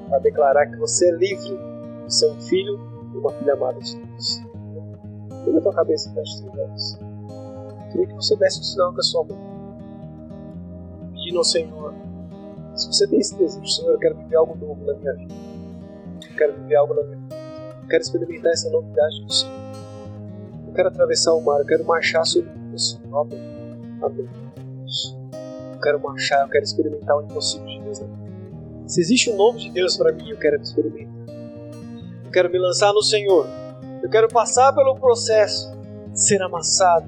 para 0.10 0.20
declarar 0.20 0.68
que 0.68 0.76
você 0.76 1.08
é 1.08 1.12
livre. 1.12 1.58
Você 2.04 2.26
é 2.26 2.32
um 2.32 2.42
filho 2.42 2.78
e 3.14 3.18
uma 3.18 3.32
filha 3.32 3.54
amada 3.54 3.80
de 3.80 3.96
Deus. 3.96 4.42
Liga 5.46 5.60
a 5.60 5.62
tua 5.62 5.74
cabeça 5.74 6.12
feche 6.14 6.44
os 6.44 6.60
olhos. 6.60 7.00
Queria 7.90 8.08
que 8.08 8.14
você 8.14 8.36
desse 8.36 8.60
um 8.60 8.64
sinal 8.64 8.92
com 8.92 9.00
a 9.00 9.04
sua 9.04 9.24
mão 9.24 9.58
pedindo 11.14 11.38
ao 11.38 11.44
Senhor: 11.46 11.94
se 12.76 12.88
você 12.88 13.08
tem 13.08 13.20
esse 13.20 13.34
desejo, 13.38 13.66
Senhor, 13.66 13.94
eu 13.94 14.00
quero 14.00 14.16
viver 14.16 14.36
algo 14.36 14.58
novo 14.58 14.86
na 14.86 14.94
minha 14.94 15.14
vida. 15.14 15.34
Eu 16.30 16.36
quero 16.38 16.54
viver 16.54 16.76
algo 16.76 16.94
na 16.96 17.04
minha 17.04 17.18
vida. 17.18 17.36
Eu 17.82 17.88
quero 17.88 18.02
experimentar 18.02 18.52
essa 18.52 18.70
novidade 18.70 19.24
do 19.24 19.32
Senhor. 19.32 19.56
Eu 20.68 20.74
quero 20.74 20.90
atravessar 20.90 21.34
o 21.34 21.42
mar, 21.42 21.60
eu 21.60 21.66
quero 21.66 21.86
marchar 21.86 22.26
sobre 22.26 22.50
o 22.74 22.78
Senhor. 22.78 23.22
Amém. 23.22 23.40
Amém. 24.02 24.30
Eu 25.74 25.82
quero 25.82 26.00
marchar, 26.02 26.42
eu 26.42 26.50
quero 26.50 26.66
experimentar 26.66 27.18
o 27.18 27.22
impossível 27.22 27.68
de 27.68 27.80
Deus 27.82 28.00
na 28.00 28.08
minha 28.08 28.17
vida. 28.17 28.17
Se 28.88 29.02
existe 29.02 29.30
um 29.30 29.36
novo 29.36 29.58
de 29.60 29.70
Deus 29.70 29.98
para 29.98 30.14
mim, 30.14 30.30
eu 30.30 30.38
quero 30.38 30.62
experimentar. 30.62 31.36
Eu 32.24 32.32
quero 32.32 32.50
me 32.50 32.58
lançar 32.58 32.94
no 32.94 33.04
Senhor. 33.04 33.46
Eu 34.02 34.10
quero 34.10 34.30
passar 34.30 34.74
pelo 34.74 34.96
processo, 34.96 35.70
ser 36.14 36.42
amassado, 36.42 37.06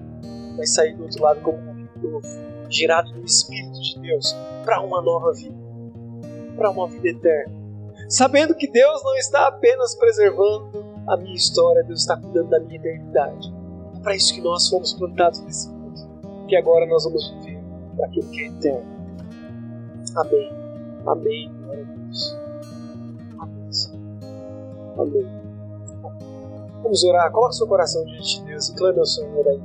mas 0.58 0.74
sair 0.74 0.94
do 0.96 1.04
outro 1.04 1.24
lado 1.24 1.40
como 1.42 1.58
um 1.58 1.88
novo 2.02 2.28
girado 2.70 3.14
no 3.14 3.24
Espírito 3.24 3.82
de 3.82 4.00
Deus 4.02 4.36
para 4.66 4.82
uma 4.82 5.02
nova 5.02 5.32
vida, 5.32 5.56
para 6.58 6.70
uma 6.70 6.88
vida 6.88 7.10
eterna. 7.10 7.58
sabendo 8.10 8.56
que 8.56 8.70
Deus 8.70 9.04
não 9.04 9.16
está 9.16 9.48
apenas 9.48 9.96
preservando 9.96 10.84
a 11.08 11.16
minha 11.16 11.36
história, 11.36 11.84
Deus 11.84 12.02
está 12.02 12.18
cuidando 12.18 12.50
da 12.50 12.60
minha 12.60 12.78
eternidade. 12.78 13.54
É 13.96 14.00
para 14.02 14.16
isso 14.16 14.34
que 14.34 14.42
nós 14.42 14.68
fomos 14.68 14.94
plantados 14.94 15.40
nesse 15.42 15.70
mundo, 15.70 16.46
que 16.48 16.56
agora 16.56 16.86
nós 16.86 17.04
vamos 17.06 17.30
viver 17.36 17.62
para 17.96 18.08
aquilo 18.08 18.30
que 18.30 18.42
é 18.42 18.48
eterno. 18.48 19.00
Amém. 20.16 20.52
Amém. 21.06 21.59
Deus. 22.10 22.38
Amém. 23.38 23.70
Amém. 24.98 25.40
Vamos 26.82 27.04
orar. 27.04 27.32
Coloque 27.32 27.56
seu 27.56 27.68
coração 27.68 28.04
diante 28.06 28.40
de 28.40 28.46
Deus 28.46 28.70
e 28.70 28.76
clame 28.76 29.00
ao 29.00 29.06
Senhor 29.06 29.48
aí. 29.48 29.62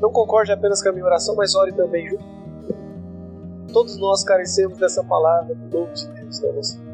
Não 0.00 0.12
concorde 0.12 0.52
apenas 0.52 0.82
com 0.82 0.90
a 0.90 0.92
minha 0.92 1.04
oração, 1.04 1.34
mas 1.34 1.54
ore 1.54 1.72
também 1.72 2.08
junto. 2.08 2.24
Todos 3.72 3.96
nós 3.98 4.22
carecemos 4.22 4.78
dessa 4.78 5.02
palavra 5.02 5.54
do 5.54 5.78
nome 5.78 5.92
de 5.94 6.08
Deus 6.08 6.40
na 6.40 6.52
nossa 6.52 6.78
vida. 6.78 6.86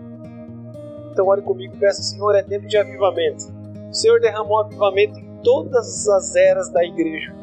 Então 1.13 1.27
ore 1.27 1.43
comigo 1.43 1.75
e 1.75 1.79
peça, 1.79 2.03
Senhor, 2.03 2.35
é 2.35 2.43
tempo 2.43 2.67
de 2.67 2.77
avivamento. 2.77 3.53
O 3.91 3.95
Senhor 3.95 4.21
derramou 4.21 4.61
avivamento 4.61 5.19
em 5.19 5.41
todas 5.43 6.09
as 6.09 6.35
eras 6.35 6.71
da 6.71 6.85
igreja. 6.85 7.35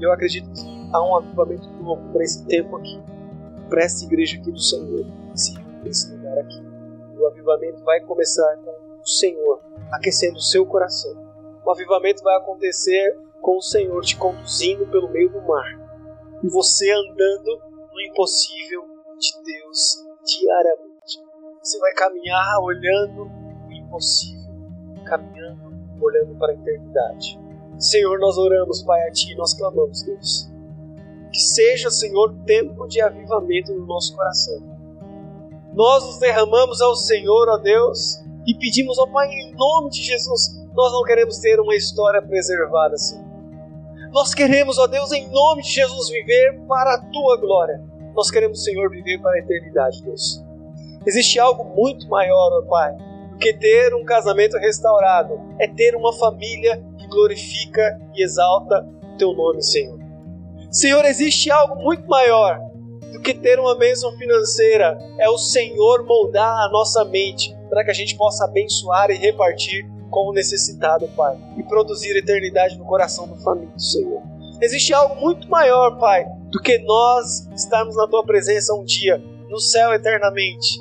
Eu 0.00 0.12
acredito 0.12 0.48
que 0.52 0.88
há 0.92 1.02
um 1.02 1.16
avivamento 1.16 1.68
novo 1.82 2.02
para 2.12 2.22
esse 2.22 2.44
tempo 2.44 2.76
aqui, 2.76 3.00
para 3.68 3.82
essa 3.82 4.04
igreja 4.04 4.38
aqui 4.38 4.50
do 4.50 4.60
Senhor, 4.60 5.06
esse 5.34 6.13
lugar 6.34 6.38
aqui. 6.38 6.62
E 7.14 7.18
o 7.18 7.26
avivamento 7.26 7.82
vai 7.84 8.00
começar 8.00 8.56
com 8.58 9.00
o 9.00 9.06
Senhor 9.06 9.60
aquecendo 9.92 10.36
o 10.36 10.42
seu 10.42 10.66
coração. 10.66 11.12
O 11.64 11.70
avivamento 11.70 12.22
vai 12.22 12.36
acontecer 12.36 13.16
com 13.40 13.56
o 13.56 13.62
Senhor 13.62 14.02
te 14.02 14.16
conduzindo 14.16 14.86
pelo 14.86 15.08
meio 15.08 15.30
do 15.30 15.40
mar 15.42 15.66
e 16.42 16.48
você 16.48 16.90
andando 16.90 17.62
no 17.92 18.00
impossível 18.10 18.82
de 19.18 19.42
Deus 19.44 20.04
diariamente. 20.24 21.22
Você 21.62 21.78
vai 21.78 21.92
caminhar 21.94 22.58
olhando 22.60 23.22
o 23.22 23.72
impossível, 23.72 24.52
caminhando 25.06 25.74
olhando 26.00 26.36
para 26.36 26.52
a 26.52 26.54
eternidade. 26.54 27.40
Senhor, 27.78 28.18
nós 28.18 28.36
oramos, 28.36 28.82
Pai, 28.82 29.08
a 29.08 29.12
Ti 29.12 29.32
e 29.32 29.36
nós 29.36 29.54
clamamos, 29.54 30.02
Deus. 30.02 30.50
Que 31.32 31.40
seja, 31.40 31.88
Senhor, 31.88 32.34
tempo 32.44 32.86
de 32.86 33.00
avivamento 33.00 33.72
no 33.72 33.86
nosso 33.86 34.14
coração. 34.14 34.73
Nós 35.74 36.04
nos 36.04 36.18
derramamos 36.18 36.80
ao 36.80 36.94
Senhor, 36.94 37.48
ó 37.48 37.58
Deus, 37.58 38.22
e 38.46 38.54
pedimos, 38.54 38.96
ó 38.98 39.06
Pai, 39.06 39.28
em 39.28 39.52
nome 39.56 39.90
de 39.90 40.02
Jesus, 40.02 40.56
nós 40.72 40.92
não 40.92 41.02
queremos 41.02 41.38
ter 41.38 41.58
uma 41.58 41.74
história 41.74 42.22
preservada, 42.22 42.96
Senhor. 42.96 43.24
Nós 44.12 44.32
queremos, 44.32 44.78
ó 44.78 44.86
Deus, 44.86 45.10
em 45.10 45.28
nome 45.28 45.62
de 45.62 45.70
Jesus, 45.70 46.08
viver 46.10 46.60
para 46.68 46.94
a 46.94 46.98
Tua 46.98 47.36
glória. 47.36 47.82
Nós 48.14 48.30
queremos, 48.30 48.62
Senhor, 48.62 48.88
viver 48.88 49.20
para 49.20 49.32
a 49.32 49.38
eternidade, 49.40 50.00
Deus. 50.04 50.44
Existe 51.04 51.40
algo 51.40 51.64
muito 51.64 52.08
maior, 52.08 52.52
ó 52.52 52.62
Pai, 52.68 52.92
do 53.32 53.38
que 53.38 53.52
ter 53.52 53.92
um 53.94 54.04
casamento 54.04 54.56
restaurado. 54.56 55.40
É 55.58 55.66
ter 55.66 55.96
uma 55.96 56.12
família 56.12 56.80
que 56.96 57.08
glorifica 57.08 58.00
e 58.14 58.22
exalta 58.22 58.86
o 59.02 59.16
Teu 59.16 59.32
nome, 59.32 59.60
Senhor. 59.60 59.98
Senhor, 60.70 61.04
existe 61.04 61.50
algo 61.50 61.82
muito 61.82 62.06
maior 62.06 62.60
do 63.14 63.20
que 63.20 63.32
ter 63.32 63.60
uma 63.60 63.78
bênção 63.78 64.10
financeira. 64.16 64.98
É 65.20 65.30
o 65.30 65.38
Senhor 65.38 66.04
moldar 66.04 66.66
a 66.66 66.68
nossa 66.68 67.04
mente 67.04 67.56
para 67.70 67.84
que 67.84 67.90
a 67.90 67.94
gente 67.94 68.16
possa 68.16 68.44
abençoar 68.44 69.08
e 69.10 69.14
repartir 69.14 69.88
com 70.10 70.30
o 70.30 70.32
necessitado, 70.32 71.08
Pai, 71.16 71.38
e 71.56 71.62
produzir 71.62 72.16
eternidade 72.16 72.76
no 72.76 72.84
coração 72.84 73.28
do 73.28 73.36
família, 73.36 73.78
Senhor. 73.78 74.20
Existe 74.60 74.92
algo 74.92 75.20
muito 75.20 75.48
maior, 75.48 75.96
Pai, 75.98 76.26
do 76.50 76.60
que 76.60 76.78
nós 76.78 77.48
estarmos 77.54 77.96
na 77.96 78.08
Tua 78.08 78.24
presença 78.24 78.74
um 78.74 78.84
dia, 78.84 79.22
no 79.48 79.60
céu 79.60 79.92
eternamente, 79.92 80.80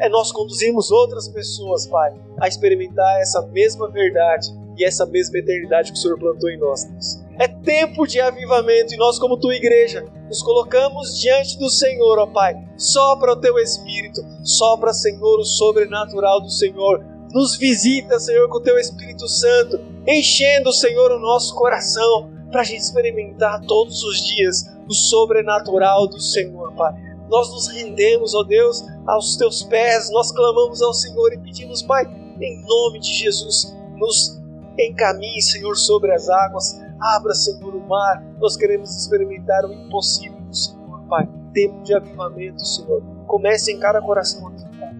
é 0.00 0.08
nós 0.08 0.32
conduzirmos 0.32 0.90
outras 0.90 1.28
pessoas, 1.28 1.86
Pai, 1.86 2.12
a 2.40 2.48
experimentar 2.48 3.20
essa 3.20 3.42
mesma 3.48 3.88
verdade 3.88 4.48
e 4.78 4.84
essa 4.84 5.04
mesma 5.04 5.38
eternidade 5.38 5.90
que 5.90 5.98
o 5.98 6.00
Senhor 6.00 6.18
plantou 6.18 6.48
em 6.48 6.58
nós. 6.58 6.84
Deus. 6.84 7.24
É 7.38 7.48
tempo 7.48 8.06
de 8.06 8.20
avivamento 8.20 8.94
e 8.94 8.96
nós, 8.96 9.18
como 9.18 9.36
tua 9.36 9.54
igreja, 9.54 10.04
nos 10.28 10.42
colocamos 10.42 11.20
diante 11.20 11.58
do 11.58 11.68
Senhor, 11.68 12.18
ó 12.18 12.26
Pai. 12.26 12.54
Sopra 12.76 13.32
o 13.32 13.40
teu 13.40 13.58
Espírito, 13.58 14.20
sopra, 14.44 14.92
Senhor, 14.92 15.40
o 15.40 15.44
sobrenatural 15.44 16.40
do 16.40 16.50
Senhor. 16.50 17.04
Nos 17.32 17.56
visita, 17.56 18.18
Senhor, 18.18 18.48
com 18.48 18.58
o 18.58 18.62
teu 18.62 18.78
Espírito 18.78 19.28
Santo, 19.28 19.80
enchendo, 20.06 20.72
Senhor, 20.72 21.10
o 21.10 21.20
nosso 21.20 21.54
coração, 21.54 22.30
para 22.50 22.62
a 22.62 22.64
gente 22.64 22.80
experimentar 22.80 23.60
todos 23.66 24.02
os 24.02 24.26
dias 24.26 24.64
o 24.88 24.94
sobrenatural 24.94 26.06
do 26.06 26.18
Senhor, 26.18 26.72
Pai 26.74 27.08
nós 27.28 27.50
nos 27.50 27.68
rendemos, 27.68 28.34
ó 28.34 28.42
Deus, 28.42 28.82
aos 29.06 29.36
teus 29.36 29.62
pés, 29.62 30.10
nós 30.10 30.32
clamamos 30.32 30.80
ao 30.82 30.94
Senhor 30.94 31.32
e 31.32 31.38
pedimos, 31.38 31.82
Pai, 31.82 32.04
em 32.40 32.62
nome 32.64 33.00
de 33.00 33.12
Jesus, 33.12 33.76
nos 33.96 34.37
encaminhe, 34.78 35.42
Senhor, 35.42 35.74
sobre 35.76 36.12
as 36.12 36.28
águas, 36.28 36.80
abra, 37.00 37.34
Senhor, 37.34 37.74
o 37.74 37.88
mar, 37.88 38.22
nós 38.38 38.56
queremos 38.56 38.90
experimentar 38.96 39.64
o 39.64 39.72
impossível 39.72 40.38
Senhor, 40.52 41.00
Pai, 41.08 41.28
tempo 41.52 41.82
de 41.82 41.94
avivamento, 41.94 42.64
Senhor, 42.64 43.02
comece 43.26 43.72
em 43.72 43.78
cada 43.78 44.00
coração 44.00 44.48
aqui, 44.48 44.64
Pai. 44.78 44.94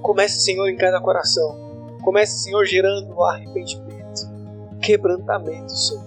Comece, 0.00 0.40
Senhor, 0.40 0.68
em 0.68 0.76
cada 0.76 1.00
coração, 1.00 1.56
comece, 2.02 2.42
Senhor, 2.42 2.64
gerando 2.64 3.22
arrependimento, 3.22 4.28
quebrantamento, 4.80 5.72
Senhor, 5.72 6.04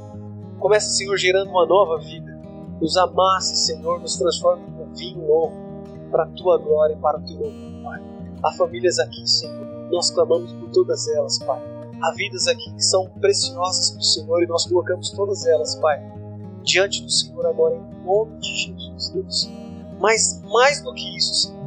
comece, 0.59 0.97
Senhor, 0.97 1.17
gerando 1.17 1.51
uma 1.51 1.65
nova 1.65 1.97
vida, 1.99 2.37
nos 2.81 2.97
amasse, 2.97 3.55
Senhor, 3.55 3.99
nos 3.99 4.17
transforme 4.17 4.63
em 4.67 4.93
vinho 4.93 5.27
novo 5.27 5.67
para 6.11 6.23
a 6.23 6.27
tua 6.27 6.57
glória 6.57 6.93
e 6.93 6.97
para 6.97 7.17
o 7.17 7.25
teu 7.25 7.39
nome, 7.39 7.83
Pai. 7.83 8.01
Há 8.43 8.53
famílias 8.53 8.99
aqui, 8.99 9.27
Senhor, 9.27 9.65
nós 9.91 10.11
clamamos 10.11 10.53
por 10.53 10.69
todas 10.69 11.07
elas, 11.07 11.39
Pai. 11.39 11.76
Há 12.01 12.11
vidas 12.11 12.47
aqui 12.47 12.71
que 12.73 12.83
são 12.83 13.09
preciosas 13.19 13.91
para 13.91 13.99
o 13.99 14.03
Senhor 14.03 14.43
e 14.43 14.47
nós 14.47 14.67
colocamos 14.67 15.09
todas 15.11 15.45
elas, 15.47 15.75
Pai, 15.75 15.99
diante 16.63 17.01
do 17.01 17.09
Senhor 17.09 17.45
agora, 17.47 17.75
em 17.75 18.05
nome 18.05 18.37
de 18.39 18.55
Jesus, 18.55 19.09
Deus. 19.09 19.49
Mas 19.99 20.41
mais 20.43 20.81
do 20.81 20.93
que 20.93 21.17
isso, 21.17 21.33
Senhor, 21.33 21.57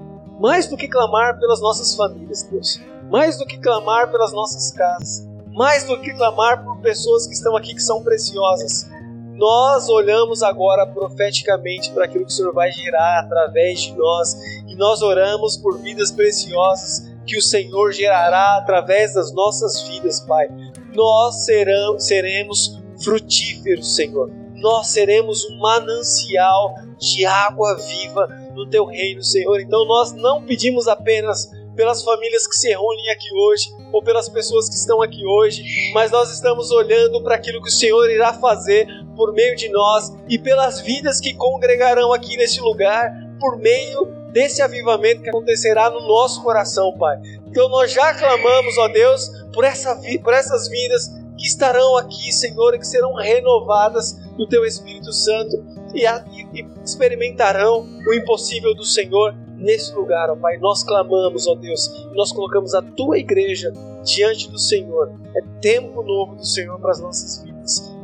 mais 0.41 0.69
do 0.69 0.77
que 0.77 0.87
clamar 0.87 1.39
pelas 1.41 1.61
nossas 1.61 1.97
famílias, 1.97 2.45
Deus, 2.45 2.81
mais 3.11 3.37
do 3.39 3.45
que 3.45 3.59
clamar 3.59 4.11
pelas 4.13 4.33
nossas 4.33 4.71
casas, 4.71 5.29
mais 5.49 5.85
do 5.85 6.01
que 6.01 6.15
clamar 6.15 6.65
por 6.65 6.79
pessoas 6.79 7.27
que 7.27 7.35
estão 7.35 7.57
aqui 7.57 7.75
que 7.75 7.83
são 7.83 8.01
preciosas, 8.03 8.89
nós 9.35 9.89
olhamos 9.89 10.43
agora 10.43 10.87
profeticamente 10.87 11.91
para 11.93 12.05
aquilo 12.05 12.25
que 12.27 12.31
o 12.31 12.35
Senhor 12.35 12.53
vai 12.53 12.71
gerar 12.71 13.21
através 13.21 13.81
de 13.81 13.97
nós 13.97 14.35
e 14.69 14.77
nós 14.77 15.03
oramos 15.03 15.57
por 15.57 15.79
vidas 15.79 16.13
preciosas 16.13 17.10
que 17.31 17.39
o 17.39 17.43
Senhor 17.43 17.93
gerará 17.93 18.57
através 18.57 19.15
das 19.15 19.33
nossas 19.33 19.83
vidas, 19.83 20.19
Pai. 20.19 20.49
Nós 20.93 21.45
serão, 21.45 21.97
seremos 21.97 22.83
frutíferos, 23.05 23.95
Senhor. 23.95 24.29
Nós 24.57 24.89
seremos 24.89 25.45
um 25.45 25.59
manancial 25.59 26.75
de 26.99 27.25
água 27.25 27.77
viva 27.77 28.27
no 28.53 28.69
teu 28.69 28.85
reino, 28.85 29.23
Senhor. 29.23 29.61
Então 29.61 29.85
nós 29.85 30.13
não 30.13 30.43
pedimos 30.45 30.89
apenas 30.89 31.49
pelas 31.77 32.03
famílias 32.03 32.49
que 32.49 32.57
se 32.57 32.69
reúnem 32.69 33.11
aqui 33.11 33.33
hoje, 33.33 33.69
ou 33.93 34.03
pelas 34.03 34.29
pessoas 34.29 34.69
que 34.69 34.75
estão 34.75 35.01
aqui 35.01 35.25
hoje, 35.25 35.63
mas 35.95 36.11
nós 36.11 36.33
estamos 36.33 36.73
olhando 36.73 37.23
para 37.23 37.37
aquilo 37.37 37.63
que 37.63 37.69
o 37.69 37.73
Senhor 37.73 38.11
irá 38.11 38.35
fazer 38.35 38.89
por 39.15 39.33
meio 39.33 39.55
de 39.55 39.69
nós 39.69 40.13
e 40.29 40.37
pelas 40.37 40.81
vidas 40.81 41.21
que 41.21 41.33
congregarão 41.33 42.13
aqui 42.13 42.37
neste 42.37 42.61
lugar, 42.61 43.09
por 43.39 43.57
meio 43.57 44.20
desse 44.33 44.63
avivamento 44.63 45.23
que 45.23 45.29
acontecerá 45.29 45.91
no 45.91 46.01
nosso 46.01 46.43
coração, 46.43 46.97
Pai. 46.99 47.19
Então 47.47 47.69
nós 47.69 47.93
já 47.93 48.15
clamamos, 48.15 48.79
ó 48.79 48.89
Deus, 48.89 49.31
por, 49.53 49.65
essa, 49.65 49.99
por 50.23 50.33
essas 50.33 50.69
vidas 50.69 51.09
que 51.37 51.47
estarão 51.47 51.97
aqui, 51.97 52.33
Senhor, 52.33 52.75
e 52.75 52.79
que 52.79 52.87
serão 52.87 53.15
renovadas 53.15 54.19
no 54.39 54.47
Teu 54.47 54.65
Espírito 54.65 55.13
Santo 55.13 55.65
e, 55.95 56.05
e 56.07 56.67
experimentarão 56.85 57.87
o 58.07 58.15
impossível 58.15 58.75
do 58.75 58.85
Senhor 58.85 59.35
nesse 59.57 59.95
lugar, 59.95 60.31
ó 60.31 60.37
Pai. 60.37 60.59
Nós 60.59 60.83
clamamos, 60.83 61.47
ó 61.47 61.55
Deus, 61.55 62.09
nós 62.13 62.33
colocamos 62.33 62.75
a 62.75 62.83
Tua 62.83 63.19
igreja 63.19 63.73
diante 64.05 64.51
do 64.51 64.59
Senhor. 64.59 65.13
É 65.37 65.41
tempo 65.61 66.03
novo 66.03 66.37
do 66.37 66.47
Senhor 66.47 66.79
para 66.81 66.91
as 66.91 67.01
nossas 67.01 67.43
vidas 67.43 67.51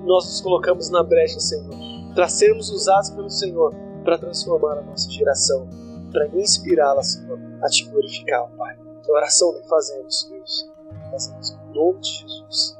nós 0.06 0.24
nos 0.24 0.40
colocamos 0.40 0.88
na 0.88 1.02
brecha, 1.02 1.40
Senhor, 1.40 1.74
para 2.14 2.28
sermos 2.28 2.70
usados 2.70 3.10
pelo 3.10 3.28
Senhor 3.28 3.74
para 4.04 4.16
transformar 4.16 4.78
a 4.78 4.82
nossa 4.82 5.10
geração, 5.10 5.68
para 6.12 6.26
inspirá-la, 6.28 7.02
Senhor, 7.02 7.38
a 7.62 7.68
te 7.68 7.84
glorificar, 7.84 8.48
Pai. 8.56 8.76
Que 9.02 9.12
oração 9.12 9.52
que 9.54 9.68
fazemos, 9.68 10.28
Deus, 10.30 10.70
fazemos 11.10 11.50
em 11.50 11.74
nome 11.74 12.00
de 12.00 12.10
Jesus. 12.10 12.75